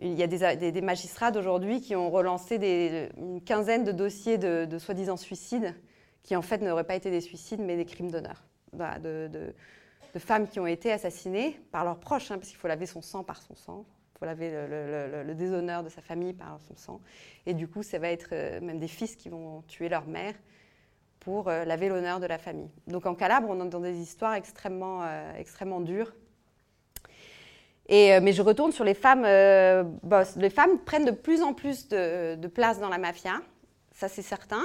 il 0.00 0.14
y 0.14 0.24
a 0.24 0.26
des, 0.26 0.82
magistrats 0.82 1.30
d'aujourd'hui 1.30 1.80
qui 1.80 1.94
ont 1.94 2.10
relancé 2.10 2.58
des, 2.58 3.10
une 3.16 3.40
quinzaine 3.42 3.84
de 3.84 3.92
dossiers 3.92 4.38
de, 4.38 4.64
de 4.64 4.78
soi-disant 4.78 5.16
suicides 5.16 5.72
qui 6.22 6.36
en 6.36 6.42
fait 6.42 6.58
n'auraient 6.58 6.84
pas 6.84 6.94
été 6.94 7.10
des 7.10 7.20
suicides, 7.20 7.60
mais 7.60 7.76
des 7.76 7.84
crimes 7.84 8.10
d'honneur. 8.10 8.44
de, 8.72 9.54
femmes 10.18 10.48
qui 10.48 10.58
ont 10.58 10.66
été 10.66 10.90
assassinées 10.90 11.60
par 11.70 11.84
leurs 11.84 12.00
proches, 12.00 12.30
hein, 12.30 12.38
parce 12.38 12.48
qu'il 12.48 12.56
faut 12.56 12.68
laver 12.68 12.86
son 12.86 13.02
sang 13.02 13.22
par 13.22 13.40
son 13.40 13.54
sang, 13.54 13.84
il 14.14 14.18
faut 14.18 14.24
laver 14.24 14.50
le, 14.50 15.34
déshonneur 15.34 15.84
de 15.84 15.88
sa 15.88 16.02
famille 16.02 16.32
par 16.32 16.58
son 16.66 16.74
sang. 16.76 17.00
Et 17.46 17.54
du 17.54 17.68
coup, 17.68 17.84
ça 17.84 17.98
va 17.98 18.10
être 18.10 18.30
euh, 18.32 18.60
même 18.60 18.80
des 18.80 18.88
fils 18.88 19.14
qui 19.14 19.28
vont 19.28 19.62
tuer 19.68 19.88
leur 19.88 20.06
mère 20.06 20.34
pour 21.20 21.48
euh, 21.48 21.64
laver 21.64 21.88
l'honneur 21.88 22.18
de 22.18 22.26
la 22.26 22.36
famille. 22.38 22.68
Donc 22.88 23.06
en 23.06 23.14
Calabre, 23.14 23.46
on 23.48 23.64
est 23.64 23.68
dans 23.68 23.80
des 23.80 23.96
histoires 23.96 24.34
extrêmement, 24.34 25.04
euh, 25.04 25.32
extrêmement 25.38 25.80
dures. 25.80 26.12
Mais 27.88 28.32
je 28.32 28.42
retourne 28.42 28.72
sur 28.72 28.84
les 28.84 28.92
femmes. 28.94 29.22
Les 29.22 30.50
femmes 30.50 30.78
prennent 30.84 31.06
de 31.06 31.10
plus 31.10 31.40
en 31.40 31.54
plus 31.54 31.88
de 31.88 32.46
place 32.48 32.80
dans 32.80 32.90
la 32.90 32.98
mafia, 32.98 33.40
ça 33.94 34.08
c'est 34.08 34.22
certain. 34.22 34.62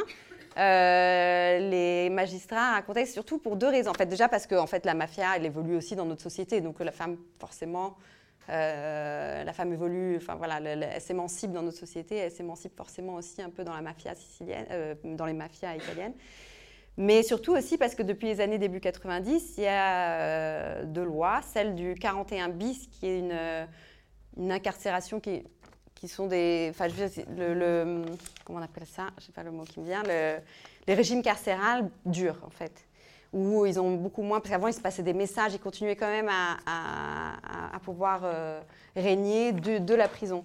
Euh, 0.58 1.70
les 1.70 2.10
magistrats 2.10 2.74
racontaient 2.74 3.06
surtout 3.06 3.40
pour 3.40 3.56
deux 3.56 3.68
raisons. 3.68 3.92
En 3.92 3.96
fait, 3.96 4.06
déjà 4.06 4.30
parce 4.30 4.48
que 4.48 4.56
fait, 4.68 4.86
la 4.86 4.94
mafia, 4.94 5.38
évolue 5.38 5.76
aussi 5.76 5.96
dans 5.96 6.06
notre 6.06 6.22
société. 6.22 6.62
Donc 6.62 6.80
la 6.80 6.92
femme, 6.92 7.18
forcément, 7.40 7.98
euh, 8.50 9.44
la 9.44 9.54
femme 9.54 9.74
évolue, 9.74 10.18
enfin 10.18 10.36
voilà, 10.36 10.60
elle, 10.62 11.02
s'émancipe 11.02 11.52
dans 11.52 11.64
notre 11.64 11.78
société, 11.78 12.18
elle 12.18 12.32
s'émancipe 12.32 12.76
forcément 12.76 13.16
aussi 13.16 13.42
un 13.42 13.50
peu 13.50 13.64
dans 13.64 13.74
la 13.74 13.82
mafia 13.82 14.14
sicilienne, 14.16 14.68
euh, 14.72 14.96
dans 15.04 15.26
les 15.26 15.34
mafias 15.34 15.76
italiennes. 15.76 16.14
Mais 16.96 17.24
surtout 17.24 17.54
aussi 17.54 17.80
parce 17.80 17.96
que 17.96 18.04
depuis 18.04 18.28
les 18.28 18.40
années 18.40 18.60
début 18.60 18.80
90, 18.80 19.56
il 19.58 19.64
y 19.64 19.68
a 19.68 20.84
deux 20.84 21.04
lois, 21.04 21.42
celle 21.42 21.74
du 21.74 21.96
41 21.96 22.50
bis, 22.50 22.88
qui 22.88 23.08
est 23.08 23.18
une, 23.18 23.68
une 24.38 24.52
incarcération 24.52 25.20
qui 25.20 25.30
est 25.32 25.44
qui 26.04 26.10
sont 26.10 26.28
des. 26.28 26.68
Enfin, 26.70 26.88
le, 27.38 28.04
comment 28.44 28.60
on 28.60 28.62
appelle 28.62 28.86
ça? 28.86 29.08
Je 29.18 29.24
sais 29.24 29.32
pas 29.32 29.42
le 29.42 29.52
mot 29.52 29.64
qui 29.64 29.80
me 29.80 29.86
vient. 29.86 30.04
Le, 30.04 30.36
les 30.86 30.96
régimes 30.96 31.22
carcérales 31.22 31.90
durs, 32.06 32.36
en 32.46 32.50
fait. 32.50 32.86
Où 33.32 33.66
ils 33.66 33.80
ont 33.80 33.96
beaucoup 33.96 34.22
moins. 34.22 34.42
Parce 34.42 34.50
qu'avant, 34.50 34.68
il 34.68 34.74
se 34.74 34.82
passait 34.82 35.02
des 35.02 35.14
messages, 35.14 35.54
ils 35.54 35.62
continuaient 35.62 35.96
quand 35.96 36.10
même 36.10 36.30
à, 36.30 37.80
pouvoir 37.84 38.22
euh, 38.26 38.60
régner 38.98 39.54
de, 39.54 39.96
la 39.96 40.10
prison. 40.10 40.44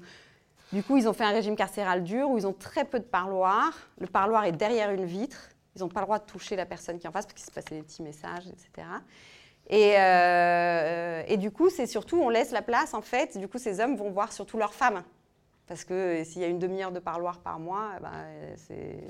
Du 0.73 0.85
coup, 0.85 0.97
ils 0.97 1.09
ont 1.09 1.13
fait 1.13 1.25
un 1.25 1.33
régime 1.33 1.57
carcéral 1.57 2.05
dur 2.05 2.31
où 2.31 2.39
ils 2.39 2.47
ont 2.47 2.53
très 2.53 2.85
peu 2.85 3.01
de 3.01 3.05
parloirs. 3.05 3.73
Le 3.99 4.07
parloir 4.07 4.45
est 4.45 4.53
derrière 4.53 4.93
une 4.93 5.07
vitre. 5.07 5.49
Ils 5.75 5.81
n'ont 5.81 5.89
pas 5.89 6.01
le 6.01 6.07
droit 6.07 6.21
de 6.21 6.25
toucher 6.25 6.55
la 6.55 6.67
personne 6.67 7.01
qui 7.01 7.07
est 7.07 7.09
en 7.09 7.13
face 7.13 7.27
parce 7.27 7.35
qu'il 7.35 7.47
se 7.47 7.51
passait 7.51 7.75
des 7.75 7.83
petits 7.83 8.03
messages, 8.03 8.47
etc. 8.47 8.87
Et, 9.71 9.95
euh, 9.99 11.25
et, 11.27 11.37
du 11.37 11.51
coup, 11.51 11.69
c'est 11.69 11.87
surtout, 11.87 12.21
on 12.23 12.29
laisse 12.29 12.53
la 12.53 12.63
place, 12.63 12.95
en 12.95 13.03
fait, 13.03 13.37
du 13.37 13.49
coup, 13.49 13.59
ces 13.59 13.81
hommes 13.81 13.97
vont 13.97 14.11
voir 14.11 14.33
surtout 14.33 14.57
leurs 14.57 14.73
femmes. 14.73 15.03
Parce 15.69 15.85
que 15.85 16.25
s'il 16.25 16.41
y 16.43 16.45
a 16.45 16.49
une 16.49 16.59
demi-heure 16.59 16.93
de 16.93 16.99
parloir 16.99 17.41
par 17.41 17.61
mois, 17.61 17.93
eh 17.99 18.03
ben, 18.03 19.07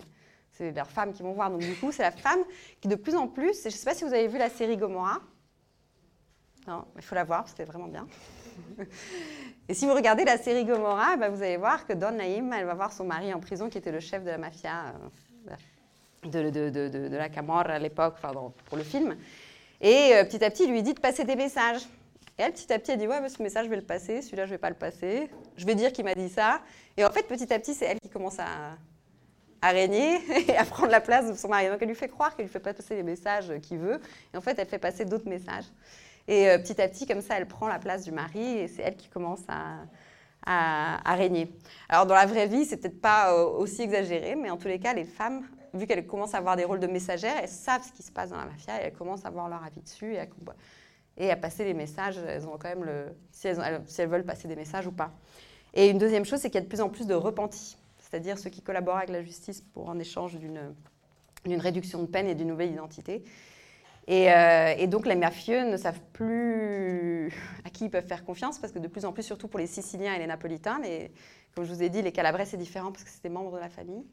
c'est 0.52 0.72
leurs 0.72 0.90
femmes 0.90 1.12
qui 1.12 1.22
vont 1.22 1.32
voir. 1.32 1.50
Donc 1.50 1.60
du 1.60 1.74
coup, 1.76 1.92
c'est 1.92 2.02
la 2.02 2.10
femme 2.10 2.40
qui 2.80 2.88
de 2.88 2.96
plus 2.96 3.14
en 3.14 3.28
plus, 3.28 3.62
je 3.62 3.68
ne 3.68 3.70
sais 3.70 3.84
pas 3.84 3.94
si 3.94 4.04
vous 4.04 4.12
avez 4.12 4.26
vu 4.26 4.38
la 4.38 4.50
série 4.50 4.76
Gomorrah. 4.76 5.20
Non, 6.66 6.84
il 6.96 7.02
faut 7.02 7.14
la 7.14 7.24
voir, 7.24 7.48
c'était 7.48 7.64
vraiment 7.64 7.86
bien. 7.86 8.06
Et 9.68 9.74
si 9.74 9.86
vous 9.86 9.94
regardez 9.94 10.24
la 10.24 10.38
série 10.38 10.64
Gomorrah, 10.64 11.16
ben, 11.16 11.28
vous 11.28 11.42
allez 11.42 11.56
voir 11.56 11.86
que 11.86 11.92
Don 11.92 12.10
Naïm, 12.10 12.52
elle 12.52 12.66
va 12.66 12.74
voir 12.74 12.92
son 12.92 13.04
mari 13.04 13.32
en 13.32 13.40
prison, 13.40 13.68
qui 13.68 13.78
était 13.78 13.92
le 13.92 14.00
chef 14.00 14.24
de 14.24 14.30
la 14.30 14.38
mafia 14.38 14.94
euh, 16.24 16.30
de, 16.30 17.16
la 17.16 17.28
Camorra 17.28 17.62
à 17.62 17.78
l'époque, 17.78 18.16
pour 18.66 18.76
le 18.76 18.82
film. 18.82 19.16
Et 19.80 20.14
euh, 20.14 20.24
petit 20.24 20.44
à 20.44 20.50
petit, 20.50 20.64
il 20.64 20.72
lui 20.72 20.82
dit 20.82 20.94
de 20.94 21.00
passer 21.00 21.24
des 21.24 21.36
messages. 21.36 21.86
Et 22.38 22.42
elle, 22.42 22.52
petit 22.52 22.72
à 22.72 22.78
petit, 22.78 22.92
elle 22.92 22.98
dit 22.98 23.08
Ouais, 23.08 23.28
ce 23.28 23.42
message, 23.42 23.64
je 23.64 23.70
vais 23.70 23.76
le 23.76 23.82
passer, 23.82 24.22
celui-là, 24.22 24.44
je 24.44 24.50
ne 24.50 24.54
vais 24.54 24.58
pas 24.58 24.70
le 24.70 24.76
passer. 24.76 25.28
Je 25.56 25.66
vais 25.66 25.74
dire 25.74 25.92
qu'il 25.92 26.04
m'a 26.04 26.14
dit 26.14 26.28
ça. 26.28 26.60
Et 26.96 27.04
en 27.04 27.10
fait, 27.10 27.24
petit 27.24 27.52
à 27.52 27.58
petit, 27.58 27.74
c'est 27.74 27.86
elle 27.86 28.00
qui 28.00 28.08
commence 28.08 28.38
à, 28.38 28.76
régner 29.70 30.18
et 30.48 30.56
à 30.56 30.64
prendre 30.64 30.92
la 30.92 31.00
place 31.00 31.28
de 31.28 31.34
son 31.34 31.48
mari. 31.48 31.68
Donc, 31.68 31.78
elle 31.80 31.88
lui 31.88 31.96
fait 31.96 32.08
croire 32.08 32.36
qu'elle 32.36 32.46
lui 32.46 32.52
fait 32.52 32.60
pas 32.60 32.74
passer 32.74 32.94
les 32.94 33.02
messages 33.02 33.52
qu'il 33.62 33.78
veut. 33.78 34.00
Et 34.32 34.36
en 34.36 34.40
fait, 34.40 34.56
elle 34.58 34.68
fait 34.68 34.78
passer 34.78 35.04
d'autres 35.04 35.28
messages. 35.28 35.66
Et 36.28 36.48
euh, 36.48 36.58
petit 36.58 36.80
à 36.80 36.88
petit, 36.88 37.06
comme 37.06 37.22
ça, 37.22 37.38
elle 37.38 37.46
prend 37.46 37.66
la 37.66 37.78
place 37.78 38.04
du 38.04 38.12
mari 38.12 38.58
et 38.58 38.68
c'est 38.68 38.82
elle 38.82 38.96
qui 38.96 39.08
commence 39.08 39.40
à, 39.48 39.78
à, 40.46 41.14
régner. 41.14 41.50
Alors, 41.88 42.06
dans 42.06 42.14
la 42.14 42.26
vraie 42.26 42.46
vie, 42.46 42.64
c'est 42.64 42.76
peut-être 42.76 43.00
pas 43.00 43.32
euh, 43.32 43.46
aussi 43.46 43.82
exagéré, 43.82 44.36
mais 44.36 44.50
en 44.50 44.56
tous 44.56 44.68
les 44.68 44.78
cas, 44.78 44.94
les 44.94 45.04
femmes, 45.04 45.46
vu 45.74 45.86
qu'elles 45.86 46.06
commencent 46.06 46.34
à 46.34 46.38
avoir 46.38 46.56
des 46.56 46.64
rôles 46.64 46.80
de 46.80 46.86
messagères, 46.86 47.36
elles 47.42 47.48
savent 47.48 47.82
ce 47.82 47.92
qui 47.92 48.02
se 48.02 48.12
passe 48.12 48.30
dans 48.30 48.36
la 48.36 48.46
mafia 48.46 48.80
et 48.80 48.86
elles 48.86 48.92
commencent 48.92 49.24
à 49.24 49.28
avoir 49.28 49.48
leur 49.48 49.64
avis 49.64 49.80
dessus 49.80 50.14
et 50.14 50.20
à, 50.20 50.26
et 51.18 51.30
à 51.30 51.36
passer 51.36 51.64
les 51.64 51.74
messages. 51.74 52.16
Elles 52.18 52.46
ont 52.46 52.56
quand 52.58 52.68
même 52.68 52.84
le, 52.84 53.06
si 53.32 53.48
elles, 53.48 54.08
veulent 54.08 54.24
passer 54.24 54.48
des 54.48 54.56
messages 54.56 54.86
ou 54.86 54.92
pas. 54.92 55.12
Et 55.74 55.88
une 55.88 55.98
deuxième 55.98 56.24
chose, 56.24 56.40
c'est 56.40 56.48
qu'il 56.48 56.58
y 56.60 56.62
a 56.62 56.64
de 56.64 56.68
plus 56.68 56.80
en 56.80 56.88
plus 56.88 57.06
de 57.06 57.14
repentis, 57.14 57.76
c'est-à-dire 57.98 58.38
ceux 58.38 58.50
qui 58.50 58.62
collaborent 58.62 58.96
avec 58.96 59.10
la 59.10 59.22
justice 59.22 59.60
pour 59.60 59.88
en 59.88 59.98
échange 59.98 60.38
d'une 60.38 61.60
réduction 61.60 62.00
de 62.02 62.06
peine 62.06 62.26
et 62.26 62.34
d'une 62.34 62.48
nouvelle 62.48 62.72
identité. 62.72 63.24
Et, 64.06 64.32
euh, 64.32 64.74
et, 64.78 64.86
donc 64.86 65.04
les 65.04 65.16
mafieux 65.16 65.70
ne 65.70 65.76
savent 65.76 66.00
plus 66.14 67.30
à 67.66 67.68
qui 67.68 67.84
ils 67.84 67.90
peuvent 67.90 68.06
faire 68.06 68.24
confiance 68.24 68.58
parce 68.58 68.72
que 68.72 68.78
de 68.78 68.88
plus 68.88 69.04
en 69.04 69.12
plus, 69.12 69.22
surtout 69.22 69.48
pour 69.48 69.60
les 69.60 69.66
Siciliens 69.66 70.14
et 70.14 70.18
les 70.18 70.26
Napolitains, 70.26 70.78
les, 70.82 71.12
comme 71.54 71.64
je 71.66 71.74
vous 71.74 71.82
ai 71.82 71.90
dit, 71.90 72.00
les 72.00 72.10
Calabrais 72.10 72.46
c'est 72.46 72.56
différent 72.56 72.90
parce 72.90 73.04
que 73.04 73.10
c'est 73.10 73.22
des 73.22 73.28
membres 73.28 73.52
de 73.52 73.58
la 73.58 73.68
famille. 73.68 74.06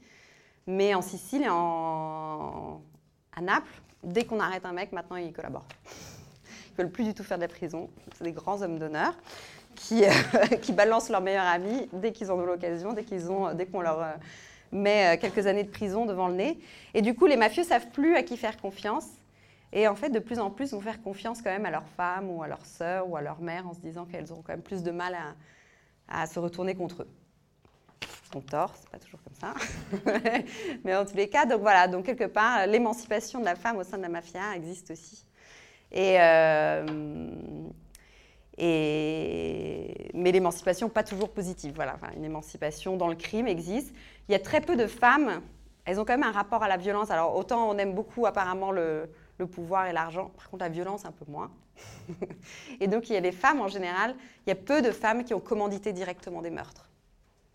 Mais 0.67 0.93
en 0.95 1.01
Sicile 1.01 1.43
et 1.43 1.49
en, 1.49 2.81
à 3.33 3.41
Naples, 3.41 3.81
dès 4.03 4.25
qu'on 4.25 4.41
arrête 4.41 4.65
un 4.65 4.73
mec, 4.73 4.91
maintenant 4.91 5.15
il 5.15 5.31
collabore 5.31 5.65
ne 6.77 6.83
veulent 6.83 6.91
plus 6.91 7.03
du 7.03 7.13
tout 7.13 7.23
faire 7.23 7.37
de 7.37 7.43
la 7.43 7.47
prison. 7.47 7.89
C'est 8.15 8.23
des 8.23 8.31
grands 8.31 8.61
hommes 8.61 8.79
d'honneur 8.79 9.13
qui, 9.75 10.05
euh, 10.05 10.09
qui 10.61 10.73
balancent 10.73 11.09
leur 11.09 11.21
meilleur 11.21 11.45
ami 11.45 11.87
dès 11.93 12.11
qu'ils 12.11 12.31
ont 12.31 12.37
de 12.37 12.43
l'occasion, 12.43 12.93
dès 12.93 13.03
qu'ils 13.03 13.31
ont, 13.31 13.55
qu'on 13.71 13.81
leur 13.81 14.01
euh, 14.01 14.11
met 14.71 15.15
euh, 15.15 15.19
quelques 15.19 15.47
années 15.47 15.63
de 15.63 15.71
prison 15.71 16.05
devant 16.05 16.27
le 16.27 16.35
nez. 16.35 16.59
Et 16.93 17.01
du 17.01 17.13
coup, 17.13 17.27
les 17.27 17.37
mafieux 17.37 17.63
savent 17.63 17.89
plus 17.89 18.15
à 18.15 18.23
qui 18.23 18.37
faire 18.37 18.57
confiance. 18.57 19.07
Et 19.73 19.87
en 19.87 19.95
fait, 19.95 20.09
de 20.09 20.19
plus 20.19 20.39
en 20.39 20.49
plus, 20.49 20.71
vont 20.71 20.81
faire 20.81 21.01
confiance 21.01 21.41
quand 21.41 21.51
même 21.51 21.65
à 21.65 21.71
leur 21.71 21.87
femme 21.97 22.29
ou 22.29 22.41
à 22.43 22.47
leur 22.47 22.65
sœur 22.65 23.09
ou 23.09 23.17
à 23.17 23.21
leur 23.21 23.41
mère 23.41 23.67
en 23.67 23.73
se 23.73 23.79
disant 23.79 24.05
qu'elles 24.05 24.31
auront 24.31 24.41
quand 24.41 24.53
même 24.53 24.61
plus 24.61 24.83
de 24.83 24.91
mal 24.91 25.17
à, 26.07 26.27
se 26.27 26.39
retourner 26.39 26.75
contre 26.75 27.03
eux. 27.03 27.09
Ont 28.33 28.41
tort, 28.41 28.73
c'est 28.75 28.89
pas 28.89 28.99
toujours 28.99 29.21
comme 29.23 29.33
ça. 29.33 29.53
Mais 30.83 30.93
en 30.93 31.05
tous 31.05 31.15
les 31.15 31.29
cas, 31.29 31.45
donc 31.45 31.61
voilà, 31.61 31.87
donc 31.87 32.05
quelque 32.05 32.25
part, 32.25 32.67
l'émancipation 32.67 33.39
de 33.39 33.45
la 33.45 33.55
femme 33.55 33.77
au 33.77 33.83
sein 33.83 33.95
de 33.95 34.01
la 34.01 34.09
mafia 34.09 34.55
existe 34.57 34.91
aussi. 34.91 35.25
Euh, 35.95 36.85
et, 38.57 40.11
mais 40.13 40.31
l'émancipation, 40.31 40.89
pas 40.89 41.03
toujours 41.03 41.29
positive. 41.29 41.73
Voilà, 41.75 41.97
une 42.15 42.25
émancipation 42.25 42.97
dans 42.97 43.07
le 43.07 43.15
crime 43.15 43.47
existe. 43.47 43.93
Il 44.29 44.31
y 44.31 44.35
a 44.35 44.39
très 44.39 44.61
peu 44.61 44.75
de 44.75 44.87
femmes, 44.87 45.41
elles 45.85 45.99
ont 45.99 46.05
quand 46.05 46.13
même 46.13 46.23
un 46.23 46.31
rapport 46.31 46.63
à 46.63 46.67
la 46.67 46.77
violence. 46.77 47.11
Alors 47.11 47.35
autant 47.35 47.69
on 47.69 47.77
aime 47.77 47.93
beaucoup 47.93 48.25
apparemment 48.25 48.71
le, 48.71 49.09
le 49.37 49.47
pouvoir 49.47 49.87
et 49.87 49.93
l'argent, 49.93 50.31
par 50.35 50.49
contre 50.49 50.63
la 50.63 50.69
violence 50.69 51.05
un 51.05 51.11
peu 51.11 51.25
moins. 51.29 51.51
et 52.79 52.87
donc 52.87 53.09
il 53.09 53.13
y 53.13 53.17
a 53.17 53.19
les 53.19 53.31
femmes 53.31 53.61
en 53.61 53.67
général, 53.67 54.15
il 54.45 54.49
y 54.49 54.53
a 54.53 54.55
peu 54.55 54.81
de 54.81 54.91
femmes 54.91 55.23
qui 55.23 55.33
ont 55.33 55.39
commandité 55.39 55.93
directement 55.93 56.41
des 56.41 56.49
meurtres. 56.49 56.89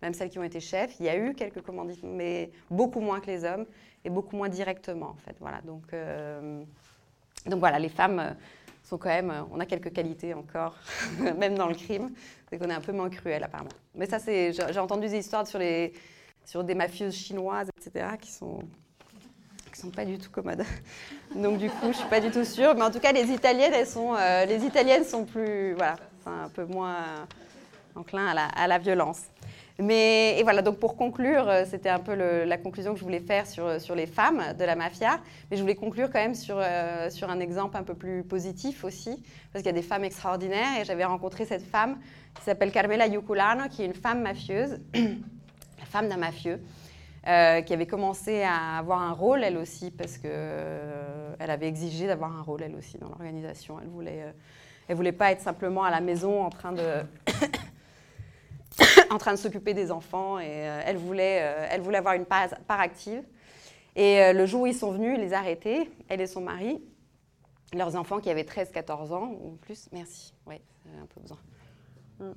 Même 0.03 0.15
celles 0.15 0.31
qui 0.31 0.39
ont 0.39 0.43
été 0.43 0.61
chefs, 0.61 0.99
il 0.99 1.07
y 1.07 1.09
a 1.09 1.17
eu 1.17 1.35
quelques 1.35 1.61
commandites, 1.61 2.03
mais 2.03 2.51
beaucoup 2.71 3.01
moins 3.01 3.21
que 3.21 3.27
les 3.27 3.45
hommes 3.45 3.67
et 4.05 4.11
beaucoup 4.11 4.37
moins 4.37 4.49
directement 4.49 5.11
en 5.11 5.17
fait. 5.17 5.37
Voilà, 5.41 5.61
donc 5.63 5.93
euh, 5.93 6.63
donc 7.47 7.61
voilà, 7.61 7.79
les 7.79 7.89
femmes 7.89 8.19
euh, 8.19 8.31
sont 8.83 8.99
quand 8.99 9.09
même, 9.09 9.31
euh, 9.31 9.43
on 9.51 9.61
a 9.61 9.67
quelques 9.67 9.93
qualités 9.93 10.35
encore, 10.35 10.77
même 11.39 11.57
dans 11.57 11.69
le 11.69 11.75
crime, 11.75 12.11
c'est 12.49 12.59
qu'on 12.59 12.69
est 12.69 12.75
un 12.75 12.81
peu 12.81 12.93
moins 12.93 13.11
cruel 13.11 13.45
apparemment. 13.45 13.71
Mais 13.95 14.07
ça, 14.07 14.19
c'est, 14.19 14.53
j'ai 14.53 14.79
entendu 14.79 15.09
des 15.09 15.19
histoires 15.19 15.47
sur, 15.47 15.59
les, 15.59 15.93
sur 16.45 16.65
des 16.65 16.75
mafieuses 16.75 17.15
chinoises, 17.15 17.69
etc., 17.79 18.07
qui 18.21 18.31
sont, 18.31 18.61
sont 19.73 19.91
pas 19.91 20.05
du 20.05 20.19
tout 20.19 20.31
commodes. 20.31 20.65
Donc 21.35 21.59
du 21.59 21.71
coup, 21.71 21.89
je 21.89 21.97
suis 21.97 22.09
pas 22.09 22.21
du 22.21 22.31
tout 22.31 22.45
sûre. 22.45 22.75
Mais 22.75 22.83
en 22.83 22.91
tout 22.91 23.01
cas, 23.01 23.13
les 23.13 23.31
italiennes, 23.31 23.73
elles 23.73 23.87
sont, 23.87 24.15
euh, 24.15 24.45
les 24.45 24.65
italiennes 24.65 25.05
sont 25.05 25.25
plus, 25.25 25.73
voilà, 25.75 25.97
un 26.27 26.49
peu 26.49 26.65
moins 26.67 27.27
enclins 27.95 28.27
à 28.27 28.35
la, 28.35 28.47
à 28.47 28.67
la 28.67 28.79
violence. 28.79 29.23
Mais 29.81 30.39
et 30.39 30.43
voilà, 30.43 30.61
donc 30.61 30.79
pour 30.79 30.97
conclure, 30.97 31.49
euh, 31.49 31.65
c'était 31.65 31.89
un 31.89 32.01
peu 32.01 32.15
la 32.15 32.59
conclusion 32.59 32.93
que 32.93 32.99
je 32.99 33.05
voulais 33.05 33.21
faire 33.21 33.47
sur, 33.47 33.81
sur 33.81 33.95
les 33.95 34.07
femmes 34.07 34.43
de 34.59 34.65
la 34.65 34.77
mafia. 34.77 35.21
Mais 35.51 35.57
je 35.57 35.63
voulais 35.63 35.75
conclure 35.75 36.11
quand 36.11 36.19
même 36.19 36.35
sur, 36.35 36.57
euh, 36.59 37.09
sur 37.09 37.31
un 37.31 37.41
exemple 37.41 37.77
un 37.77 37.83
peu 37.83 37.95
plus 37.95 38.23
positif 38.23 38.85
aussi, 38.85 39.23
parce 39.53 39.63
qu'il 39.63 39.73
y 39.73 39.77
a 39.77 39.81
des 39.81 39.87
femmes 39.87 40.05
extraordinaires. 40.05 40.81
Et 40.81 40.85
j'avais 40.85 41.05
rencontré 41.05 41.47
cette 41.47 41.65
femme 41.65 41.99
qui 42.35 42.43
s'appelle 42.45 42.73
Carmela 42.73 43.07
Iuculano, 43.07 43.69
qui 43.69 43.83
est 43.83 43.87
une 43.87 43.95
femme 43.95 44.21
mafieuse, 44.23 44.79
la 44.95 45.87
femme 45.87 46.09
d'un 46.09 46.19
mafieux. 46.19 46.61
Euh, 47.29 47.61
qui 47.61 47.75
avait 47.75 47.87
commencé 47.87 48.41
à 48.41 48.79
avoir 48.79 49.03
un 49.03 49.13
rôle 49.13 49.45
elle 49.45 49.59
aussi 49.59 49.91
parce 49.91 50.17
que 50.17 50.27
elle 51.39 51.51
avait 51.51 51.69
exigé 51.69 52.07
d'avoir 52.07 52.35
un 52.35 52.41
rôle 52.41 52.63
elle 52.63 52.75
aussi 52.75 52.97
dans 52.97 53.09
l'organisation. 53.09 53.77
Elle 53.79 53.89
voulait, 53.89 54.25
elle 54.89 54.97
voulait 54.97 55.13
pas 55.13 55.31
être 55.31 55.43
simplement 55.43 55.85
à 55.85 55.91
la 55.91 56.01
maison 56.01 56.43
en 56.43 56.49
train 56.49 56.73
de 56.73 56.83
en 59.11 59.19
train 59.19 59.33
de 59.33 59.39
s'occuper 59.39 59.75
des 59.75 59.91
enfants 59.91 60.39
et 60.39 60.47
euh, 60.49 60.83
elle, 60.85 60.97
voulait, 60.97 61.41
euh, 61.43 61.67
elle 61.71 61.81
voulait 61.81 61.99
avoir 61.99 62.15
une 62.15 62.25
part, 62.25 62.51
active. 62.69 63.23
Et 63.97 64.21
euh, 64.21 64.33
le 64.33 64.47
jour 64.47 64.63
où 64.63 64.67
ils 64.67 64.75
sont 64.75 64.93
venus, 64.93 65.19
les 65.19 65.33
arrêtés, 65.33 65.91
elle 66.09 66.21
et 66.21 66.27
son 66.27 66.41
mari, 66.41 66.83
leurs 67.75 67.97
enfants 67.97 68.21
qui 68.21 68.31
avaient 68.31 68.45
13-14 68.45 69.13
ans 69.13 69.33
ou 69.43 69.57
plus. 69.57 69.89
Merci, 69.93 70.35
oui, 70.47 70.57
un 71.01 71.07
peu 71.07 71.21
besoin. 71.21 71.39
Hmm. 72.19 72.33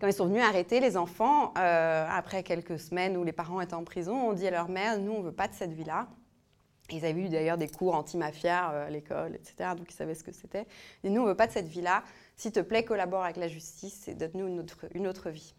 Quand 0.00 0.06
ils 0.06 0.12
sont 0.12 0.26
venus 0.26 0.42
arrêter 0.42 0.80
les 0.80 0.96
enfants, 0.96 1.52
après 1.54 2.42
quelques 2.42 2.78
semaines 2.78 3.16
où 3.16 3.24
les 3.24 3.32
parents 3.32 3.60
étaient 3.60 3.74
en 3.74 3.84
prison, 3.84 4.28
on 4.28 4.32
dit 4.32 4.46
à 4.46 4.50
leur 4.50 4.68
mère, 4.68 4.98
nous, 4.98 5.12
on 5.12 5.18
ne 5.20 5.24
veut 5.24 5.32
pas 5.32 5.48
de 5.48 5.54
cette 5.54 5.72
vie-là. 5.72 6.08
Ils 6.90 7.04
avaient 7.04 7.20
eu 7.20 7.28
d'ailleurs 7.28 7.56
des 7.56 7.68
cours 7.68 7.94
anti-mafia 7.94 8.66
à 8.66 8.90
l'école, 8.90 9.34
etc. 9.34 9.70
Donc 9.76 9.90
ils 9.90 9.94
savaient 9.94 10.14
ce 10.14 10.22
que 10.22 10.32
c'était. 10.32 10.66
Et 11.02 11.08
nous, 11.08 11.22
on 11.22 11.24
ne 11.24 11.30
veut 11.30 11.36
pas 11.36 11.46
de 11.46 11.52
cette 11.52 11.66
vie-là. 11.66 12.04
S'il 12.36 12.52
te 12.52 12.60
plaît, 12.60 12.84
collabore 12.84 13.24
avec 13.24 13.36
la 13.36 13.48
justice 13.48 14.06
et 14.08 14.14
donne-nous 14.14 14.48
une 14.48 14.60
autre, 14.60 14.86
une 14.94 15.06
autre, 15.06 15.30
vie. 15.30 15.54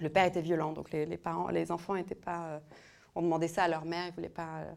Le 0.00 0.08
père 0.08 0.24
était 0.24 0.40
violent, 0.40 0.72
donc 0.72 0.90
les, 0.90 1.06
parents, 1.16 1.48
les 1.48 1.70
enfants 1.70 1.94
n'étaient 1.94 2.14
pas. 2.16 2.46
Euh, 2.46 2.58
on 3.14 3.22
demandait 3.22 3.48
ça 3.48 3.64
à 3.64 3.68
leur 3.68 3.84
mère, 3.84 4.06
ils 4.06 4.10
ne 4.10 4.14
voulaient 4.14 4.28
pas. 4.28 4.58
Euh. 4.58 4.72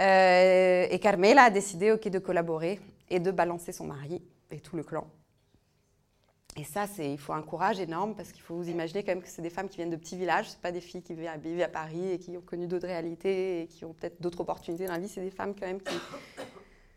Euh, 0.00 0.86
et 0.90 0.98
Carmela 0.98 1.44
a 1.44 1.50
décidé 1.50 1.92
ok, 1.92 2.08
de 2.08 2.18
collaborer 2.18 2.80
et 3.08 3.20
de 3.20 3.30
balancer 3.30 3.72
son 3.72 3.86
mari 3.86 4.22
et 4.50 4.60
tout 4.60 4.76
le 4.76 4.82
clan. 4.82 5.06
Et 6.56 6.64
ça, 6.64 6.84
il 6.98 7.18
faut 7.18 7.32
un 7.32 7.42
courage 7.42 7.80
énorme 7.80 8.14
parce 8.14 8.30
qu'il 8.30 8.42
faut 8.42 8.54
vous 8.54 8.68
imaginer 8.68 9.02
quand 9.02 9.12
même 9.12 9.22
que 9.22 9.28
c'est 9.28 9.40
des 9.40 9.50
femmes 9.50 9.68
qui 9.68 9.76
viennent 9.76 9.90
de 9.90 9.96
petits 9.96 10.16
villages, 10.16 10.50
ce 10.50 10.56
pas 10.56 10.70
des 10.70 10.82
filles 10.82 11.02
qui 11.02 11.14
vivent 11.14 11.62
à 11.62 11.68
Paris 11.68 12.12
et 12.12 12.18
qui 12.18 12.36
ont 12.36 12.42
connu 12.42 12.66
d'autres 12.66 12.88
réalités 12.88 13.62
et 13.62 13.66
qui 13.66 13.86
ont 13.86 13.94
peut-être 13.94 14.20
d'autres 14.20 14.40
opportunités 14.40 14.86
dans 14.86 14.92
la 14.92 14.98
vie. 14.98 15.08
C'est 15.08 15.22
des 15.22 15.30
femmes 15.30 15.54
quand 15.58 15.66
même 15.66 15.80
qui, 15.80 15.94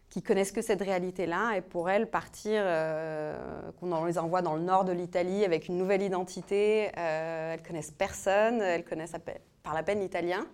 qui 0.10 0.22
connaissent 0.22 0.52
que 0.52 0.62
cette 0.62 0.82
réalité-là. 0.82 1.56
Et 1.56 1.62
pour 1.62 1.90
elles, 1.90 2.10
partir, 2.10 2.62
euh, 2.66 3.72
qu'on 3.80 4.04
les 4.04 4.18
envoie 4.18 4.42
dans 4.42 4.56
le 4.56 4.62
nord 4.62 4.84
de 4.84 4.92
l'Italie 4.92 5.46
avec 5.46 5.70
une 5.70 5.78
nouvelle 5.78 6.02
identité, 6.02 6.92
euh, 6.98 7.54
elles 7.54 7.64
connaissent 7.64 7.92
personne, 7.92 8.62
elles 8.62 8.84
connaissent 8.84 9.16
par 9.64 9.74
la 9.74 9.84
peine 9.84 10.02
l'italien. 10.02 10.46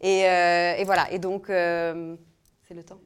Et, 0.00 0.28
euh, 0.28 0.82
voilà, 0.84 1.10
et 1.10 1.18
donc, 1.18 1.48
euh, 1.48 2.16
c'est 2.68 2.74
le 2.74 2.84
temps 2.84 3.00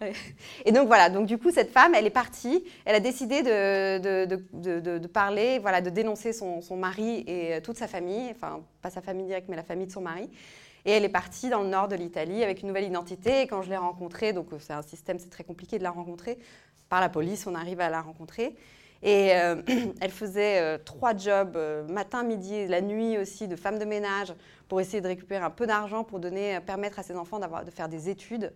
et 0.64 0.72
donc 0.72 0.86
voilà, 0.88 1.08
donc 1.08 1.26
du 1.26 1.38
coup 1.38 1.50
cette 1.50 1.70
femme, 1.70 1.94
elle 1.94 2.06
est 2.06 2.10
partie, 2.10 2.64
elle 2.84 2.94
a 2.94 3.00
décidé 3.00 3.42
de, 3.42 5.06
parler, 5.06 5.58
voilà, 5.58 5.80
de 5.80 5.90
dénoncer 5.90 6.32
son, 6.32 6.76
mari 6.76 7.24
et 7.26 7.60
toute 7.62 7.76
sa 7.76 7.88
famille, 7.88 8.30
enfin 8.30 8.60
pas 8.82 8.90
sa 8.90 9.00
famille 9.00 9.26
directe, 9.26 9.48
mais 9.48 9.56
la 9.56 9.62
famille 9.62 9.86
de 9.86 9.92
son 9.92 10.02
mari. 10.02 10.28
Et 10.86 10.92
elle 10.92 11.04
est 11.04 11.10
partie 11.10 11.50
dans 11.50 11.62
le 11.62 11.68
nord 11.68 11.88
de 11.88 11.96
l'Italie 11.96 12.44
avec 12.44 12.62
une 12.62 12.68
nouvelle 12.68 12.84
identité. 12.84 13.42
Et 13.42 13.46
quand 13.48 13.60
je 13.60 13.68
l'ai 13.68 13.76
rencontrée, 13.76 14.32
donc 14.32 14.52
euh, 14.52 14.58
c'est 14.60 14.72
un 14.72 14.82
système, 14.82 15.18
c'est 15.18 15.30
très 15.30 15.42
compliqué 15.42 15.78
de 15.78 15.82
la 15.82 15.90
rencontrer. 15.90 16.38
Par 16.88 17.00
la 17.00 17.08
police, 17.08 17.44
on 17.48 17.56
arrive 17.56 17.80
à 17.80 17.90
la 17.90 18.00
rencontrer. 18.00 18.54
Et 19.02 19.34
euh, 19.34 19.56
elle 20.00 20.12
faisait 20.12 20.60
euh, 20.60 20.78
trois 20.78 21.16
jobs, 21.16 21.58
matin, 21.88 22.22
midi, 22.22 22.68
la 22.68 22.80
nuit 22.80 23.18
aussi, 23.18 23.48
de 23.48 23.56
femme 23.56 23.80
de 23.80 23.84
ménage, 23.84 24.32
pour 24.68 24.80
essayer 24.80 25.00
de 25.00 25.08
récupérer 25.08 25.44
un 25.44 25.50
peu 25.50 25.66
d'argent 25.66 26.04
pour 26.04 26.20
donner, 26.20 26.60
permettre 26.64 27.00
à 27.00 27.02
ses 27.02 27.16
enfants 27.16 27.40
de 27.40 27.70
faire 27.72 27.88
des 27.88 28.08
études. 28.08 28.52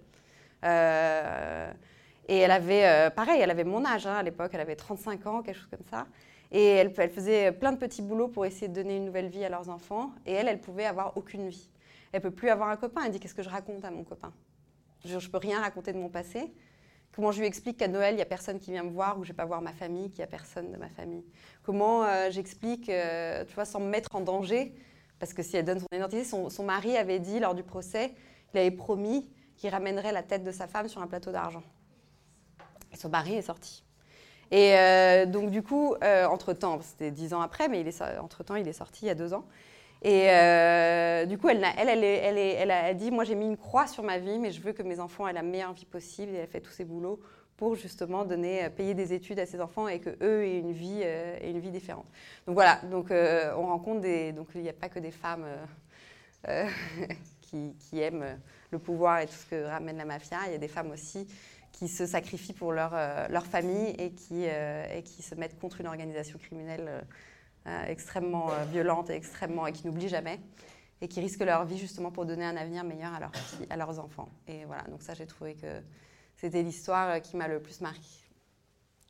Et 0.63 2.37
elle 2.37 2.51
avait, 2.51 3.11
pareil, 3.11 3.41
elle 3.41 3.51
avait 3.51 3.65
mon 3.65 3.85
âge 3.85 4.07
hein, 4.07 4.15
à 4.15 4.23
l'époque, 4.23 4.51
elle 4.55 4.61
avait 4.61 4.77
35 4.77 5.27
ans, 5.27 5.43
quelque 5.43 5.57
chose 5.57 5.69
comme 5.71 5.87
ça. 5.91 6.07
Et 6.53 6.65
elle, 6.65 6.93
faisait 6.93 7.53
plein 7.53 7.73
de 7.73 7.79
petits 7.79 8.03
boulots 8.03 8.29
pour 8.29 8.45
essayer 8.45 8.69
de 8.69 8.75
donner 8.75 8.97
une 8.97 9.05
nouvelle 9.05 9.29
vie 9.29 9.45
à 9.45 9.49
leurs 9.49 9.69
enfants. 9.69 10.11
Et 10.27 10.33
elle, 10.33 10.49
elle 10.49 10.61
pouvait 10.61 10.85
avoir 10.85 11.17
aucune 11.17 11.49
vie. 11.49 11.71
Elle 12.13 12.21
peut 12.21 12.33
plus 12.33 12.51
avoir 12.51 12.71
un 12.71 12.77
copain. 12.77 13.03
Elle 13.05 13.13
dit 13.13 13.21
qu'est-ce 13.21 13.35
que 13.35 13.43
je 13.43 13.49
raconte 13.49 13.85
à 13.85 13.91
mon 13.91 14.03
copain? 14.03 14.33
Je 15.05 15.15
ne 15.15 15.31
peux 15.31 15.39
rien 15.39 15.61
raconter 15.61 15.93
de 15.93 15.99
mon 15.99 16.09
passé. 16.09 16.53
Comment 17.13 17.33
je 17.33 17.41
lui 17.41 17.47
explique 17.47 17.79
qu'à 17.79 17.89
Noël, 17.89 18.15
il 18.15 18.17
n'y 18.17 18.23
a 18.23 18.27
personne 18.27 18.59
qui 18.59 18.71
vient 18.71 18.85
me 18.85 18.91
voir 18.91 19.19
ou 19.19 19.25
je 19.25 19.29
ne 19.31 19.33
vais 19.33 19.37
pas 19.37 19.45
voir 19.45 19.63
ma 19.63 19.73
famille, 19.73 20.11
qu'il 20.11 20.19
n'y 20.19 20.25
a 20.25 20.29
personne 20.29 20.71
de 20.71 20.77
ma 20.77 20.89
famille? 20.89 21.25
Comment 21.63 22.05
euh, 22.05 22.31
j'explique, 22.31 22.89
euh, 22.89 23.45
tu 23.45 23.55
vois, 23.55 23.65
sans 23.65 23.81
me 23.81 23.89
mettre 23.89 24.15
en 24.15 24.21
danger? 24.21 24.75
Parce 25.19 25.33
que 25.33 25.43
si 25.43 25.57
elle 25.57 25.65
donne 25.65 25.81
son 25.81 25.87
identité, 25.93 26.25
son, 26.25 26.65
mari 26.65 26.97
avait 26.97 27.19
dit 27.19 27.41
lors 27.41 27.55
du 27.55 27.63
procès, 27.63 28.15
il 28.55 28.59
avait 28.59 28.71
promis 28.71 29.29
qu'il 29.61 29.71
ramènerait 29.71 30.13
la 30.13 30.23
tête 30.23 30.43
de 30.43 30.51
sa 30.51 30.67
femme 30.67 30.89
sur 30.89 31.03
un 31.03 31.07
plateau 31.07 31.31
d'argent. 31.31 31.63
Et 32.93 32.97
son 32.97 33.11
mari 33.11 33.35
est 33.35 33.43
sorti. 33.43 33.85
Et 34.51 34.75
euh, 34.77 35.27
donc, 35.27 35.51
du 35.51 35.63
coup, 35.63 35.95
entre-temps, 36.03 36.81
c'était 36.83 37.13
dix 37.13 37.35
ans 37.35 37.41
après, 37.41 37.69
mais 37.69 37.85
entre-temps, 38.21 38.57
il 38.57 38.67
est 38.67 38.73
sorti 38.73 39.05
il 39.05 39.09
y 39.09 39.11
a 39.11 39.15
deux 39.15 39.33
ans. 39.33 39.45
Et 40.03 40.31
euh, 40.31 41.27
du 41.27 41.37
coup, 41.37 41.49
elle, 41.49 41.63
a 41.63 42.95
dit, 42.95 43.11
moi 43.11 43.25
j'ai 43.25 43.35
mis 43.35 43.47
une 43.47 43.59
croix 43.59 43.87
sur 43.87 44.03
ma 44.03 44.19
vie, 44.19 44.39
mais 44.39 44.51
je 44.51 44.61
veux 44.61 44.73
que 44.73 44.83
mes 44.83 44.99
enfants 44.99 45.29
aient 45.29 45.33
la 45.33 45.43
meilleure 45.43 45.75
vie 45.75 45.85
possible. 45.85 46.35
Et 46.35 46.39
elle 46.39 46.49
fait 46.49 46.61
tous 46.61 46.73
ces 46.73 46.85
boulots 46.85 47.21
pour 47.57 47.75
justement 47.75 48.25
donner, 48.25 48.65
euh, 48.65 48.71
payer 48.71 48.95
des 48.95 49.13
études 49.13 49.39
à 49.39 49.45
ses 49.45 49.61
enfants 49.61 49.89
et 49.89 50.01
que 50.01 50.11
eux 50.23 50.45
aient 50.45 50.59
une 50.59 50.73
vie, 50.73 51.03
euh, 51.05 51.37
une 51.45 51.59
vie 51.59 51.71
différente. 51.71 52.07
Donc 52.47 52.55
voilà, 52.55 52.81
donc 52.91 53.11
on 53.11 53.67
rencontre 53.67 54.01
des, 54.01 54.33
donc 54.33 54.49
il 54.55 54.63
n'y 54.63 54.71
a 54.71 54.75
pas 54.75 54.89
que 54.89 54.99
des 54.99 55.11
femmes 55.11 55.45
qui, 57.43 57.75
qui, 57.79 58.01
aiment 58.01 58.39
le 58.71 58.79
pouvoir 58.79 59.21
et 59.21 59.27
tout 59.27 59.35
ce 59.35 59.47
que 59.47 59.65
ramène 59.65 59.97
la 59.97 60.05
mafia. 60.05 60.39
Il 60.47 60.53
y 60.53 60.55
a 60.55 60.59
des 60.59 60.69
femmes 60.69 60.91
aussi 60.91 61.27
qui 61.73 61.89
se 61.89 62.07
sacrifient 62.07 62.53
pour 62.53 62.73
leur, 62.73 62.93
leur 63.31 63.47
famille 63.47 63.95
et 63.99 64.13
qui, 64.13 64.45
et 64.45 65.03
qui 65.05 65.23
se 65.23 65.35
mettent 65.35 65.59
contre 65.59 65.81
une 65.81 65.87
organisation 65.87 66.39
criminelle 66.39 67.05
euh, 67.67 67.85
extrêmement 67.89 68.51
euh, 68.51 68.65
violentes 68.65 69.11
et 69.11 69.15
extrêmement 69.15 69.67
et 69.67 69.73
qui 69.73 69.87
n'oublient 69.87 70.09
jamais 70.09 70.41
et 71.03 71.09
qui 71.09 71.21
risquent 71.21 71.45
leur 71.45 71.67
vie 71.67 71.77
justement 71.77 72.11
pour 72.11 72.25
donner 72.25 72.47
un 72.47 72.57
avenir 72.57 72.85
meilleur 72.85 73.13
à 73.13 73.21
leurs, 73.21 73.33
à 73.69 73.77
leurs 73.77 73.99
enfants. 73.99 74.31
Et 74.49 74.65
voilà, 74.65 74.83
donc 74.85 75.03
ça 75.03 75.13
j'ai 75.13 75.27
trouvé 75.27 75.57
que 75.57 75.83
c'était 76.37 76.63
l'histoire 76.63 77.11
euh, 77.11 77.19
qui 77.19 77.37
m'a 77.37 77.49
le 77.49 77.61
plus 77.61 77.83
marqué 77.83 78.01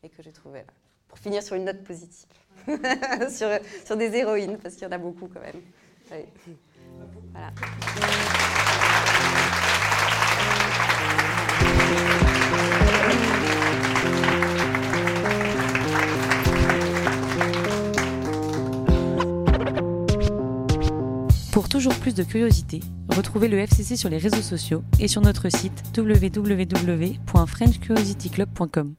et 0.02 0.08
que 0.08 0.20
j'ai 0.20 0.32
trouvé 0.32 0.64
pour 1.06 1.18
finir 1.18 1.44
sur 1.44 1.54
une 1.54 1.64
note 1.64 1.84
positive, 1.84 2.26
sur, 3.30 3.48
sur, 3.84 3.96
des 3.96 4.16
héroïnes, 4.16 4.58
parce 4.58 4.74
qu'il 4.74 4.82
y 4.84 4.86
en 4.86 4.92
a 4.92 4.98
beaucoup 4.98 5.28
quand 5.28 5.40
même. 5.40 5.62
Voilà. 7.32 7.52
Pour 21.52 21.68
toujours 21.68 21.94
plus 21.94 22.14
de 22.14 22.22
curiosité, 22.22 22.80
retrouvez 23.08 23.48
le 23.48 23.58
FCC 23.58 23.96
sur 23.96 24.08
les 24.08 24.18
réseaux 24.18 24.40
sociaux 24.40 24.84
et 24.98 25.08
sur 25.08 25.20
notre 25.20 25.50
site 25.50 25.82
www.frenchcuriosityclub.com. 25.96 28.94